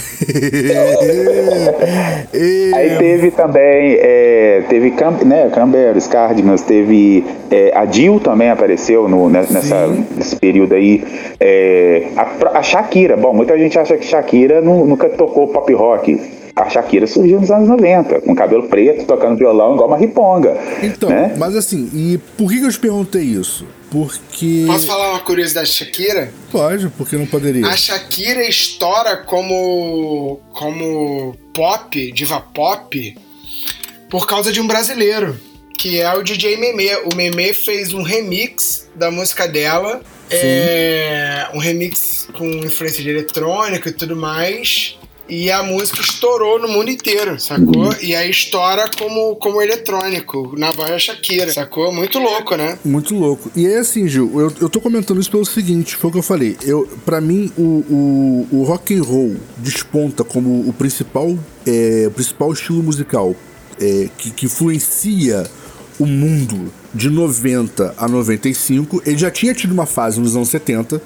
Aí 2.74 2.96
teve 2.98 3.30
também, 3.32 3.96
é, 4.00 4.64
teve 4.66 4.94
né, 5.26 5.50
Cranberries, 5.52 6.06
Cardigans, 6.06 6.62
teve 6.62 7.22
é, 7.50 7.70
a 7.76 7.84
Jill 7.84 8.18
também 8.18 8.48
apareceu 8.48 9.06
no, 9.06 9.28
nessa, 9.28 9.88
nesse 10.16 10.36
período 10.36 10.74
aí. 10.74 11.04
É, 11.38 12.08
a, 12.16 12.58
a, 12.58 12.62
Shakira, 12.62 13.14
bom, 13.14 13.34
muita 13.34 13.58
gente 13.58 13.78
acha 13.78 13.98
que 13.98 14.06
Shakira 14.06 14.62
nunca 14.62 15.10
tocou 15.10 15.48
pop 15.48 15.70
rock. 15.74 16.18
A 16.56 16.70
Shakira 16.70 17.06
surgiu 17.06 17.38
nos 17.38 17.50
anos 17.50 17.68
90, 17.68 18.22
com 18.22 18.34
cabelo 18.34 18.66
preto, 18.66 19.04
tocando 19.04 19.36
violão 19.36 19.74
igual 19.74 19.88
uma 19.88 19.98
riponga. 19.98 20.56
Então, 20.82 21.10
né? 21.10 21.34
mas 21.36 21.54
assim, 21.54 21.90
e 21.92 22.18
por 22.38 22.50
que 22.50 22.62
eu 22.62 22.70
te 22.70 22.78
perguntei 22.78 23.22
isso? 23.24 23.66
Porque. 23.90 24.64
Posso 24.66 24.86
falar 24.86 25.10
uma 25.10 25.20
curiosidade 25.20 25.68
da 25.68 25.72
Shakira? 25.72 26.32
Pode, 26.50 26.88
porque 26.96 27.14
não 27.16 27.26
poderia. 27.26 27.66
A 27.66 27.76
Shakira 27.76 28.42
estoura 28.48 29.18
como. 29.18 30.40
como 30.50 31.36
pop, 31.52 32.12
diva 32.12 32.40
pop, 32.40 33.18
por 34.08 34.26
causa 34.26 34.50
de 34.50 34.58
um 34.58 34.66
brasileiro, 34.66 35.38
que 35.78 36.00
é 36.00 36.10
o 36.14 36.22
DJ 36.22 36.56
Meme. 36.56 36.88
O 37.12 37.14
Meme 37.14 37.52
fez 37.52 37.92
um 37.92 38.02
remix 38.02 38.88
da 38.94 39.10
música 39.10 39.46
dela 39.46 40.00
É, 40.30 41.48
um 41.54 41.58
remix 41.58 42.28
com 42.32 42.44
influência 42.44 43.02
de 43.02 43.10
eletrônica 43.10 43.88
e 43.88 43.92
tudo 43.92 44.16
mais. 44.16 44.95
E 45.28 45.50
a 45.50 45.62
música 45.62 46.00
estourou 46.00 46.60
no 46.60 46.68
mundo 46.68 46.90
inteiro, 46.90 47.38
sacou? 47.40 47.86
Uhum. 47.86 47.92
E 48.00 48.14
aí 48.14 48.30
estoura 48.30 48.88
como, 48.96 49.34
como 49.36 49.60
eletrônico, 49.60 50.54
na 50.56 50.70
voz 50.70 50.90
da 50.90 50.98
Shakira, 50.98 51.52
sacou? 51.52 51.92
Muito 51.92 52.18
louco, 52.18 52.54
né? 52.54 52.78
Muito 52.84 53.14
louco. 53.14 53.50
E 53.56 53.66
é 53.66 53.78
assim, 53.78 54.06
Gil, 54.06 54.30
eu, 54.34 54.52
eu 54.60 54.68
tô 54.68 54.80
comentando 54.80 55.20
isso 55.20 55.30
pelo 55.30 55.44
seguinte, 55.44 55.96
foi 55.96 56.10
o 56.10 56.12
que 56.12 56.18
eu 56.18 56.22
falei. 56.22 56.56
Eu, 56.62 56.88
pra 57.04 57.20
mim, 57.20 57.50
o, 57.58 57.62
o, 57.62 58.48
o 58.52 58.62
rock 58.62 58.94
and 58.94 59.02
roll 59.02 59.36
desponta 59.56 60.22
como 60.22 60.68
o 60.68 60.72
principal, 60.72 61.36
é, 61.66 62.04
o 62.06 62.10
principal 62.12 62.52
estilo 62.52 62.82
musical 62.82 63.34
é, 63.80 64.08
que, 64.16 64.30
que 64.30 64.46
influencia 64.46 65.44
o 65.98 66.06
mundo 66.06 66.72
de 66.94 67.10
90 67.10 67.94
a 67.96 68.08
95. 68.08 69.02
Ele 69.04 69.18
já 69.18 69.30
tinha 69.30 69.54
tido 69.54 69.72
uma 69.72 69.86
fase 69.86 70.20
nos 70.20 70.36
anos 70.36 70.48
70, 70.48 71.00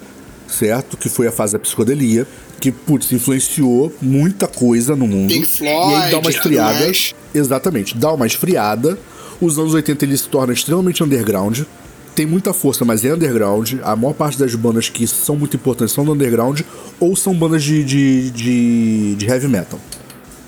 certo? 0.49 0.97
Que 0.97 1.09
foi 1.09 1.27
a 1.27 1.33
fase 1.33 1.53
da 1.53 1.59
psicodelia 1.59 2.27
que, 2.61 2.71
putz, 2.71 3.11
influenciou 3.11 3.93
muita 4.01 4.47
coisa 4.47 4.95
no 4.95 5.07
mundo. 5.07 5.33
Pink 5.33 5.47
Floyd, 5.47 5.93
e 5.93 5.95
aí 5.95 6.11
dá 6.11 6.19
uma 6.19 6.31
esfriada. 6.31 6.93
Exatamente, 7.35 7.97
dá 7.97 8.13
uma 8.13 8.27
esfriada. 8.27 8.99
Os 9.41 9.59
anos 9.59 9.73
80 9.73 10.05
ele 10.05 10.17
se 10.17 10.29
torna 10.29 10.53
extremamente 10.53 11.03
underground. 11.03 11.61
Tem 12.15 12.27
muita 12.27 12.53
força, 12.53 12.85
mas 12.85 13.05
é 13.05 13.15
underground. 13.15 13.75
A 13.83 13.97
maior 13.97 14.13
parte 14.13 14.39
das 14.39 14.55
bandas 14.55 14.89
que 14.91 15.07
são 15.07 15.37
muito 15.37 15.57
importantes 15.57 15.95
são 15.95 16.05
do 16.05 16.13
underground 16.13 16.61
ou 16.99 17.17
são 17.17 17.35
bandas 17.35 17.63
de, 17.65 17.83
de, 17.83 18.31
de, 18.31 19.15
de 19.17 19.27
heavy 19.27 19.49
metal. 19.49 19.81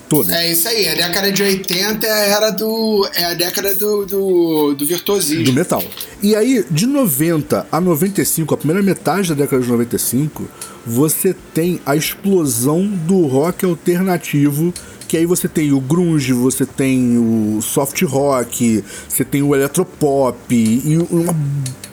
Todas. 0.09 0.33
É 0.33 0.51
isso 0.51 0.67
aí, 0.67 0.87
a 0.87 0.95
década 0.95 1.31
de 1.31 1.41
80 1.41 2.05
é 2.05 2.29
era 2.29 2.51
do. 2.51 3.09
É 3.13 3.25
a 3.25 3.33
década 3.33 3.73
do, 3.75 4.05
do, 4.05 4.73
do 4.75 4.85
virtuosismo. 4.85 5.45
Do 5.45 5.53
metal. 5.53 5.83
E 6.21 6.35
aí, 6.35 6.65
de 6.69 6.85
90 6.85 7.67
a 7.71 7.81
95, 7.81 8.53
a 8.53 8.57
primeira 8.57 8.83
metade 8.83 9.29
da 9.29 9.35
década 9.35 9.61
de 9.61 9.69
95, 9.69 10.47
você 10.85 11.35
tem 11.53 11.81
a 11.85 11.95
explosão 11.95 12.85
do 12.85 13.25
rock 13.25 13.65
alternativo 13.65 14.73
que 15.13 15.17
aí 15.17 15.27
você 15.27 15.47
tem 15.47 15.71
o 15.71 15.79
grunge, 15.79 16.33
você 16.33 16.65
tem 16.65 17.19
o 17.19 17.61
soft 17.61 18.01
rock, 18.01 18.83
você 19.07 19.23
tem 19.23 19.43
o 19.43 19.53
eletropop 19.53 20.35
e 20.49 20.97
uma 21.11 21.35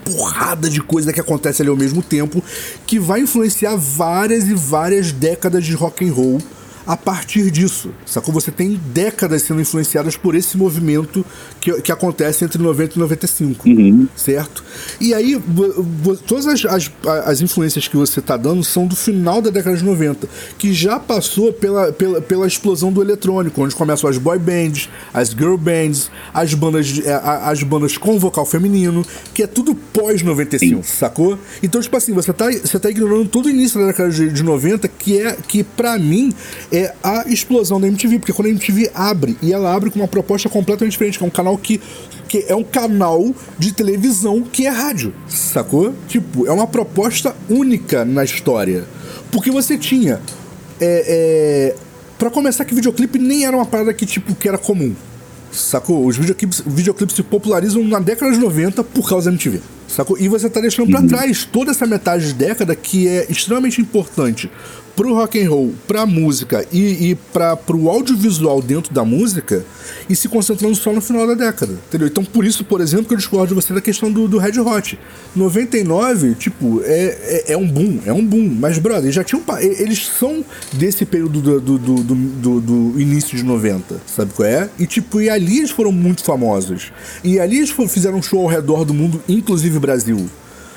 porrada 0.06 0.70
de 0.70 0.80
coisa 0.80 1.12
que 1.12 1.20
acontece 1.20 1.60
ali 1.60 1.70
ao 1.70 1.76
mesmo 1.76 2.02
tempo 2.02 2.42
que 2.86 2.98
vai 2.98 3.20
influenciar 3.20 3.76
várias 3.76 4.48
e 4.48 4.54
várias 4.54 5.12
décadas 5.12 5.66
de 5.66 5.74
rock 5.74 6.08
and 6.08 6.12
roll 6.14 6.38
a 6.86 6.96
partir 6.96 7.50
disso, 7.50 7.90
sacou? 8.06 8.32
Você 8.34 8.50
tem 8.50 8.80
décadas 8.92 9.42
sendo 9.42 9.60
influenciadas 9.60 10.16
por 10.16 10.34
esse 10.34 10.56
movimento 10.56 11.24
que, 11.60 11.80
que 11.82 11.92
acontece 11.92 12.44
entre 12.44 12.62
90 12.62 12.96
e 12.96 12.98
95, 12.98 13.68
uhum. 13.68 14.08
certo? 14.16 14.64
E 15.00 15.14
aí, 15.14 15.40
todas 16.26 16.46
as, 16.46 16.64
as, 16.64 16.90
as 17.24 17.40
influências 17.40 17.86
que 17.86 17.96
você 17.96 18.20
está 18.20 18.36
dando 18.36 18.64
são 18.64 18.86
do 18.86 18.96
final 18.96 19.40
da 19.42 19.50
década 19.50 19.76
de 19.76 19.84
90, 19.84 20.28
que 20.58 20.72
já 20.72 20.98
passou 20.98 21.52
pela, 21.52 21.92
pela, 21.92 22.20
pela 22.20 22.46
explosão 22.46 22.92
do 22.92 23.02
eletrônico, 23.02 23.62
onde 23.62 23.74
começam 23.74 24.08
as 24.08 24.18
boy 24.18 24.38
bands, 24.38 24.88
as 25.12 25.30
girl 25.30 25.56
bands, 25.56 26.10
as 26.32 26.54
bandas, 26.54 27.00
as 27.06 27.62
bandas 27.62 27.96
com 27.96 28.18
vocal 28.18 28.46
feminino, 28.46 29.04
que 29.34 29.42
é 29.42 29.46
tudo 29.46 29.74
pós-95, 29.74 30.82
sacou? 30.84 31.38
Então, 31.62 31.80
tipo 31.80 31.96
assim, 31.96 32.12
você 32.12 32.30
está 32.30 32.50
você 32.50 32.78
tá 32.78 32.90
ignorando 32.90 33.28
todo 33.28 33.46
o 33.46 33.50
início 33.50 33.80
da 33.80 33.88
década 33.88 34.10
de, 34.10 34.32
de 34.32 34.42
90, 34.42 34.88
que 34.88 35.20
é 35.20 35.36
que, 35.46 35.62
para 35.62 35.98
mim, 35.98 36.32
é 36.72 36.94
a 37.02 37.24
explosão 37.26 37.80
da 37.80 37.86
MTV, 37.86 38.18
porque 38.18 38.32
quando 38.32 38.46
a 38.46 38.50
MTV 38.50 38.90
abre, 38.94 39.36
e 39.42 39.52
ela 39.52 39.74
abre 39.74 39.90
com 39.90 39.98
uma 39.98 40.08
proposta 40.08 40.48
completamente 40.48 40.92
diferente, 40.92 41.18
que 41.18 41.24
é 41.24 41.26
um 41.26 41.30
canal 41.30 41.58
que, 41.58 41.80
que 42.28 42.44
é 42.48 42.54
um 42.54 42.62
canal 42.62 43.34
de 43.58 43.72
televisão 43.72 44.42
que 44.42 44.66
é 44.66 44.70
rádio, 44.70 45.12
sacou? 45.28 45.94
Tipo, 46.06 46.46
é 46.46 46.52
uma 46.52 46.66
proposta 46.66 47.34
única 47.48 48.04
na 48.04 48.24
história. 48.24 48.84
Porque 49.30 49.50
você 49.50 49.76
tinha. 49.76 50.20
É, 50.80 51.74
é, 51.74 51.76
para 52.18 52.30
começar, 52.30 52.64
que 52.64 52.74
videoclipe 52.74 53.18
nem 53.18 53.46
era 53.46 53.56
uma 53.56 53.66
parada 53.66 53.92
que, 53.94 54.06
tipo, 54.06 54.34
que 54.34 54.48
era 54.48 54.58
comum. 54.58 54.94
Sacou? 55.50 56.06
Os 56.06 56.16
videoclipes, 56.16 56.62
videoclipes 56.64 57.16
se 57.16 57.22
popularizam 57.22 57.82
na 57.84 57.98
década 57.98 58.32
de 58.32 58.38
90 58.38 58.84
por 58.84 59.08
causa 59.08 59.30
da 59.30 59.34
MTV. 59.34 59.60
Sacou? 59.90 60.16
E 60.18 60.28
você 60.28 60.48
tá 60.48 60.60
deixando 60.60 60.86
uhum. 60.86 61.06
para 61.06 61.18
trás 61.18 61.44
toda 61.44 61.70
essa 61.70 61.86
metade 61.86 62.28
de 62.28 62.34
década 62.34 62.74
que 62.76 63.08
é 63.08 63.26
extremamente 63.28 63.80
importante 63.80 64.50
pro 65.00 65.14
rock 65.14 65.42
and 65.42 65.48
roll, 65.48 65.72
pra 65.86 66.04
música 66.04 66.66
e, 66.70 67.10
e 67.10 67.14
pra, 67.14 67.56
pro 67.56 67.88
audiovisual 67.88 68.60
dentro 68.60 68.92
da 68.92 69.02
música 69.02 69.64
e 70.10 70.14
se 70.14 70.28
concentrando 70.28 70.74
só 70.74 70.92
no 70.92 71.00
final 71.00 71.26
da 71.26 71.32
década, 71.32 71.72
entendeu? 71.88 72.06
Então 72.06 72.22
por 72.22 72.44
isso, 72.44 72.64
por 72.64 72.82
exemplo, 72.82 73.06
que 73.06 73.14
eu 73.14 73.16
discordo 73.16 73.48
de 73.48 73.54
você 73.54 73.72
da 73.72 73.80
questão 73.80 74.12
do, 74.12 74.28
do 74.28 74.36
Red 74.36 74.60
Hot. 74.60 74.98
99, 75.34 76.34
tipo, 76.34 76.82
é, 76.84 77.44
é, 77.48 77.52
é, 77.52 77.56
um 77.56 77.66
boom, 77.66 77.98
é 78.04 78.12
um 78.12 78.22
boom, 78.22 78.54
mas, 78.60 78.76
brother, 78.76 79.04
eles 79.04 79.14
já 79.14 79.24
tinham. 79.24 79.42
Eles 79.58 80.06
são 80.06 80.44
desse 80.74 81.06
período 81.06 81.40
do, 81.40 81.60
do, 81.60 81.78
do, 81.78 82.14
do, 82.14 82.60
do 82.60 83.00
início 83.00 83.36
de 83.36 83.42
90, 83.42 84.02
sabe 84.06 84.32
qual 84.34 84.46
é? 84.46 84.68
E, 84.78 84.86
tipo, 84.86 85.18
e 85.20 85.30
ali 85.30 85.60
eles 85.60 85.70
foram 85.70 85.92
muito 85.92 86.22
famosos. 86.22 86.92
E 87.24 87.40
ali 87.40 87.56
eles 87.56 87.70
fizeram 87.70 88.18
um 88.18 88.22
show 88.22 88.42
ao 88.42 88.48
redor 88.48 88.84
do 88.84 88.92
mundo, 88.92 89.22
inclusive 89.26 89.78
Brasil, 89.80 90.28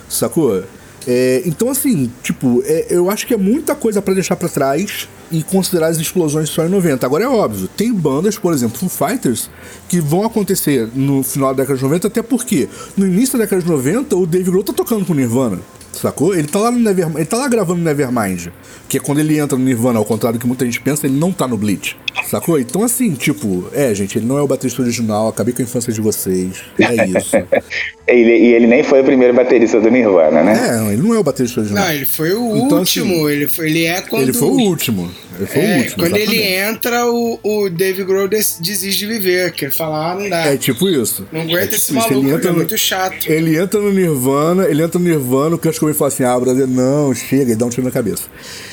sacou? 0.10 0.64
É, 1.06 1.44
então, 1.46 1.70
assim, 1.70 2.12
tipo, 2.22 2.64
é, 2.66 2.88
eu 2.90 3.10
acho 3.10 3.28
que 3.28 3.34
é 3.34 3.38
muita 3.38 3.76
coisa 3.76 4.02
para 4.02 4.14
deixar 4.14 4.36
para 4.36 4.48
trás 4.48 5.08
e 5.32 5.44
considerar 5.44 5.88
as 5.88 5.98
explosões 5.98 6.50
só 6.50 6.66
em 6.66 6.70
90. 6.70 7.06
Agora 7.06 7.24
é 7.24 7.28
óbvio, 7.28 7.68
tem 7.68 7.94
bandas, 7.94 8.38
por 8.38 8.54
exemplo, 8.54 8.78
Foo 8.78 8.90
Fighters, 9.10 9.50
que 9.90 10.00
vão 10.00 10.24
acontecer 10.24 10.88
no 10.94 11.24
final 11.24 11.54
da 11.54 11.64
década 11.64 11.78
de 11.78 11.84
90, 11.84 12.08
até 12.08 12.22
porque 12.22 12.70
no 12.96 13.06
início 13.06 13.38
da 13.38 13.44
década 13.44 13.62
de 13.62 13.68
90 13.68 14.16
o 14.16 14.26
Dave 14.26 14.50
Grohl 14.50 14.64
tá 14.64 14.74
tocando 14.74 15.06
com 15.06 15.14
Nirvana. 15.14 15.60
Sacou? 15.94 16.36
Ele 16.36 16.48
tá 16.48 16.60
lá 16.60 16.72
no 16.72 16.80
Nevermind, 16.80 17.18
ele 17.18 17.26
tá 17.26 17.38
lá 17.38 17.48
gravando 17.48 17.82
Nevermind, 17.82 18.48
que 18.90 18.98
é 18.98 19.00
quando 19.00 19.20
ele 19.20 19.38
entra 19.38 19.58
no 19.58 19.64
Nirvana, 19.64 20.00
ao 20.00 20.06
contrário 20.06 20.38
do 20.38 20.42
que 20.42 20.48
muita 20.48 20.66
gente 20.66 20.82
pensa, 20.82 21.06
ele 21.06 21.16
não 21.16 21.32
tá 21.32 21.48
no 21.48 21.56
Bleach. 21.56 21.96
Sacou? 22.26 22.60
Então 22.60 22.84
assim, 22.84 23.14
tipo, 23.14 23.66
é, 23.74 23.94
gente, 23.94 24.18
ele 24.18 24.26
não 24.26 24.38
é 24.38 24.42
o 24.42 24.48
baterista 24.48 24.82
original, 24.82 25.28
acabei 25.28 25.54
com 25.54 25.62
a 25.62 25.66
infância 25.66 25.94
de 25.94 26.02
vocês. 26.02 26.64
É 26.80 27.06
isso. 27.08 27.36
ele, 28.08 28.38
e 28.38 28.54
ele 28.54 28.68
nem 28.68 28.84
foi 28.84 29.02
o 29.02 29.04
primeiro 29.04 29.34
baterista 29.34 29.80
do 29.80 29.90
Nirvana, 29.90 30.44
né? 30.44 30.54
É, 30.54 30.94
ele 30.94 31.02
não 31.02 31.14
é 31.14 31.20
o 31.20 31.24
baterista 31.24 31.62
original. 31.62 31.86
Não, 31.86 31.94
ele 31.94 32.06
foi 32.06 32.34
o 32.34 32.58
então, 32.58 32.82
assim, 32.82 33.00
último, 33.02 33.26
assim, 33.26 33.36
ele, 33.36 33.48
foi, 33.48 33.70
ele 33.70 33.86
é 33.86 34.02
quando... 34.02 34.22
Ele 34.24 34.34
foi 34.34 34.48
o 34.48 34.60
último. 34.60 35.12
Ele 35.38 35.48
foi 35.48 35.62
é, 35.62 35.66
o 35.66 35.78
último, 35.78 35.96
quando 35.98 36.16
exatamente. 36.16 36.42
ele 36.42 36.56
entra, 36.56 37.06
o, 37.08 37.40
o 37.44 37.70
Dave 37.70 38.04
Grohl 38.04 38.28
desiste 38.28 38.92
de 38.92 39.06
viver, 39.08 39.52
quer 39.52 39.72
falar, 39.72 40.12
ah, 40.12 40.16
não 40.16 40.30
dá. 40.30 40.46
É 40.46 40.58
tipo 40.58 40.88
isso. 40.88 41.28
Não 41.32 41.42
aguenta 41.42 41.60
é 41.60 41.64
tipo 41.64 41.76
esse 41.76 41.94
maluco, 41.94 42.14
ele, 42.14 42.32
entra 42.32 42.50
é 42.50 42.52
no, 42.52 42.58
muito 42.58 42.78
chato. 42.78 43.28
Ele 43.28 43.58
entra 43.58 43.80
no 43.80 43.92
Nirvana, 43.92 44.66
ele 44.66 44.84
entra 44.84 45.00
no 45.00 45.06
Nirvana, 45.06 45.56
o 45.56 45.60
Kurt 45.60 45.80
Cobain 45.80 45.94
fala 45.94 46.08
assim, 46.10 46.24
ah, 46.24 46.40
brother, 46.40 46.68
não, 46.68 47.14
chega, 47.14 47.52
e 47.52 47.56
dá 47.56 47.66
um 47.66 47.70
tiro 47.70 47.84
na 47.84 47.92
cabeça. 47.92 48.24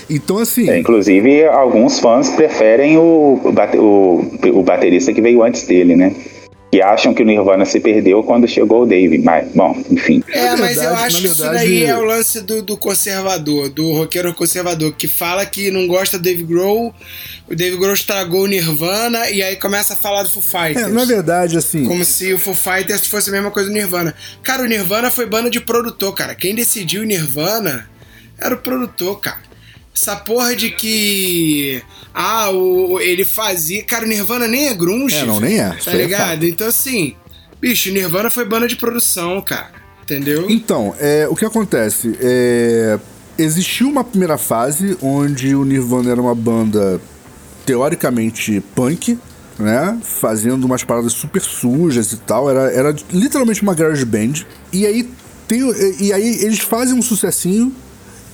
Então, 0.08 0.38
assim... 0.38 0.68
É, 0.68 0.78
inclusive, 0.78 1.44
alguns 1.46 1.98
fãs 1.98 2.30
preferem 2.30 2.98
o, 2.98 3.40
o, 3.76 4.58
o 4.58 4.62
baterista 4.62 5.12
que 5.12 5.20
veio 5.20 5.42
antes 5.42 5.66
dele, 5.66 5.96
né? 5.96 6.14
Que 6.70 6.80
acham 6.80 7.12
que 7.12 7.22
o 7.22 7.26
Nirvana 7.26 7.64
se 7.64 7.80
perdeu 7.80 8.22
quando 8.22 8.46
chegou 8.46 8.82
o 8.82 8.86
Dave. 8.86 9.18
Mas, 9.18 9.48
bom, 9.52 9.82
enfim. 9.90 10.22
É, 10.28 10.54
mas 10.56 10.76
eu 10.76 10.94
acho 10.94 11.20
que 11.20 11.26
isso 11.26 11.42
daí 11.42 11.84
é 11.84 11.96
o 11.96 12.04
lance 12.04 12.40
do, 12.40 12.62
do, 12.62 12.76
conservador, 12.76 13.68
do 13.68 13.92
roqueiro 13.92 14.32
conservador, 14.32 14.92
que 14.92 15.08
fala 15.08 15.44
que 15.44 15.70
não 15.70 15.88
gosta 15.88 16.16
do 16.16 16.22
Dave 16.22 16.44
Grohl, 16.44 16.94
o 17.48 17.56
Dave 17.56 17.76
Grohl 17.76 17.94
estragou 17.94 18.44
o 18.44 18.46
Nirvana 18.46 19.28
e 19.30 19.42
aí 19.42 19.56
começa 19.56 19.94
a 19.94 19.96
falar 19.96 20.22
do 20.22 20.30
Foo 20.30 20.42
Fighters. 20.42 20.86
É, 20.86 20.88
na 20.88 21.04
verdade, 21.04 21.56
assim. 21.56 21.84
Como 21.84 22.04
se 22.04 22.32
o 22.32 22.38
Foo 22.38 22.54
Fighters 22.54 23.04
fosse 23.06 23.30
a 23.30 23.32
mesma 23.32 23.50
coisa 23.50 23.68
do 23.68 23.72
Nirvana. 23.72 24.14
Cara, 24.42 24.62
o 24.62 24.66
Nirvana 24.66 25.10
foi 25.10 25.26
banda 25.26 25.50
de 25.50 25.60
produtor, 25.60 26.14
cara. 26.14 26.36
Quem 26.36 26.54
decidiu 26.54 27.02
o 27.02 27.04
Nirvana 27.04 27.90
era 28.38 28.54
o 28.54 28.58
produtor, 28.58 29.18
cara. 29.18 29.49
Essa 29.94 30.16
porra 30.16 30.54
de 30.54 30.70
que. 30.70 31.82
Ah, 32.14 32.50
o, 32.50 33.00
ele 33.00 33.24
fazia. 33.24 33.82
Cara, 33.84 34.04
o 34.04 34.08
Nirvana 34.08 34.46
nem 34.46 34.68
é 34.68 34.74
grunge. 34.74 35.16
É, 35.16 35.26
não, 35.26 35.40
nem 35.40 35.60
é. 35.60 35.70
Tá 35.70 35.92
ligado? 35.92 36.44
É 36.44 36.48
então, 36.48 36.68
assim. 36.68 37.14
Bicho, 37.60 37.90
Nirvana 37.92 38.30
foi 38.30 38.44
banda 38.44 38.66
de 38.66 38.76
produção, 38.76 39.40
cara. 39.42 39.72
Entendeu? 40.02 40.50
Então, 40.50 40.94
é, 40.98 41.28
o 41.28 41.36
que 41.36 41.44
acontece? 41.44 42.16
É, 42.20 42.98
existiu 43.38 43.88
uma 43.88 44.02
primeira 44.02 44.38
fase 44.38 44.96
onde 45.02 45.54
o 45.54 45.64
Nirvana 45.64 46.10
era 46.10 46.20
uma 46.20 46.34
banda 46.34 47.00
teoricamente 47.66 48.60
punk, 48.74 49.18
né? 49.58 49.98
Fazendo 50.02 50.64
umas 50.64 50.82
paradas 50.82 51.12
super 51.12 51.42
sujas 51.42 52.12
e 52.12 52.16
tal. 52.16 52.50
Era, 52.50 52.72
era 52.72 52.96
literalmente 53.12 53.62
uma 53.62 53.74
garage 53.74 54.04
band. 54.04 54.44
E 54.72 54.86
aí, 54.86 55.08
tem, 55.46 55.60
e 56.00 56.12
aí 56.12 56.42
eles 56.42 56.60
fazem 56.60 56.96
um 56.96 57.02
sucessinho 57.02 57.72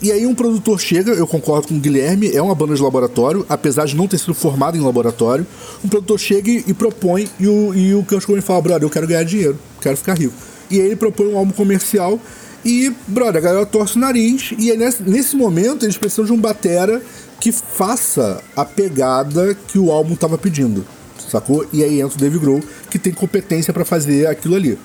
e 0.00 0.12
aí 0.12 0.26
um 0.26 0.34
produtor 0.34 0.78
chega, 0.78 1.12
eu 1.12 1.26
concordo 1.26 1.68
com 1.68 1.74
o 1.74 1.80
Guilherme, 1.80 2.30
é 2.30 2.42
uma 2.42 2.54
banda 2.54 2.74
de 2.74 2.82
laboratório, 2.82 3.46
apesar 3.48 3.86
de 3.86 3.96
não 3.96 4.06
ter 4.06 4.18
sido 4.18 4.34
formado 4.34 4.76
em 4.76 4.80
laboratório. 4.80 5.46
Um 5.82 5.88
produtor 5.88 6.18
chega 6.20 6.50
e, 6.50 6.74
propõe, 6.74 7.28
e 7.40 7.46
o, 7.46 7.74
e 7.74 7.94
o 7.94 8.04
Kurt 8.04 8.24
Cobain 8.26 8.42
fala, 8.42 8.60
brother, 8.60 8.82
eu 8.84 8.90
quero 8.90 9.06
ganhar 9.06 9.24
dinheiro, 9.24 9.58
quero 9.80 9.96
ficar 9.96 10.14
rico. 10.14 10.34
E 10.70 10.80
aí 10.80 10.86
ele 10.86 10.96
propõe 10.96 11.28
um 11.28 11.38
álbum 11.38 11.52
comercial 11.52 12.20
e, 12.64 12.92
brother, 13.06 13.36
a 13.36 13.40
galera 13.40 13.66
torce 13.66 13.96
o 13.96 14.00
nariz. 14.00 14.52
E 14.58 14.70
aí, 14.70 14.76
nesse, 14.76 15.02
nesse 15.02 15.36
momento 15.36 15.86
eles 15.86 15.96
precisam 15.96 16.26
de 16.26 16.32
um 16.32 16.38
batera 16.38 17.00
que 17.40 17.50
faça 17.50 18.42
a 18.54 18.64
pegada 18.64 19.56
que 19.68 19.78
o 19.78 19.90
álbum 19.90 20.14
estava 20.14 20.36
pedindo, 20.36 20.84
sacou? 21.30 21.66
E 21.72 21.82
aí 21.82 22.00
entra 22.00 22.16
o 22.16 22.20
Dave 22.20 22.38
Grohl, 22.38 22.62
que 22.90 22.98
tem 22.98 23.12
competência 23.12 23.72
para 23.72 23.84
fazer 23.84 24.26
aquilo 24.26 24.56
ali. 24.56 24.78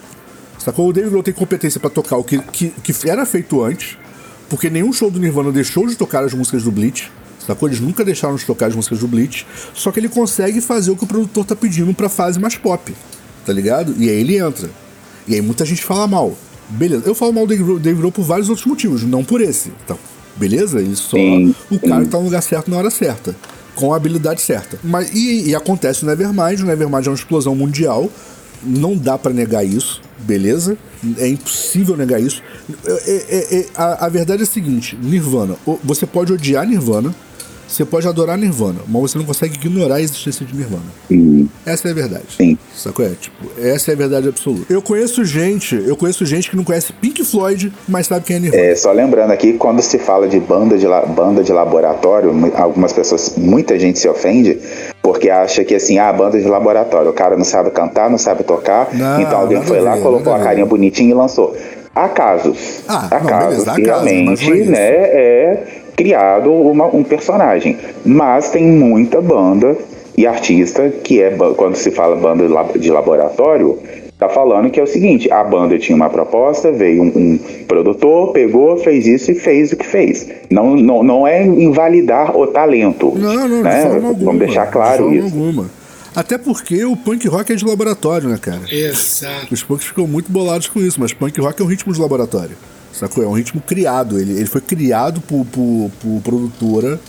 Sacou? 0.58 0.90
O 0.90 0.94
Dave 0.94 1.10
Grohl 1.10 1.24
tem 1.24 1.34
competência 1.34 1.80
para 1.80 1.90
tocar 1.90 2.18
o 2.18 2.24
que, 2.24 2.38
que, 2.40 2.70
que 2.70 3.10
era 3.10 3.26
feito 3.26 3.64
antes, 3.64 3.98
Porque 4.52 4.70
nenhum 4.70 4.92
show 4.94 5.10
do 5.10 5.18
Nirvana 5.20 5.52
deixou 5.52 5.88
de 5.88 5.96
tocar 5.96 6.24
as 6.24 6.34
músicas 6.34 6.62
do 6.64 6.72
Bleach. 6.72 7.10
Sacou? 7.48 7.68
Eles 7.70 7.80
nunca 7.80 8.04
deixaram 8.06 8.36
de 8.36 8.46
tocar 8.46 8.68
as 8.68 8.76
músicas 8.76 9.00
do 9.00 9.08
Bleach. 9.08 9.48
Só 9.74 9.92
que 9.92 10.00
ele 10.00 10.10
consegue 10.10 10.60
fazer 10.62 10.92
o 10.92 10.96
que 10.96 11.06
o 11.06 11.08
produtor 11.08 11.46
tá 11.46 11.56
pedindo 11.56 11.94
pra 11.94 12.10
fase 12.10 12.38
mais 12.40 12.56
pop. 12.56 12.94
Tá 13.46 13.54
ligado? 13.54 13.96
E 13.98 14.10
aí 14.10 14.20
ele 14.20 14.38
entra. 14.38 14.70
E 15.28 15.34
aí 15.34 15.42
muita 15.42 15.66
gente 15.66 15.82
fala 15.84 16.06
mal. 16.06 16.36
Beleza. 16.70 17.04
Eu 17.06 17.16
falo 17.16 17.32
mal 17.34 17.48
do 17.48 17.80
Dave 17.80 17.98
Grohl- 17.98 18.12
por 18.12 18.24
vários 18.24 18.50
outros 18.50 18.68
motivos, 18.68 19.04
não 19.04 19.24
por 19.24 19.40
esse. 19.42 19.72
Então, 19.86 19.98
beleza? 20.36 20.80
Ele 20.80 20.96
só. 20.96 21.18
Sim, 21.18 21.56
o 21.72 21.80
cara 21.80 22.06
tá 22.06 22.18
no 22.18 22.26
lugar 22.26 22.44
certo 22.44 22.70
na 22.70 22.78
hora 22.78 22.90
certa. 22.92 23.36
Com 23.74 23.94
a 23.94 23.96
habilidade 23.98 24.42
certa. 24.42 24.78
Mas, 24.84 25.10
e, 25.14 25.50
e 25.50 25.56
acontece 25.56 26.04
no 26.04 26.10
Nevermind. 26.12 26.60
O 26.60 26.66
Nevermind 26.66 27.06
é 27.08 27.10
uma 27.10 27.16
explosão 27.16 27.56
mundial. 27.56 28.12
Não 28.64 28.96
dá 28.96 29.18
pra 29.18 29.34
negar 29.34 29.66
isso, 29.66 30.02
beleza? 30.20 30.78
É 31.18 31.28
impossível 31.28 31.98
negar 31.98 32.22
isso. 32.22 32.42
É- 32.86 33.12
é- 33.30 33.60
é- 33.60 33.66
a, 33.76 34.06
a 34.06 34.10
verdade 34.10 34.42
é 34.42 34.46
a 34.46 34.48
seguinte: 34.48 34.96
Nirvana. 35.02 35.56
Você 35.84 36.06
pode 36.06 36.32
odiar 36.32 36.68
Nirvana, 36.68 37.14
você 37.72 37.86
pode 37.86 38.08
adorar 38.08 38.38
Nirvana, 38.38 38.80
mas 38.88 39.02
você 39.02 39.18
não 39.18 39.26
consegue 39.26 39.56
ignorar 39.56 39.96
a 39.96 40.02
existência 40.02 40.46
de 40.46 40.54
Nirvana. 40.56 40.84
Hum, 41.10 41.48
Essa 41.66 41.88
é 41.88 41.92
a 41.92 41.94
verdade. 41.94 42.26
Sim. 42.36 42.58
Sacou? 42.76 43.06
É, 43.06 43.10
tipo, 43.20 43.36
essa 43.62 43.92
é 43.92 43.94
a 43.94 43.98
verdade 43.98 44.28
absoluta. 44.28 44.72
Eu 44.72 44.82
conheço 44.82 45.24
gente, 45.24 45.76
eu 45.88 45.96
conheço 45.96 46.26
gente 46.26 46.50
que 46.50 46.56
não 46.58 46.64
conhece 46.64 46.92
Pink 46.94 47.24
Floyd, 47.24 47.72
mas 47.88 48.08
sabe 48.08 48.26
quem 48.26 48.36
é 48.36 48.40
Nirvana. 48.40 48.64
É, 48.64 48.76
só 48.76 48.92
lembrando 48.92 49.32
aqui, 49.32 49.54
quando 49.54 49.82
se 49.82 49.98
fala 49.98 50.28
de 50.28 50.40
banda 50.40 50.78
de, 50.78 50.86
la- 50.86 51.06
banda 51.06 51.44
de 51.44 51.52
laboratório, 51.54 52.32
algumas 52.56 52.92
pessoas, 52.94 53.36
muita 53.38 53.80
gente 53.80 54.00
se 54.00 54.08
ofende 54.10 54.60
porque 55.02 55.30
acha 55.30 55.64
que 55.64 55.74
assim, 55.76 55.98
ah, 55.98 56.12
banda 56.14 56.40
de 56.40 56.48
laboratório, 56.48 57.10
o 57.10 57.14
cara 57.14 57.36
não 57.36 57.44
sabe 57.46 57.72
cantar, 57.72 58.10
não 58.10 58.18
sabe 58.18 58.44
tocar, 58.44 58.90
Não, 58.94 59.22
então 59.22 59.40
alguém 59.40 59.62
foi 59.64 59.80
lá, 59.80 59.96
ver, 59.96 60.02
colocou 60.02 60.34
a 60.34 60.40
carinha 60.40 60.66
bonitinha 60.66 61.10
e 61.10 61.14
lançou. 61.14 61.56
Há 61.94 62.08
casos, 62.08 62.84
Ah, 62.88 63.08
há 63.12 63.20
não, 63.20 63.26
casos 63.28 63.66
beleza, 63.66 63.72
há 63.72 63.86
casos, 63.86 64.12
realmente 64.12 64.52
é 64.52 64.66
né, 64.66 64.80
é 64.80 65.81
criado 66.02 66.52
uma- 66.52 66.88
um 66.88 67.04
personagem. 67.04 67.78
Mas 68.06 68.50
tem 68.50 68.66
muita 68.68 69.22
banda 69.22 69.78
e 70.18 70.26
artista 70.26 70.90
que 70.90 71.22
é, 71.22 71.32
quando 71.56 71.76
se 71.76 71.92
fala 71.92 72.16
banda 72.16 72.46
de 72.48 72.52
lab- 72.54 72.78
de 72.80 72.90
laboratório, 72.92 73.78
tá 74.18 74.28
falando 74.30 74.70
que 74.70 74.80
é 74.80 74.84
o 74.84 74.88
seguinte, 74.88 75.32
a 75.32 75.44
banda 75.44 75.80
tinha 75.80 75.96
uma 75.96 76.10
proposta, 76.10 76.72
veio 76.72 77.02
um, 77.04 77.08
um 77.08 77.40
produtor, 77.68 78.32
pegou, 78.34 78.78
fez 78.78 79.08
isso 79.08 79.32
e 79.32 79.36
fez 79.36 79.72
o 79.72 79.78
que 79.78 79.86
fez. 79.86 80.28
Não, 80.50 80.76
não, 80.76 81.02
não 81.04 81.28
é 81.28 81.44
invalidar 81.46 82.36
o 82.38 82.46
talento. 82.48 83.14
Não, 83.18 83.48
não, 83.48 83.62
né? 83.64 83.76
de 83.86 83.90
forma 83.90 84.08
alguma. 84.10 84.26
Vamos 84.26 84.40
deixar 84.40 84.66
de 84.66 84.72
claro 84.72 85.04
forma 85.04 85.16
isso. 85.16 85.26
alguma. 85.26 85.70
Até 86.14 86.38
porque 86.38 86.84
o 86.84 86.96
punk 86.98 87.26
rock 87.30 87.54
é 87.54 87.56
de 87.56 87.64
laboratório, 87.66 88.28
né, 88.28 88.38
cara? 88.40 88.60
Exato. 88.70 89.54
Os 89.54 89.64
punks 89.64 89.88
ficam 89.88 90.06
muito 90.06 90.30
bolados 90.30 90.68
com 90.68 90.80
isso, 90.82 91.00
mas 91.00 91.14
punk 91.14 91.40
rock 91.40 91.62
é 91.62 91.64
um 91.64 91.68
ritmo 91.70 91.94
de 91.94 92.02
laboratório. 92.02 92.56
Sacou? 92.94 93.24
É 93.24 93.28
um 93.28 93.34
ritmo 93.34 93.62
criado. 93.62 94.20
Ele, 94.20 94.34
ele 94.34 94.46
foi 94.46 94.62
criado 94.62 95.22
por, 95.22 95.46
por, 95.46 95.92
por 96.02 96.22
produtora. 96.22 97.00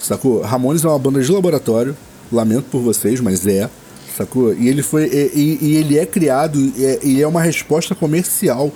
Sacou? 0.00 0.40
Ramones 0.42 0.84
é 0.84 0.88
uma 0.88 0.98
banda 0.98 1.20
de 1.22 1.30
laboratório. 1.30 1.96
Lamento 2.30 2.64
por 2.70 2.80
vocês, 2.80 3.20
mas 3.20 3.46
é. 3.46 3.68
Sacou? 4.16 4.52
E 4.54 4.68
ele 4.68 4.82
foi. 4.82 5.04
E, 5.06 5.58
e- 5.62 5.76
ele 5.76 5.98
é 5.98 6.04
criado 6.04 6.58
e 6.58 6.84
é, 6.84 6.98
e 7.02 7.22
é 7.22 7.26
uma 7.26 7.40
resposta 7.40 7.94
comercial. 7.94 8.72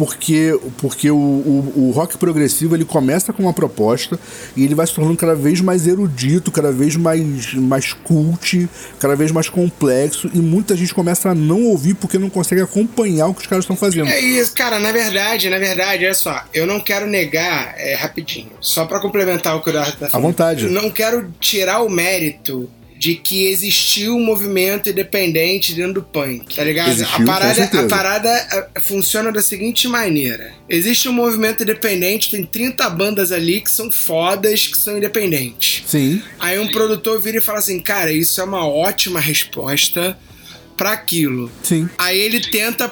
Porque, 0.00 0.58
porque 0.78 1.10
o, 1.10 1.14
o, 1.14 1.72
o 1.76 1.90
rock 1.90 2.16
progressivo 2.16 2.74
ele 2.74 2.86
começa 2.86 3.34
com 3.34 3.42
uma 3.42 3.52
proposta 3.52 4.18
e 4.56 4.64
ele 4.64 4.74
vai 4.74 4.86
se 4.86 4.94
tornando 4.94 5.14
cada 5.14 5.34
vez 5.34 5.60
mais 5.60 5.86
erudito, 5.86 6.50
cada 6.50 6.72
vez 6.72 6.96
mais, 6.96 7.52
mais 7.52 7.92
cult, 7.92 8.66
cada 8.98 9.14
vez 9.14 9.30
mais 9.30 9.50
complexo, 9.50 10.30
e 10.32 10.38
muita 10.38 10.74
gente 10.74 10.94
começa 10.94 11.28
a 11.28 11.34
não 11.34 11.64
ouvir 11.64 11.92
porque 11.92 12.18
não 12.18 12.30
consegue 12.30 12.62
acompanhar 12.62 13.26
o 13.26 13.34
que 13.34 13.42
os 13.42 13.46
caras 13.46 13.64
estão 13.64 13.76
fazendo. 13.76 14.08
É 14.08 14.18
isso, 14.18 14.54
cara, 14.54 14.78
na 14.78 14.90
verdade, 14.90 15.50
na 15.50 15.58
verdade, 15.58 16.06
olha 16.06 16.14
só, 16.14 16.44
eu 16.54 16.66
não 16.66 16.80
quero 16.80 17.06
negar, 17.06 17.74
é, 17.76 17.94
rapidinho, 17.94 18.52
só 18.58 18.86
pra 18.86 19.00
complementar 19.00 19.54
o 19.54 19.60
que 19.60 19.68
o 19.68 19.70
Eduardo 19.70 19.98
tá 19.98 20.08
falando. 20.08 20.26
vontade. 20.28 20.66
Não 20.70 20.90
quero 20.90 21.30
tirar 21.38 21.82
o 21.82 21.90
mérito 21.90 22.70
de 23.00 23.14
que 23.14 23.46
existiu 23.46 24.14
um 24.14 24.22
movimento 24.22 24.90
independente 24.90 25.72
dentro 25.72 25.94
do 25.94 26.02
punk, 26.02 26.54
tá 26.54 26.62
ligado? 26.62 26.90
Existiu, 26.90 27.22
a 27.22 27.26
parada, 27.26 27.64
a 27.64 27.88
parada 27.88 28.30
ah, 28.74 28.80
funciona 28.82 29.32
da 29.32 29.40
seguinte 29.40 29.88
maneira: 29.88 30.52
existe 30.68 31.08
um 31.08 31.12
movimento 31.12 31.62
independente, 31.62 32.30
tem 32.30 32.44
30 32.44 32.90
bandas 32.90 33.32
ali 33.32 33.62
que 33.62 33.70
são 33.70 33.90
fodas, 33.90 34.66
que 34.66 34.76
são 34.76 34.98
independentes. 34.98 35.82
Sim, 35.86 36.22
Aí 36.38 36.58
um 36.58 36.70
produtor 36.70 37.18
vira 37.22 37.38
e 37.38 37.40
fala 37.40 37.60
assim: 37.60 37.80
cara, 37.80 38.12
isso 38.12 38.38
é 38.38 38.44
uma 38.44 38.68
ótima 38.68 39.18
resposta 39.18 40.14
pra 40.76 40.92
aquilo. 40.92 41.50
sim. 41.62 41.88
Aí 41.96 42.20
ele 42.20 42.38
tenta 42.38 42.86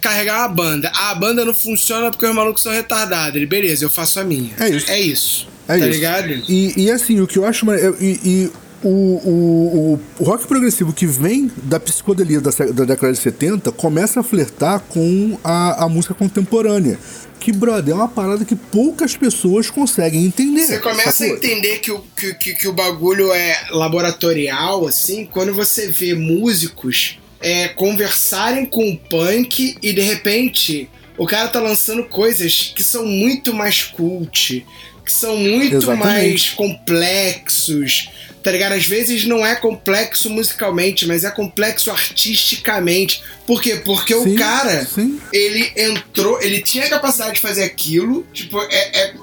carregar 0.00 0.38
uma 0.38 0.48
banda. 0.48 0.90
Ah, 0.94 1.10
a 1.10 1.14
banda 1.14 1.44
não 1.44 1.52
funciona 1.52 2.10
porque 2.10 2.24
os 2.24 2.34
malucos 2.34 2.62
são 2.62 2.72
retardados. 2.72 3.36
Ele, 3.36 3.44
beleza, 3.44 3.84
eu 3.84 3.90
faço 3.90 4.20
a 4.20 4.24
minha. 4.24 4.54
É 4.58 4.70
isso. 4.70 4.90
É 4.90 4.98
isso. 4.98 5.48
É 5.68 5.76
tá 5.76 5.78
isso. 5.80 5.88
ligado? 5.88 6.32
E, 6.48 6.84
e 6.84 6.90
assim, 6.90 7.20
o 7.20 7.26
que 7.26 7.36
eu 7.36 7.44
acho. 7.44 7.66
E, 8.00 8.20
e 8.24 8.50
o, 8.82 8.88
o, 8.88 10.00
o, 10.18 10.24
rock 10.24 10.46
progressivo 10.46 10.92
que 10.92 11.06
vem 11.06 11.50
da 11.64 11.78
psicodelia 11.78 12.40
da, 12.40 12.50
da 12.50 12.84
década 12.84 13.12
de 13.12 13.18
70 13.18 13.72
começa 13.72 14.20
a 14.20 14.22
flertar 14.22 14.80
com 14.88 15.38
a, 15.44 15.84
a 15.84 15.88
música 15.88 16.14
contemporânea. 16.14 16.98
Que, 17.38 17.52
brother, 17.52 17.92
é 17.92 17.96
uma 17.96 18.08
parada 18.08 18.44
que 18.44 18.54
poucas 18.54 19.16
pessoas 19.16 19.70
conseguem 19.70 20.26
entender. 20.26 20.66
Você 20.66 20.78
começa 20.78 21.08
a 21.08 21.12
sacou? 21.12 21.36
entender 21.36 21.78
que 21.78 21.90
o, 21.90 22.04
que, 22.14 22.34
que, 22.34 22.52
que 22.54 22.68
o 22.68 22.72
bagulho 22.72 23.32
é 23.32 23.68
laboratorial, 23.70 24.86
assim, 24.86 25.24
quando 25.24 25.54
você 25.54 25.88
vê 25.88 26.14
músicos 26.14 27.18
é, 27.40 27.68
conversarem 27.68 28.66
com 28.66 28.90
o 28.90 28.96
punk 28.96 29.76
e 29.82 29.92
de 29.92 30.02
repente 30.02 30.88
o 31.16 31.26
cara 31.26 31.48
tá 31.48 31.60
lançando 31.60 32.04
coisas 32.04 32.72
que 32.74 32.82
são 32.82 33.04
muito 33.04 33.52
mais 33.54 33.82
cult, 33.82 34.66
que 35.04 35.12
são 35.12 35.36
muito 35.36 35.76
Exatamente. 35.76 36.04
mais 36.04 36.50
complexos. 36.50 38.08
Tá 38.42 38.50
ligado? 38.50 38.72
Às 38.72 38.86
vezes 38.86 39.26
não 39.26 39.44
é 39.44 39.54
complexo 39.54 40.30
musicalmente, 40.30 41.06
mas 41.06 41.24
é 41.24 41.30
complexo 41.30 41.90
artisticamente. 41.90 43.22
Por 43.46 43.60
quê? 43.60 43.76
Porque 43.84 44.14
Sim, 44.14 44.34
o 44.34 44.38
cara, 44.38 44.86
sim. 44.86 45.20
ele 45.32 45.70
entrou, 45.76 46.40
ele 46.40 46.62
tinha 46.62 46.86
a 46.86 46.90
capacidade 46.90 47.34
de 47.34 47.40
fazer 47.40 47.64
aquilo, 47.64 48.26
tipo, 48.32 48.58
é, 48.62 49.00
é 49.02 49.14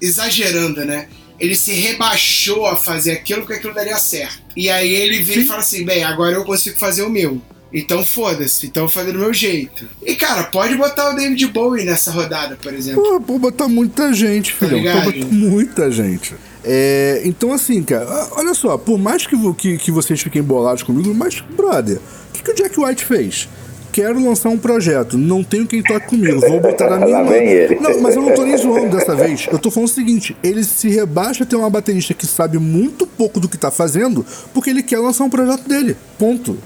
exagerando, 0.00 0.84
né? 0.84 1.08
Ele 1.40 1.54
se 1.54 1.72
rebaixou 1.72 2.66
a 2.66 2.76
fazer 2.76 3.12
aquilo 3.12 3.42
porque 3.42 3.54
aquilo 3.54 3.72
daria 3.72 3.96
certo. 3.96 4.42
E 4.56 4.68
aí 4.68 4.92
ele 4.92 5.22
vira 5.22 5.40
e 5.40 5.42
Sim. 5.42 5.48
fala 5.48 5.60
assim: 5.60 5.84
bem, 5.84 6.02
agora 6.02 6.34
eu 6.34 6.44
consigo 6.44 6.76
fazer 6.78 7.02
o 7.02 7.10
meu. 7.10 7.40
Então 7.72 8.04
foda-se, 8.04 8.66
então 8.66 8.84
eu 8.84 8.88
vou 8.88 8.94
fazer 8.94 9.12
do 9.12 9.18
meu 9.18 9.32
jeito. 9.32 9.88
E 10.04 10.14
cara, 10.14 10.44
pode 10.44 10.74
botar 10.74 11.10
o 11.10 11.14
David 11.14 11.46
Bowie 11.48 11.84
nessa 11.84 12.10
rodada, 12.10 12.56
por 12.56 12.72
exemplo. 12.72 13.02
Pô, 13.02 13.20
pô, 13.20 13.38
botar 13.38 13.68
muita 13.68 14.12
gente, 14.12 14.52
filhão. 14.52 14.78
ligado? 14.78 15.04
Pô, 15.04 15.12
botar 15.12 15.26
muita 15.34 15.90
gente. 15.90 16.34
É, 16.70 17.22
então, 17.24 17.50
assim, 17.50 17.82
cara, 17.82 18.28
olha 18.32 18.52
só, 18.52 18.76
por 18.76 18.98
mais 18.98 19.26
que, 19.26 19.34
que, 19.54 19.78
que 19.78 19.90
vocês 19.90 20.20
fiquem 20.20 20.42
bolados 20.42 20.82
comigo, 20.82 21.14
mas, 21.14 21.40
brother, 21.56 21.96
o 21.96 22.32
que, 22.34 22.42
que 22.42 22.50
o 22.50 22.54
Jack 22.54 22.78
White 22.78 23.06
fez? 23.06 23.48
Quero 23.90 24.22
lançar 24.22 24.50
um 24.50 24.58
projeto, 24.58 25.16
não 25.16 25.42
tenho 25.42 25.66
quem 25.66 25.82
toque 25.82 26.08
comigo, 26.08 26.38
vou 26.40 26.60
botar 26.60 26.90
na 26.90 26.98
minha 27.06 27.24
mão. 27.24 27.32
Não, 27.80 28.02
mas 28.02 28.14
eu 28.14 28.20
não 28.20 28.34
tô 28.34 28.44
nem 28.44 28.54
zoando 28.54 28.94
dessa 28.94 29.16
vez. 29.16 29.48
Eu 29.50 29.58
tô 29.58 29.70
falando 29.70 29.88
o 29.88 29.92
seguinte: 29.92 30.36
ele 30.44 30.62
se 30.62 30.90
rebaixa 30.90 31.42
a 31.42 31.46
ter 31.46 31.56
uma 31.56 31.70
baterista 31.70 32.12
que 32.12 32.26
sabe 32.26 32.58
muito 32.58 33.06
pouco 33.06 33.40
do 33.40 33.48
que 33.48 33.56
tá 33.56 33.70
fazendo, 33.70 34.24
porque 34.52 34.68
ele 34.68 34.82
quer 34.82 34.98
lançar 34.98 35.24
um 35.24 35.30
projeto 35.30 35.66
dele. 35.66 35.96
Ponto. 36.18 36.58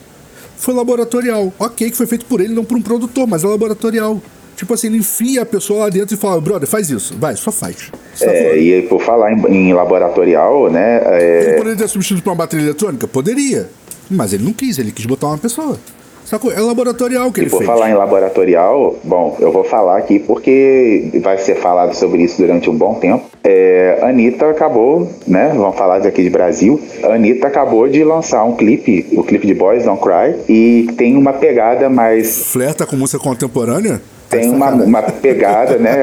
Foi 0.56 0.74
laboratorial. 0.74 1.52
Ok, 1.60 1.90
que 1.90 1.96
foi 1.96 2.06
feito 2.06 2.26
por 2.26 2.40
ele, 2.40 2.52
não 2.52 2.64
por 2.64 2.76
um 2.76 2.82
produtor, 2.82 3.26
mas 3.26 3.44
é 3.44 3.46
laboratorial. 3.46 4.20
Tipo 4.56 4.74
assim, 4.74 4.86
ele 4.88 4.98
enfia 4.98 5.42
a 5.42 5.46
pessoa 5.46 5.80
lá 5.84 5.88
dentro 5.88 6.14
e 6.14 6.18
fala, 6.18 6.40
brother, 6.40 6.68
faz 6.68 6.88
isso. 6.90 7.16
Vai, 7.18 7.34
só 7.36 7.50
faz. 7.50 7.90
É, 8.20 8.56
e 8.56 8.82
por 8.82 9.00
falar 9.02 9.32
em, 9.32 9.68
em 9.68 9.72
laboratorial, 9.72 10.70
né? 10.70 11.00
é, 11.04 11.42
Ele 11.48 11.56
poderia 11.56 11.78
ter 11.78 11.88
substituído 11.88 12.22
por 12.22 12.30
uma 12.30 12.36
bateria 12.36 12.66
eletrônica? 12.66 13.06
Poderia. 13.08 13.68
Mas 14.10 14.32
ele 14.32 14.44
não 14.44 14.52
quis, 14.52 14.78
ele 14.78 14.92
quis 14.92 15.06
botar 15.06 15.28
uma 15.28 15.38
pessoa. 15.38 15.78
Sacou? 16.24 16.52
É 16.52 16.60
laboratorial 16.60 17.32
que 17.32 17.40
E 17.40 17.42
ele 17.42 17.50
por 17.50 17.58
fez. 17.58 17.66
falar 17.68 17.90
em 17.90 17.94
laboratorial, 17.94 18.96
bom, 19.02 19.36
eu 19.40 19.50
vou 19.50 19.64
falar 19.64 19.98
aqui 19.98 20.18
porque 20.20 21.10
vai 21.20 21.36
ser 21.36 21.56
falado 21.56 21.94
sobre 21.94 22.22
isso 22.22 22.40
durante 22.40 22.70
um 22.70 22.74
bom 22.76 22.94
tempo. 22.94 23.24
É, 23.42 23.98
Anitta 24.02 24.48
acabou, 24.48 25.10
né? 25.26 25.52
Vamos 25.54 25.76
falar 25.76 25.98
daqui 25.98 26.22
de 26.22 26.30
Brasil. 26.30 26.80
A 27.02 27.14
Anitta 27.14 27.48
acabou 27.48 27.88
de 27.88 28.04
lançar 28.04 28.44
um 28.44 28.54
clipe, 28.54 29.06
o 29.12 29.22
clipe 29.24 29.46
de 29.46 29.54
Boys 29.54 29.84
Don't 29.84 30.00
Cry, 30.00 30.36
e 30.48 30.86
tem 30.96 31.16
uma 31.16 31.32
pegada 31.32 31.90
mais 31.90 32.44
Flerta 32.52 32.86
com 32.86 32.96
música 32.96 33.18
contemporânea? 33.18 34.00
Tem 34.32 34.50
uma, 34.50 34.70
uma 34.70 35.02
pegada, 35.02 35.76
né? 35.76 36.02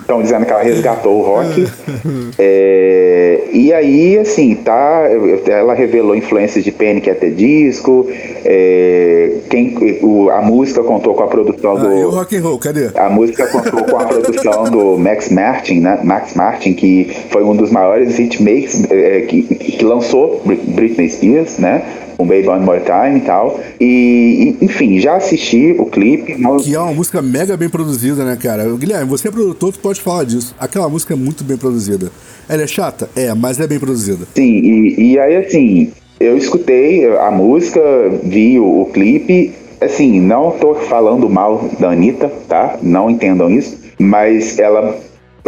Estão 0.00 0.22
dizendo 0.22 0.46
que 0.46 0.52
ela 0.52 0.62
resgatou 0.62 1.18
o 1.18 1.22
rock. 1.22 1.66
É, 2.38 3.44
e 3.52 3.72
aí, 3.72 4.18
assim, 4.18 4.54
tá. 4.56 5.04
Ela 5.46 5.74
revelou 5.74 6.14
influências 6.16 6.64
de 6.64 6.72
Panic! 6.72 7.08
at 7.08 7.18
the 7.18 7.30
Disco. 7.30 8.06
é, 8.44 9.30
quem, 9.50 9.74
o- 10.02 10.30
a 10.30 10.40
música 10.42 10.82
contou 10.82 11.14
com 11.14 11.22
a 11.22 11.26
produção 11.26 11.76
Ah, 11.76 11.94
e 11.96 12.04
o 12.04 12.10
do. 12.10 12.16
rock 12.16 12.36
and 12.36 12.42
roll, 12.42 12.58
cadê? 12.58 12.88
A 12.94 13.08
música 13.08 13.46
contou 13.46 13.84
com 13.84 13.96
a 13.96 14.04
produção 14.04 14.64
do 14.64 14.98
Max 14.98 15.30
Martin, 15.30 15.80
né? 15.80 15.98
Max 16.02 16.34
Martin, 16.34 16.74
que 16.74 17.10
foi 17.30 17.42
um 17.44 17.54
dos 17.56 17.70
maiores 17.70 18.18
hitmakers 18.18 18.84
é, 18.90 19.20
que, 19.22 19.42
que 19.42 19.84
lançou 19.84 20.42
Brit- 20.44 20.62
Britney 20.70 21.08
Spears, 21.10 21.58
né? 21.58 21.82
Com 22.16 22.26
Baby 22.26 22.48
One 22.48 22.64
More 22.64 22.80
Time 22.80 23.18
e 23.18 23.22
tal. 23.22 23.60
E, 23.80 24.56
e, 24.60 24.64
enfim, 24.64 24.98
já 24.98 25.16
assisti 25.16 25.74
o 25.78 25.86
clipe. 25.86 26.36
Que 26.62 26.74
é 26.74 26.80
uma 26.80 26.92
música 26.92 27.20
mega 27.20 27.56
bem 27.56 27.68
produzida, 27.68 28.24
né, 28.24 28.36
cara? 28.36 28.64
Guilherme, 28.76 29.08
você 29.08 29.28
é 29.28 29.30
produtor, 29.30 29.72
tu 29.72 29.78
pode 29.78 30.00
falar 30.00 30.24
disso. 30.24 30.54
Aquela 30.58 30.88
música 30.88 31.14
é 31.14 31.16
muito 31.16 31.44
bem 31.44 31.56
produzida. 31.56 32.10
Ela 32.48 32.62
é 32.62 32.66
chata? 32.66 33.08
É, 33.16 33.32
mas 33.34 33.60
é 33.60 33.66
bem 33.66 33.78
produzida. 33.78 34.26
Sim, 34.34 34.42
e, 34.42 35.12
e 35.12 35.18
aí 35.18 35.36
assim, 35.36 35.92
eu 36.20 36.36
escutei 36.36 37.06
a 37.16 37.30
música, 37.30 37.80
vi 38.22 38.58
o, 38.58 38.82
o 38.82 38.86
clipe. 38.86 39.52
Assim, 39.80 40.20
não 40.20 40.52
tô 40.52 40.74
falando 40.74 41.28
mal 41.28 41.68
da 41.78 41.90
Anitta, 41.90 42.32
tá? 42.48 42.78
Não 42.82 43.10
entendam 43.10 43.50
isso. 43.50 43.78
Mas 43.98 44.58
ela 44.58 44.98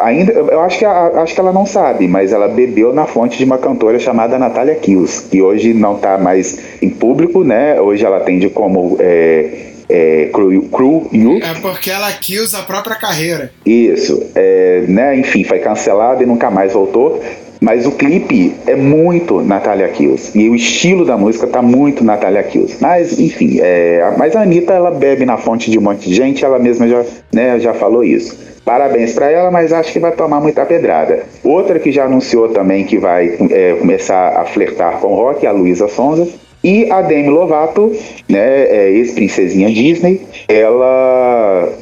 ainda 0.00 0.32
eu 0.32 0.60
acho 0.60 0.78
que, 0.78 0.84
acho 0.84 1.34
que 1.34 1.40
ela 1.40 1.52
não 1.52 1.66
sabe, 1.66 2.06
mas 2.06 2.32
ela 2.32 2.48
bebeu 2.48 2.92
na 2.92 3.06
fonte 3.06 3.38
de 3.38 3.44
uma 3.44 3.58
cantora 3.58 3.98
chamada 3.98 4.38
Natália 4.38 4.74
Kills, 4.74 5.28
que 5.28 5.40
hoje 5.42 5.72
não 5.72 5.96
está 5.96 6.18
mais 6.18 6.58
em 6.82 6.90
público, 6.90 7.42
né? 7.44 7.80
Hoje 7.80 8.04
ela 8.04 8.18
atende 8.18 8.48
como 8.50 8.96
é, 9.00 9.66
é, 9.88 10.30
crew, 10.32 10.62
crew 10.70 11.08
you. 11.12 11.38
É 11.42 11.54
porque 11.60 11.90
ela 11.90 12.12
quis 12.12 12.54
a 12.54 12.62
própria 12.62 12.96
carreira. 12.96 13.52
Isso, 13.64 14.30
é, 14.34 14.84
né? 14.88 15.18
Enfim, 15.18 15.44
foi 15.44 15.58
cancelada 15.60 16.22
e 16.22 16.26
nunca 16.26 16.50
mais 16.50 16.72
voltou. 16.72 17.22
Mas 17.60 17.86
o 17.86 17.92
clipe 17.92 18.54
é 18.66 18.76
muito 18.76 19.40
Natalia 19.40 19.88
Kills. 19.88 20.36
E 20.38 20.48
o 20.48 20.54
estilo 20.54 21.04
da 21.04 21.16
música 21.16 21.46
tá 21.46 21.62
muito 21.62 22.04
Natalia 22.04 22.42
Kills. 22.42 22.76
Mas, 22.80 23.18
enfim, 23.18 23.58
é, 23.60 24.14
mas 24.16 24.36
a 24.36 24.42
Anitta, 24.42 24.72
ela 24.72 24.90
bebe 24.90 25.24
na 25.24 25.36
fonte 25.36 25.70
de 25.70 25.78
um 25.78 25.82
monte 25.82 26.08
de 26.08 26.14
gente, 26.14 26.44
ela 26.44 26.58
mesma 26.58 26.86
já, 26.86 27.04
né, 27.32 27.58
já 27.58 27.72
falou 27.72 28.04
isso. 28.04 28.36
Parabéns 28.64 29.12
para 29.12 29.30
ela, 29.30 29.48
mas 29.48 29.72
acho 29.72 29.92
que 29.92 30.00
vai 30.00 30.10
tomar 30.10 30.40
muita 30.40 30.66
pedrada. 30.66 31.22
Outra 31.44 31.78
que 31.78 31.92
já 31.92 32.04
anunciou 32.04 32.48
também 32.48 32.84
que 32.84 32.98
vai 32.98 33.36
é, 33.50 33.74
começar 33.74 34.40
a 34.40 34.44
flertar 34.44 34.98
com 34.98 35.12
o 35.12 35.14
rock 35.14 35.46
a 35.46 35.52
Luísa 35.52 35.86
Sonza. 35.86 36.26
E 36.66 36.90
a 36.90 37.00
Demi 37.00 37.28
Lovato, 37.28 37.92
né, 38.28 38.64
é, 38.64 38.90
ex-princesinha 38.90 39.72
Disney, 39.72 40.26
ela 40.48 41.72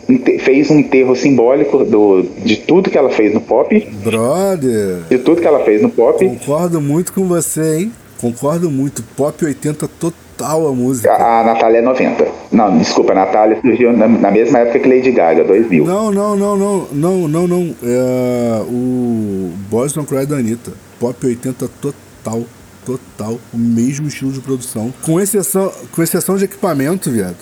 fez 0.40 0.70
um 0.70 0.78
enterro 0.78 1.16
simbólico 1.16 1.82
do, 1.86 2.22
de 2.44 2.58
tudo 2.58 2.90
que 2.90 2.98
ela 2.98 3.08
fez 3.08 3.32
no 3.32 3.40
pop. 3.40 3.88
Brother! 4.04 4.98
De 5.08 5.16
tudo 5.16 5.40
que 5.40 5.46
ela 5.46 5.60
fez 5.60 5.80
no 5.80 5.88
pop. 5.88 6.22
Concordo 6.28 6.82
muito 6.82 7.14
com 7.14 7.26
você, 7.26 7.78
hein? 7.78 7.92
Concordo 8.20 8.70
muito. 8.70 9.02
Pop 9.16 9.42
80 9.42 9.88
total 9.88 10.68
a 10.68 10.72
música. 10.72 11.10
A, 11.10 11.40
a 11.40 11.44
Natália 11.44 11.78
é 11.78 11.82
90. 11.82 12.28
Não, 12.52 12.76
desculpa, 12.76 13.12
a 13.12 13.14
Natália 13.14 13.58
surgiu 13.62 13.90
na, 13.90 14.06
na, 14.06 14.30
mesma 14.30 14.58
época 14.58 14.80
que 14.80 14.88
Lady 14.88 15.12
Gaga, 15.12 15.44
2000. 15.44 15.82
Não, 15.86 16.12
não, 16.12 16.36
não, 16.36 16.56
não, 16.58 16.86
não, 16.92 17.28
não, 17.28 17.48
não. 17.48 17.74
É, 17.82 18.60
o 18.68 19.50
Boys 19.70 19.94
Don't 19.94 20.06
Cry 20.06 20.26
da 20.26 20.36
Anitta. 20.36 20.72
Pop 21.00 21.26
80 21.26 21.70
total, 21.80 22.42
total. 22.84 23.38
O 23.52 23.58
mesmo 23.58 24.08
estilo 24.08 24.32
de 24.32 24.40
produção. 24.40 24.92
Com 25.02 25.20
exceção, 25.20 25.72
com 25.92 26.02
exceção 26.02 26.36
de 26.36 26.44
equipamento, 26.44 27.10
viado. 27.10 27.36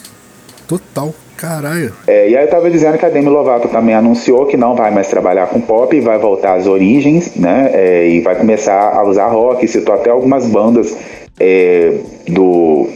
Total. 0.67 1.15
Caralho. 1.37 1.93
É, 2.07 2.31
e 2.31 2.37
aí 2.37 2.45
eu 2.45 2.51
tava 2.51 2.71
dizendo 2.71 2.97
que 2.97 3.05
a 3.05 3.09
Demi 3.09 3.29
Lovato 3.29 3.67
também 3.67 3.97
anunciou 3.97 4.47
que 4.47 4.57
não 4.57 4.77
vai 4.77 4.93
mais 4.93 5.09
trabalhar 5.09 5.49
com 5.49 5.61
pop, 5.61 5.99
vai 6.01 6.17
voltar 6.17 6.55
às 6.55 6.69
origens, 6.69 7.35
né? 7.35 7.69
É, 7.73 8.09
e 8.09 8.21
vai 8.21 8.37
começar 8.37 8.95
a 8.95 9.03
usar 9.03 9.27
rock. 9.27 9.67
Citou 9.67 9.93
até 9.93 10.11
algumas 10.11 10.47
bandas 10.47 10.97
é, 11.41 11.95
do 12.29 12.89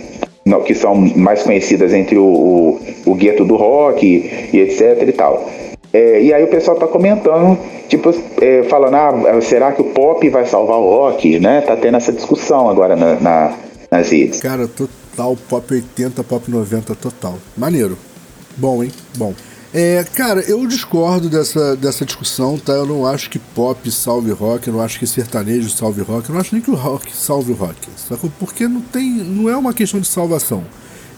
que 0.64 0.74
são 0.74 0.94
mais 0.94 1.42
conhecidas 1.42 1.92
entre 1.92 2.16
o, 2.16 2.24
o, 2.24 2.80
o 3.06 3.14
gueto 3.14 3.44
do 3.44 3.56
rock 3.56 4.06
e 4.52 4.60
etc 4.60 5.02
e 5.08 5.12
tal. 5.12 5.48
É, 5.96 6.22
e 6.22 6.34
aí 6.34 6.44
o 6.44 6.48
pessoal 6.48 6.76
tá 6.76 6.86
comentando, 6.86 7.58
tipo, 7.88 8.10
é, 8.42 8.64
falando, 8.64 8.94
ah, 8.96 9.40
será 9.40 9.72
que 9.72 9.80
o 9.80 9.84
pop 9.94 10.28
vai 10.28 10.44
salvar 10.44 10.76
o 10.76 10.90
rock, 10.90 11.40
né? 11.40 11.62
Tá 11.62 11.74
tendo 11.74 11.96
essa 11.96 12.12
discussão 12.12 12.68
agora 12.68 12.94
na, 12.94 13.18
na, 13.18 13.56
nas 13.90 14.10
redes. 14.10 14.40
Cara, 14.40 14.68
total, 14.68 15.34
pop 15.48 15.72
80, 15.72 16.22
pop 16.22 16.50
90, 16.50 16.94
total. 16.96 17.38
Maneiro. 17.56 17.96
Bom, 18.58 18.84
hein? 18.84 18.92
Bom. 19.16 19.32
É, 19.72 20.04
cara, 20.14 20.40
eu 20.40 20.66
discordo 20.66 21.30
dessa, 21.30 21.74
dessa 21.74 22.04
discussão, 22.04 22.58
tá? 22.58 22.74
Eu 22.74 22.84
não 22.84 23.06
acho 23.06 23.30
que 23.30 23.38
pop 23.38 23.90
salve 23.90 24.32
rock, 24.32 24.68
eu 24.68 24.74
não 24.74 24.82
acho 24.82 24.98
que 24.98 25.06
sertanejo 25.06 25.70
salve 25.70 26.02
rock, 26.02 26.28
eu 26.28 26.34
não 26.34 26.42
acho 26.42 26.54
nem 26.54 26.62
que 26.62 26.70
o 26.70 26.74
rock 26.74 27.10
salve 27.16 27.54
rock, 27.54 27.88
sacou? 27.96 28.30
Porque 28.38 28.68
não 28.68 28.82
tem, 28.82 29.10
não 29.10 29.48
é 29.48 29.56
uma 29.56 29.72
questão 29.72 29.98
de 29.98 30.08
salvação. 30.08 30.62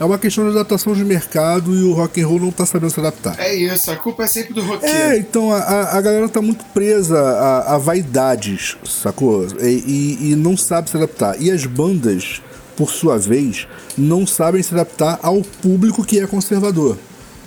É 0.00 0.04
uma 0.04 0.18
questão 0.18 0.44
de 0.44 0.50
adaptação 0.50 0.94
de 0.94 1.04
mercado 1.04 1.74
e 1.74 1.82
o 1.82 1.92
rock 1.92 2.20
and 2.20 2.26
roll 2.28 2.38
não 2.38 2.52
tá 2.52 2.64
sabendo 2.64 2.90
se 2.90 3.00
adaptar. 3.00 3.34
É 3.40 3.52
isso, 3.54 3.90
a 3.90 3.96
culpa 3.96 4.22
é 4.22 4.26
sempre 4.28 4.54
do 4.54 4.62
roqueiro. 4.62 4.96
É, 4.96 5.18
então 5.18 5.52
a, 5.52 5.96
a 5.96 6.00
galera 6.00 6.28
tá 6.28 6.40
muito 6.40 6.64
presa 6.66 7.18
a, 7.18 7.74
a 7.74 7.78
vaidades, 7.78 8.76
sacou? 8.84 9.46
E, 9.60 9.66
e, 9.66 10.32
e 10.32 10.36
não 10.36 10.56
sabe 10.56 10.88
se 10.88 10.96
adaptar. 10.96 11.40
E 11.42 11.50
as 11.50 11.66
bandas, 11.66 12.40
por 12.76 12.90
sua 12.92 13.18
vez, 13.18 13.66
não 13.96 14.24
sabem 14.24 14.62
se 14.62 14.72
adaptar 14.72 15.18
ao 15.20 15.42
público 15.42 16.04
que 16.04 16.20
é 16.20 16.26
conservador. 16.28 16.96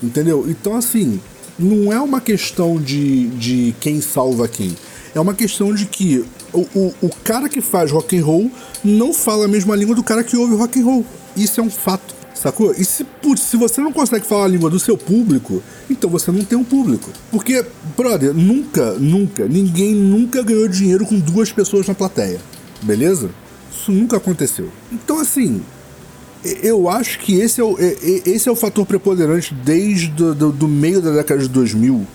Entendeu? 0.03 0.45
Então, 0.49 0.75
assim, 0.75 1.21
não 1.57 1.93
é 1.93 2.01
uma 2.01 2.19
questão 2.19 2.81
de, 2.81 3.27
de 3.29 3.73
quem 3.79 4.01
salva 4.01 4.47
quem. 4.49 4.75
É 5.15 5.19
uma 5.19 5.33
questão 5.33 5.73
de 5.73 5.85
que 5.85 6.25
o, 6.51 6.61
o, 6.75 6.93
o 7.03 7.09
cara 7.23 7.47
que 7.47 7.61
faz 7.61 7.91
rock 7.91 8.17
and 8.17 8.25
roll 8.25 8.51
não 8.83 9.13
fala 9.13 9.45
a 9.45 9.47
mesma 9.47 9.75
língua 9.75 9.95
do 9.95 10.03
cara 10.03 10.21
que 10.21 10.35
ouve 10.35 10.55
rock 10.55 10.81
and 10.81 10.85
roll. 10.85 11.05
Isso 11.35 11.61
é 11.61 11.63
um 11.63 11.69
fato. 11.69 12.20
Sacou? 12.41 12.73
E 12.75 12.83
se, 12.83 13.03
putz, 13.03 13.43
se 13.43 13.55
você 13.55 13.81
não 13.81 13.93
consegue 13.93 14.25
falar 14.25 14.45
a 14.45 14.47
língua 14.47 14.67
do 14.67 14.79
seu 14.79 14.97
público, 14.97 15.61
então 15.87 16.09
você 16.09 16.31
não 16.31 16.43
tem 16.43 16.57
um 16.57 16.63
público. 16.63 17.11
Porque, 17.29 17.63
brother, 17.95 18.33
nunca, 18.33 18.93
nunca, 18.93 19.47
ninguém 19.47 19.93
nunca 19.93 20.41
ganhou 20.41 20.67
dinheiro 20.67 21.05
com 21.05 21.19
duas 21.19 21.51
pessoas 21.51 21.85
na 21.87 21.93
plateia. 21.93 22.41
Beleza? 22.81 23.29
Isso 23.71 23.91
nunca 23.91 24.17
aconteceu. 24.17 24.69
Então, 24.91 25.19
assim, 25.19 25.61
eu 26.63 26.89
acho 26.89 27.19
que 27.19 27.39
esse 27.39 27.61
é 27.61 27.63
o, 27.63 27.77
esse 27.79 28.49
é 28.49 28.51
o 28.51 28.55
fator 28.55 28.87
preponderante 28.87 29.53
desde 29.53 30.07
do, 30.07 30.33
do, 30.33 30.51
do 30.51 30.67
meio 30.67 30.99
da 30.99 31.11
década 31.11 31.41
de 31.41 31.47
2000, 31.47 32.07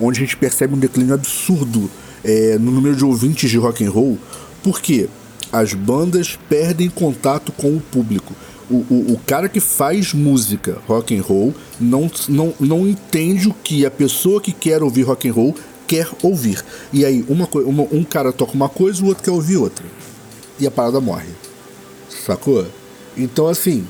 onde 0.00 0.18
a 0.18 0.24
gente 0.24 0.38
percebe 0.38 0.74
um 0.74 0.78
declínio 0.78 1.12
absurdo 1.12 1.90
é, 2.24 2.56
no 2.58 2.70
número 2.70 2.96
de 2.96 3.04
ouvintes 3.04 3.50
de 3.50 3.58
rock 3.58 3.84
and 3.84 3.90
roll, 3.90 4.18
porque 4.62 5.06
as 5.52 5.74
bandas 5.74 6.38
perdem 6.48 6.88
contato 6.88 7.52
com 7.52 7.76
o 7.76 7.80
público. 7.80 8.34
O, 8.68 8.74
o, 8.74 9.12
o, 9.12 9.20
cara 9.24 9.48
que 9.48 9.60
faz 9.60 10.12
música 10.12 10.78
rock 10.88 11.16
and 11.16 11.22
roll 11.22 11.54
não, 11.78 12.10
não, 12.28 12.52
não 12.58 12.88
entende 12.88 13.48
o 13.48 13.54
que 13.54 13.86
a 13.86 13.90
pessoa 13.90 14.40
que 14.40 14.50
quer 14.50 14.82
ouvir 14.82 15.02
rock 15.02 15.28
and 15.28 15.32
roll 15.32 15.54
quer 15.86 16.08
ouvir. 16.20 16.64
E 16.92 17.04
aí 17.04 17.24
uma, 17.28 17.48
uma, 17.64 17.84
um 17.92 18.02
cara 18.02 18.32
toca 18.32 18.54
uma 18.54 18.68
coisa, 18.68 19.04
o 19.04 19.06
outro 19.06 19.22
quer 19.22 19.30
ouvir 19.30 19.56
outra. 19.56 19.84
E 20.58 20.66
a 20.66 20.70
parada 20.70 21.00
morre. 21.00 21.28
Sacou? 22.08 22.66
Então, 23.16 23.46
assim, 23.46 23.86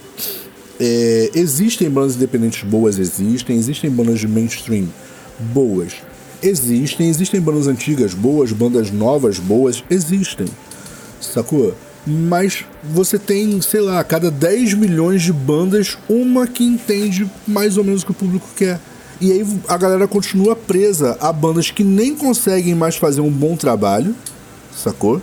é, 0.79 1.31
existem 1.35 1.89
bandas 1.89 2.17
independentes 2.17 2.63
boas, 2.63 2.99
existem, 2.99 3.57
existem 3.57 3.91
bandas 3.91 4.21
de 4.21 4.29
mainstream 4.29 4.89
boas, 5.39 5.95
existem, 6.43 7.09
existem 7.09 7.41
bandas 7.41 7.67
antigas 7.67 8.15
boas, 8.15 8.53
bandas 8.53 8.91
novas 8.91 9.39
boas, 9.39 9.83
existem, 9.91 10.47
sacou? 11.21 11.75
Mas 12.07 12.65
você 12.85 13.19
tem, 13.19 13.61
sei 13.61 13.81
lá, 13.81 13.99
a 13.99 14.05
cada 14.05 14.31
10 14.31 14.75
milhões 14.75 15.23
de 15.23 15.33
bandas, 15.33 15.99
uma 16.09 16.47
que 16.47 16.63
entende 16.63 17.29
mais 17.47 17.77
ou 17.77 17.83
menos 17.83 18.03
o 18.03 18.07
que 18.07 18.13
o 18.13 18.15
público 18.15 18.47
quer. 18.55 18.81
E 19.21 19.33
aí 19.33 19.47
a 19.67 19.77
galera 19.77 20.07
continua 20.07 20.55
presa 20.55 21.17
a 21.21 21.33
bandas 21.33 21.71
que 21.71 21.83
nem 21.83 22.15
conseguem 22.15 22.75
mais 22.75 22.97
fazer 22.97 23.23
um 23.23 23.31
bom 23.31 23.57
trabalho, 23.57 24.15
sacou? 24.75 25.21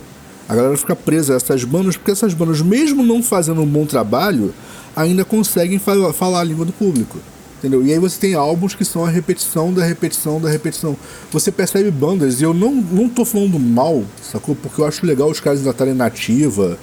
A 0.48 0.54
galera 0.54 0.76
fica 0.76 0.94
presa 0.94 1.32
a 1.32 1.36
essas 1.36 1.64
bandas, 1.64 1.96
porque 1.96 2.10
essas 2.10 2.34
bandas, 2.34 2.60
mesmo 2.60 3.02
não 3.02 3.22
fazendo 3.22 3.62
um 3.62 3.66
bom 3.66 3.86
trabalho, 3.86 4.52
ainda 4.94 5.24
conseguem 5.24 5.78
fa 5.78 6.12
falar 6.12 6.40
a 6.40 6.44
língua 6.44 6.66
do 6.66 6.72
público. 6.72 7.18
Entendeu? 7.64 7.82
E 7.82 7.94
aí 7.94 7.98
você 7.98 8.20
tem 8.20 8.34
álbuns 8.34 8.74
que 8.74 8.84
são 8.84 9.06
a 9.06 9.08
repetição 9.08 9.72
da 9.72 9.82
repetição 9.82 10.38
da 10.38 10.50
repetição. 10.50 10.94
Você 11.32 11.50
percebe 11.50 11.90
bandas, 11.90 12.42
e 12.42 12.44
eu 12.44 12.52
não, 12.52 12.74
não 12.74 13.08
tô 13.08 13.24
falando 13.24 13.58
mal, 13.58 14.04
sacou? 14.22 14.54
Porque 14.54 14.82
eu 14.82 14.86
acho 14.86 15.06
legal 15.06 15.30
os 15.30 15.40
caras 15.40 15.60
ainda 15.60 15.70
estarem 15.70 15.94
nativa 15.94 16.78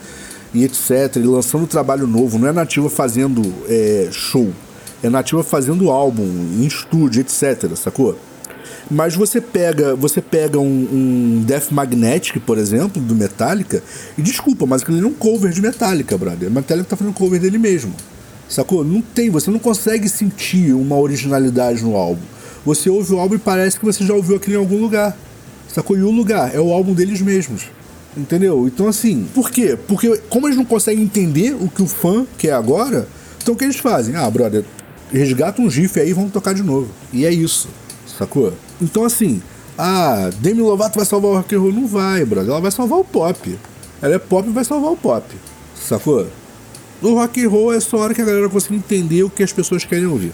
e 0.52 0.64
etc. 0.64 1.18
E 1.18 1.20
lançando 1.20 1.68
trabalho 1.68 2.08
novo. 2.08 2.40
Não 2.40 2.48
é 2.48 2.52
nativa 2.52 2.90
fazendo 2.90 3.44
é, 3.70 4.10
show. 4.12 4.52
É 5.04 5.10
nativa 5.10 5.44
fazendo 5.44 5.92
álbum, 5.92 6.24
em 6.24 6.66
estúdio, 6.66 7.22
etc. 7.22 7.76
Sacou? 7.76 8.18
Mas 8.90 9.14
você 9.14 9.40
pega, 9.40 9.96
você 9.96 10.20
pega 10.20 10.58
um, 10.58 10.66
um 10.66 11.44
Death 11.46 11.70
Magnetic, 11.70 12.40
por 12.40 12.58
exemplo, 12.58 13.00
do 13.00 13.14
Metallica, 13.14 13.84
e 14.18 14.22
desculpa, 14.24 14.66
mas 14.66 14.82
aquele 14.82 15.00
é 15.00 15.06
um 15.06 15.14
cover 15.14 15.52
de 15.52 15.62
Metallica, 15.62 16.18
brother. 16.18 16.50
O 16.50 16.52
Metallica 16.52 16.90
tá 16.90 16.98
fazendo 16.98 17.14
cover 17.14 17.40
dele 17.40 17.60
mesmo. 17.60 17.94
Sacou? 18.52 18.84
Não 18.84 19.02
tem, 19.02 19.30
você 19.30 19.50
não 19.50 19.60
consegue 19.60 20.10
sentir 20.10 20.74
uma 20.74 20.98
originalidade 20.98 21.82
no 21.82 21.96
álbum. 21.96 22.22
Você 22.66 22.90
ouve 22.90 23.14
o 23.14 23.20
álbum 23.20 23.36
e 23.36 23.40
parece 23.40 23.80
que 23.80 23.86
você 23.86 24.06
já 24.06 24.14
ouviu 24.14 24.36
aquilo 24.36 24.58
em 24.58 24.60
algum 24.60 24.78
lugar. 24.78 25.18
Sacou? 25.70 25.98
E 25.98 26.04
o 26.04 26.12
lugar 26.12 26.54
é 26.54 26.60
o 26.60 26.74
álbum 26.74 26.94
deles 26.94 27.22
mesmos. 27.22 27.68
Entendeu? 28.16 28.68
Então 28.68 28.90
assim, 28.90 29.26
por 29.34 29.50
quê? 29.50 29.78
Porque 29.88 30.18
como 30.30 30.48
eles 30.50 30.58
não 30.58 30.66
conseguem 30.66 31.02
entender 31.02 31.56
o 31.56 31.70
que 31.70 31.82
o 31.82 31.88
fã 31.88 32.28
quer 32.38 32.52
agora, 32.52 33.08
então 33.42 33.54
o 33.54 33.58
que 33.58 33.64
eles 33.64 33.78
fazem? 33.78 34.18
Ah, 34.18 34.30
brother, 34.30 34.66
resgata 35.14 35.62
um 35.62 35.70
GIF 35.70 35.98
aí 35.98 36.10
e 36.10 36.14
vamos 36.14 36.34
tocar 36.34 36.54
de 36.54 36.62
novo. 36.62 36.90
E 37.14 37.26
é 37.26 37.32
isso. 37.32 37.70
Sacou? 38.18 38.52
Então, 38.82 39.06
assim, 39.06 39.42
a 39.78 40.30
Demi 40.42 40.62
Lovato 40.62 40.98
vai 40.98 41.06
salvar 41.06 41.32
o 41.32 41.36
rock 41.36 41.56
and 41.56 41.60
roll? 41.60 41.72
Não 41.72 41.88
vai, 41.88 42.26
brother. 42.26 42.52
Ela 42.52 42.60
vai 42.60 42.72
salvar 42.72 43.00
o 43.00 43.06
pop. 43.06 43.58
Ela 44.02 44.16
é 44.16 44.20
pop 44.20 44.50
e 44.50 44.52
vai 44.52 44.66
salvar 44.66 44.92
o 44.92 44.98
pop. 44.98 45.26
Sacou? 45.74 46.28
O 47.02 47.16
rock 47.16 47.44
and 47.44 47.50
roll 47.50 47.74
é 47.74 47.80
só 47.80 47.98
a 47.98 48.00
hora 48.02 48.14
que 48.14 48.22
a 48.22 48.26
galera 48.26 48.48
consegue 48.48 48.76
entender 48.76 49.24
o 49.24 49.30
que 49.30 49.42
as 49.42 49.52
pessoas 49.52 49.84
querem 49.84 50.06
ouvir. 50.06 50.32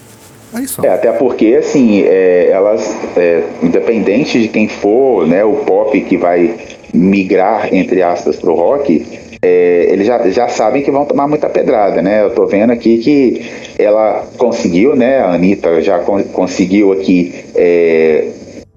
Aí 0.54 0.68
só. 0.68 0.84
É, 0.84 0.90
até 0.90 1.12
porque, 1.12 1.56
assim, 1.60 2.02
é, 2.04 2.50
elas, 2.52 2.96
é, 3.16 3.44
independente 3.62 4.42
de 4.42 4.48
quem 4.48 4.68
for, 4.68 5.28
né, 5.28 5.44
o 5.44 5.58
pop 5.58 6.00
que 6.02 6.18
vai 6.18 6.56
migrar, 6.94 7.74
entre 7.74 8.02
aspas, 8.02 8.36
pro 8.38 8.54
rock, 8.54 9.06
é, 9.42 9.88
eles 9.90 10.08
já, 10.08 10.30
já 10.30 10.48
sabem 10.48 10.82
que 10.82 10.92
vão 10.92 11.06
tomar 11.06 11.28
muita 11.28 11.48
pedrada, 11.48 12.02
né? 12.02 12.24
Eu 12.24 12.32
tô 12.32 12.46
vendo 12.46 12.72
aqui 12.72 12.98
que 12.98 13.46
ela 13.78 14.26
conseguiu, 14.38 14.96
né? 14.96 15.20
A 15.20 15.34
Anitta 15.34 15.82
já 15.82 16.00
con 16.00 16.24
conseguiu 16.24 16.92
aqui 16.92 17.46
é, 17.56 18.30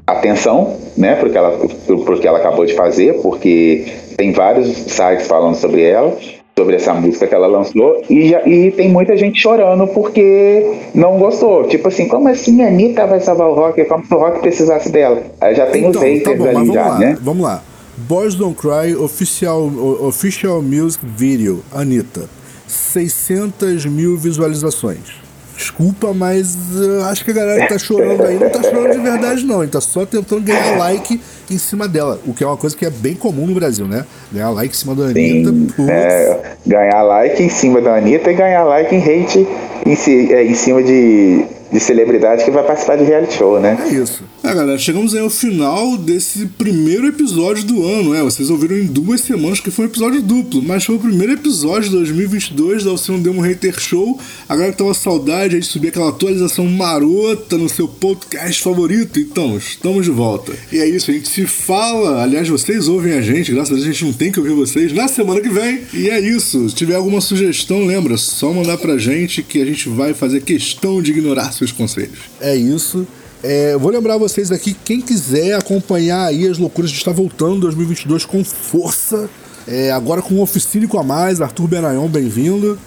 atenção, 0.07 0.77
né? 0.97 1.17
Porque 1.17 1.39
ela, 1.39 1.59
porque 2.05 2.29
ela 2.29 2.39
acabou 2.39 2.67
de 2.67 2.75
fazer, 2.75 3.15
porque 3.23 3.87
tem 4.17 4.33
vários 4.33 4.69
sites 4.69 5.27
falando 5.27 5.55
sobre 5.55 5.83
ela 5.83 6.15
sobre 6.57 6.77
essa 6.77 6.93
música 6.93 7.27
que 7.27 7.35
ela 7.35 7.47
lançou 7.47 8.03
e, 8.09 8.29
já, 8.29 8.47
e 8.47 8.71
tem 8.71 8.89
muita 8.89 9.17
gente 9.17 9.41
chorando 9.41 9.87
porque 9.89 10.65
não 10.95 11.19
gostou. 11.19 11.65
Tipo 11.65 11.89
assim, 11.89 12.07
como 12.07 12.29
assim 12.29 12.63
a 12.63 12.69
Anitta 12.69 13.07
vai 13.07 13.21
salvar 13.21 13.49
o 13.49 13.55
rock? 13.55 13.85
Como 13.85 14.05
se 14.05 14.15
o 14.15 14.19
rock 14.19 14.41
precisasse 14.41 14.91
dela? 14.91 15.23
Aí 15.41 15.55
já 15.55 15.67
tem 15.67 15.87
então, 15.87 16.01
os 16.03 16.07
haters 16.07 16.39
tá 16.39 16.53
bom, 16.53 16.59
ali 16.59 16.73
já, 16.73 16.89
lá, 16.89 16.99
né? 16.99 17.19
Vamos 17.21 17.43
lá. 17.43 17.63
Boys 17.97 18.35
Don't 18.35 18.57
Cry 18.57 18.95
Official, 18.95 19.71
official 20.01 20.63
Music 20.63 21.05
Video, 21.05 21.63
Anitta. 21.73 22.29
600 22.67 23.87
mil 23.87 24.17
visualizações. 24.17 25.21
Desculpa, 25.61 26.15
mas 26.15 26.57
uh, 26.75 27.05
acho 27.11 27.23
que 27.23 27.33
a 27.33 27.35
galera 27.35 27.61
que 27.61 27.69
tá 27.69 27.79
chorando 27.79 28.23
aí 28.25 28.39
não 28.39 28.49
tá 28.49 28.63
chorando 28.63 28.93
de 28.93 28.99
verdade, 28.99 29.45
não. 29.45 29.63
Ele 29.63 29.71
tá 29.71 29.81
só 29.81 30.07
tentando 30.07 30.41
ganhar 30.41 30.79
like 30.79 31.21
em 31.51 31.59
cima 31.59 31.87
dela. 31.87 32.19
O 32.27 32.33
que 32.33 32.43
é 32.43 32.47
uma 32.47 32.57
coisa 32.57 32.75
que 32.75 32.87
é 32.87 32.89
bem 32.89 33.15
comum 33.15 33.47
no 33.47 33.55
Brasil, 33.55 33.87
né? 33.87 34.07
Ganhar 34.33 34.49
like 34.51 34.75
em 34.75 34.79
cima 34.79 34.95
da 34.95 35.05
Anitta. 35.05 35.53
É, 35.87 36.55
ganhar 36.67 37.03
like 37.03 37.43
em 37.43 37.51
cima 37.51 37.83
da 37.83 37.95
Anitta 37.97 38.33
e 38.33 38.35
ganhar 38.35 38.65
like 38.65 38.95
em 38.95 39.01
hate 39.01 39.47
em, 39.85 39.95
si, 39.95 40.33
é, 40.33 40.45
em 40.45 40.55
cima 40.55 40.83
de 40.83 41.45
de 41.71 41.79
celebridade 41.79 42.45
que 42.45 42.51
vai 42.51 42.65
participar 42.65 42.97
de 42.97 43.05
reality 43.05 43.35
show, 43.35 43.61
né? 43.61 43.79
É 43.81 43.89
isso. 43.95 44.25
É, 44.51 44.55
galera, 44.55 44.79
chegamos 44.79 45.15
aí 45.15 45.21
ao 45.21 45.31
final 45.31 45.97
desse 45.97 46.45
primeiro 46.45 47.07
episódio 47.07 47.63
do 47.63 47.87
ano, 47.87 48.13
é. 48.13 48.21
Vocês 48.21 48.51
ouviram 48.51 48.77
em 48.77 48.85
duas 48.85 49.21
semanas 49.21 49.61
que 49.61 49.71
foi 49.71 49.85
um 49.85 49.89
episódio 49.89 50.21
duplo, 50.21 50.61
mas 50.61 50.85
foi 50.85 50.97
o 50.97 50.99
primeiro 50.99 51.35
episódio 51.35 51.89
de 51.89 51.95
2022 51.95 52.83
da 52.83 52.91
Oceano 52.91 53.23
Demo 53.23 53.43
Hater 53.43 53.79
Show. 53.79 54.19
Agora 54.49 54.73
que 54.73 54.79
tava 54.79 54.93
saudade 54.93 55.61
de 55.61 55.65
subir 55.65 55.91
aquela 55.91 56.09
atualização 56.09 56.67
marota 56.67 57.57
no 57.57 57.69
seu 57.69 57.87
podcast 57.87 58.61
favorito, 58.61 59.21
então 59.21 59.57
estamos 59.57 60.05
de 60.05 60.11
volta. 60.11 60.53
E 60.73 60.81
é 60.81 60.89
isso, 60.89 61.13
a 61.13 61.15
gente 61.15 61.29
se 61.29 61.47
fala. 61.47 62.21
Aliás, 62.21 62.49
vocês 62.49 62.89
ouvem 62.89 63.13
a 63.13 63.23
gente, 63.23 63.53
graças 63.53 63.71
a 63.71 63.75
Deus 63.77 63.87
a 63.87 63.93
gente 63.93 64.05
não 64.05 64.13
tem 64.13 64.33
que 64.33 64.41
ouvir 64.41 64.55
vocês 64.55 64.93
na 64.93 65.07
semana 65.07 65.41
que 65.41 65.49
vem. 65.49 65.83
E 65.95 66.11
é 66.11 66.19
isso. 66.19 66.69
Se 66.69 66.75
tiver 66.75 66.97
alguma 66.97 67.21
sugestão, 67.21 67.87
lembra, 67.87 68.17
só 68.17 68.53
mandar 68.53 68.79
pra 68.79 68.99
gente 68.99 69.45
que 69.45 69.63
a 69.63 69.65
gente 69.65 69.89
vai 69.89 70.13
fazer 70.13 70.41
questão 70.41 71.01
de 71.01 71.13
ignorar 71.13 71.53
seus 71.53 71.71
conselhos. 71.71 72.19
É 72.41 72.57
isso. 72.57 73.07
É, 73.43 73.77
vou 73.77 73.91
lembrar 73.91 74.19
vocês 74.19 74.53
aqui, 74.53 74.75
quem 74.85 75.01
quiser 75.01 75.55
acompanhar 75.55 76.27
aí 76.27 76.47
as 76.47 76.59
loucuras, 76.59 76.91
a 76.91 76.93
gente 76.93 77.01
está 77.01 77.13
voltando 77.13 77.57
em 77.57 77.61
2022 77.61 78.25
com 78.25 78.45
força. 78.45 79.29
É, 79.67 79.91
agora 79.93 80.21
com 80.21 80.35
um 80.35 80.41
oficínico 80.41 80.99
a 80.99 81.03
mais, 81.03 81.41
Arthur 81.41 81.69
Benayon, 81.69 82.09
bem-vindo. 82.09 82.79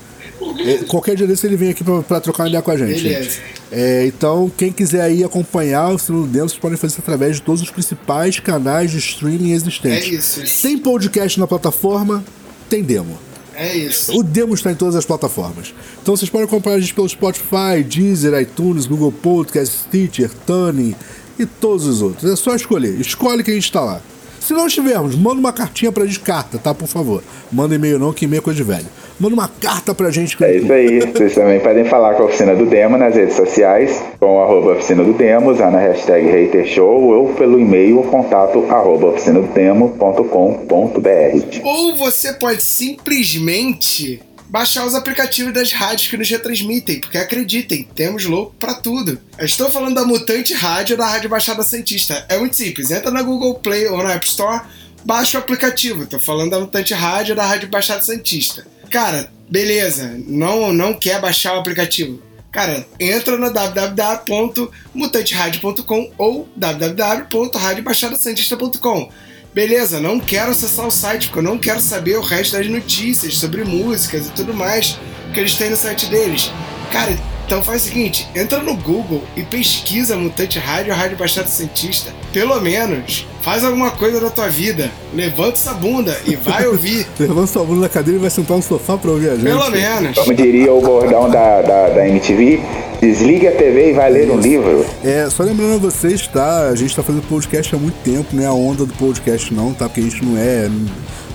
É, 0.60 0.84
qualquer 0.86 1.16
dia 1.16 1.26
desse 1.26 1.48
ele 1.48 1.56
vem 1.56 1.70
aqui 1.70 1.84
para 1.84 2.20
trocar 2.20 2.44
uma 2.44 2.50
ideia 2.50 2.62
com 2.62 2.72
a 2.72 2.78
gente. 2.78 3.00
gente. 3.00 3.42
É, 3.72 4.06
então, 4.06 4.52
quem 4.58 4.72
quiser 4.72 5.02
aí 5.02 5.24
acompanhar 5.24 5.90
o 5.90 5.98
Sino 5.98 6.28
Dentro, 6.28 6.50
vocês 6.50 6.60
podem 6.60 6.78
fazer 6.78 6.94
isso 6.94 7.02
através 7.02 7.38
de 7.38 7.42
todos 7.42 7.62
os 7.62 7.72
principais 7.72 8.40
canais 8.40 8.92
de 8.92 8.98
streaming 8.98 9.52
existentes. 9.52 10.08
É 10.08 10.16
isso. 10.16 10.62
Tem 10.62 10.78
podcast 10.78 11.40
na 11.40 11.48
plataforma, 11.48 12.24
tem 12.70 12.84
demo. 12.84 13.18
É 13.56 13.76
isso. 13.76 14.18
O 14.18 14.24
demo 14.24 14.54
está 14.54 14.72
em 14.72 14.76
todas 14.76 14.96
as 14.96 15.06
plataformas. 15.06 15.74
Então 16.02 16.16
vocês 16.16 16.30
podem 16.30 16.48
acompanhar 16.48 16.78
a 16.78 16.80
gente 16.80 16.94
pelo 16.94 17.08
Spotify, 17.08 17.84
Deezer, 17.86 18.40
iTunes, 18.42 18.86
Google 18.86 19.12
Podcast, 19.12 19.84
Stitcher, 19.88 20.30
Tuning 20.46 20.96
e 21.38 21.46
todos 21.46 21.86
os 21.86 22.02
outros. 22.02 22.32
É 22.32 22.36
só 22.36 22.56
escolher. 22.56 23.00
Escolhe 23.00 23.44
que 23.44 23.52
a 23.52 23.54
gente 23.54 23.66
está 23.66 23.82
lá. 23.82 24.02
Se 24.40 24.54
não 24.54 24.68
estivermos, 24.68 25.16
manda 25.16 25.40
uma 25.40 25.54
cartinha 25.54 25.90
pra 25.90 26.06
gente, 26.06 26.20
carta, 26.20 26.58
tá? 26.58 26.74
Por 26.74 26.88
favor. 26.88 27.24
Manda 27.50 27.76
e-mail 27.76 27.98
não, 27.98 28.12
que 28.12 28.26
e-mail 28.26 28.40
é 28.40 28.44
coisa 28.44 28.58
de 28.58 28.64
velho. 28.64 28.88
Manda 29.24 29.36
uma 29.36 29.48
carta 29.48 29.96
pra 29.96 30.12
gente. 30.12 30.36
É 30.44 30.58
isso 30.58 30.74
aí. 30.74 31.00
Vocês 31.00 31.34
também 31.34 31.62
podem 31.62 31.86
falar 31.86 32.16
com 32.16 32.24
a 32.24 32.26
Oficina 32.26 32.54
do 32.54 32.66
Demo 32.66 32.98
nas 32.98 33.16
redes 33.16 33.38
sociais, 33.38 34.04
com 34.20 34.44
arroba 34.44 34.74
Oficina 34.74 35.02
do 35.02 35.14
Demo, 35.14 35.50
usando 35.50 35.72
na 35.72 35.80
hashtag 35.80 36.28
HaterShow 36.28 37.02
ou 37.02 37.34
pelo 37.34 37.58
e-mail 37.58 38.04
contato 38.04 38.66
arroba 38.70 39.12
oficinadodemo.com.br. 39.12 41.62
Ou 41.64 41.96
você 41.96 42.34
pode 42.34 42.64
simplesmente 42.64 44.22
baixar 44.50 44.86
os 44.86 44.94
aplicativos 44.94 45.54
das 45.54 45.72
rádios 45.72 46.10
que 46.10 46.18
nos 46.18 46.30
retransmitem, 46.30 47.00
porque 47.00 47.18
acreditem, 47.18 47.88
temos 47.96 48.26
louco 48.26 48.54
para 48.60 48.74
tudo. 48.74 49.18
Eu 49.40 49.46
estou 49.46 49.70
falando 49.70 49.96
da 49.96 50.04
Mutante 50.04 50.54
Rádio 50.54 50.98
da 50.98 51.08
Rádio 51.08 51.30
Baixada 51.30 51.64
Santista. 51.64 52.26
É 52.28 52.38
muito 52.38 52.58
simples, 52.58 52.92
entra 52.92 53.10
na 53.10 53.22
Google 53.22 53.56
Play 53.56 53.88
ou 53.88 54.04
na 54.04 54.16
App 54.16 54.28
Store, 54.28 54.64
baixa 55.06 55.38
o 55.38 55.42
aplicativo. 55.42 56.04
Estou 56.04 56.20
falando 56.20 56.52
da 56.52 56.60
Mutante 56.60 56.94
Rádio 56.94 57.34
da 57.34 57.46
Rádio 57.46 57.70
Baixada 57.70 58.02
Santista. 58.02 58.73
Cara, 58.94 59.30
beleza, 59.50 60.16
não, 60.28 60.72
não 60.72 60.94
quer 60.94 61.20
baixar 61.20 61.56
o 61.56 61.60
aplicativo. 61.60 62.22
Cara, 62.52 62.86
entra 63.00 63.40
no 63.40 63.52
www.mutanteradio.com 63.52 66.12
ou 66.16 66.48
www.radiobaixadasantista.com 66.56 69.10
Beleza, 69.52 70.00
não 70.00 70.20
quero 70.20 70.52
acessar 70.52 70.86
o 70.86 70.92
site 70.92 71.26
porque 71.26 71.40
eu 71.40 71.44
não 71.44 71.58
quero 71.58 71.82
saber 71.82 72.20
o 72.20 72.22
resto 72.22 72.56
das 72.56 72.68
notícias 72.68 73.36
sobre 73.36 73.64
músicas 73.64 74.28
e 74.28 74.30
tudo 74.30 74.54
mais 74.54 75.00
que 75.34 75.40
eles 75.40 75.56
têm 75.56 75.72
no 75.72 75.76
site 75.76 76.06
deles. 76.06 76.52
Cara, 76.92 77.18
então 77.46 77.62
faz 77.62 77.84
o 77.84 77.90
seguinte, 77.90 78.28
entra 78.34 78.60
no 78.60 78.76
Google 78.76 79.22
e 79.36 79.44
pesquisa 79.44 80.16
Mutante 80.16 80.58
Rádio 80.58 80.94
ou 80.94 80.98
Rádio 80.98 81.18
Baixada 81.18 81.48
Cientista. 81.48 82.12
Pelo 82.32 82.60
menos, 82.62 83.28
faz 83.42 83.64
alguma 83.64 83.92
coisa 83.92 84.20
da 84.20 84.30
tua 84.30 84.48
vida. 84.48 84.90
Levanta 85.14 85.54
essa 85.54 85.74
bunda 85.74 86.18
e 86.26 86.36
vai 86.36 86.66
ouvir. 86.66 87.06
Levanta 87.20 87.48
sua 87.48 87.64
bunda 87.64 87.82
da 87.82 87.90
cadeira 87.90 88.18
e 88.18 88.22
vai 88.22 88.30
sentar 88.30 88.58
no 88.58 88.64
sofá 88.64 88.98
pra 88.98 89.12
ouvir 89.12 89.30
a 89.30 89.36
gente. 89.36 89.44
Pelo 89.44 89.70
menos. 89.70 90.18
Como 90.18 90.34
diria 90.34 90.72
o 90.74 90.82
bordão 90.82 91.30
da, 91.30 91.62
da, 91.62 91.90
da 91.90 92.08
MTV, 92.08 92.62
desliga 93.02 93.50
a 93.50 93.52
TV 93.52 93.90
e 93.90 93.94
vai 93.94 94.10
ler 94.10 94.32
um 94.32 94.40
livro. 94.40 94.86
É, 95.04 95.30
só 95.30 95.44
lembrando 95.44 95.76
a 95.76 95.78
vocês, 95.78 96.26
tá? 96.28 96.70
A 96.70 96.76
gente 96.76 96.96
tá 96.96 97.04
fazendo 97.04 97.28
podcast 97.28 97.76
há 97.76 97.78
muito 97.78 98.02
tempo, 98.04 98.30
não 98.34 98.44
é 98.44 98.48
a 98.48 98.54
onda 98.54 98.86
do 98.86 98.94
podcast 98.94 99.54
não, 99.54 99.74
tá? 99.74 99.90
Porque 99.90 100.00
a 100.00 100.04
gente 100.04 100.24
não 100.24 100.38
é, 100.38 100.70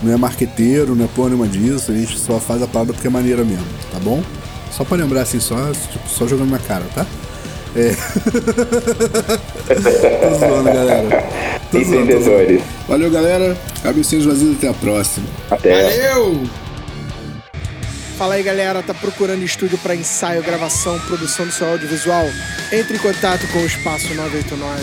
não 0.02 0.12
é 0.12 0.16
marqueteiro, 0.16 0.94
não 0.94 1.04
é 1.04 1.08
porra 1.14 1.28
nenhuma 1.28 1.46
disso, 1.46 1.92
a 1.92 1.94
gente 1.94 2.18
só 2.18 2.40
faz 2.40 2.62
a 2.62 2.66
parada 2.66 2.92
porque 2.92 3.06
é 3.06 3.10
maneira 3.10 3.44
mesmo, 3.44 3.66
tá 3.92 3.98
bom? 4.00 4.22
Só 4.70 4.84
pra 4.84 4.96
lembrar 4.96 5.22
assim, 5.22 5.40
só, 5.40 5.56
tipo, 5.72 6.08
só 6.08 6.26
jogando 6.26 6.50
na 6.50 6.58
cara, 6.58 6.84
tá? 6.94 7.06
É. 7.76 7.94
tô 10.20 10.34
zoando, 10.38 10.72
galera. 10.72 11.24
Tô 11.70 11.78
Entendedores. 11.78 12.24
Zoando, 12.24 12.62
tô 12.86 12.92
Valeu, 12.92 13.10
galera. 13.10 13.56
Cabecinhos 13.82 14.24
vazios, 14.24 14.56
até 14.56 14.68
a 14.68 14.74
próxima. 14.74 15.26
Até. 15.50 15.82
Valeu! 15.82 16.44
Fala 18.16 18.34
aí, 18.34 18.42
galera. 18.42 18.82
Tá 18.82 18.94
procurando 18.94 19.44
estúdio 19.44 19.78
para 19.78 19.94
ensaio, 19.94 20.42
gravação, 20.42 20.98
produção 21.00 21.46
do 21.46 21.52
seu 21.52 21.68
audiovisual? 21.68 22.26
Entre 22.72 22.96
em 22.96 23.00
contato 23.00 23.46
com 23.52 23.58
o 23.58 23.66
Espaço 23.66 24.12
989. 24.14 24.82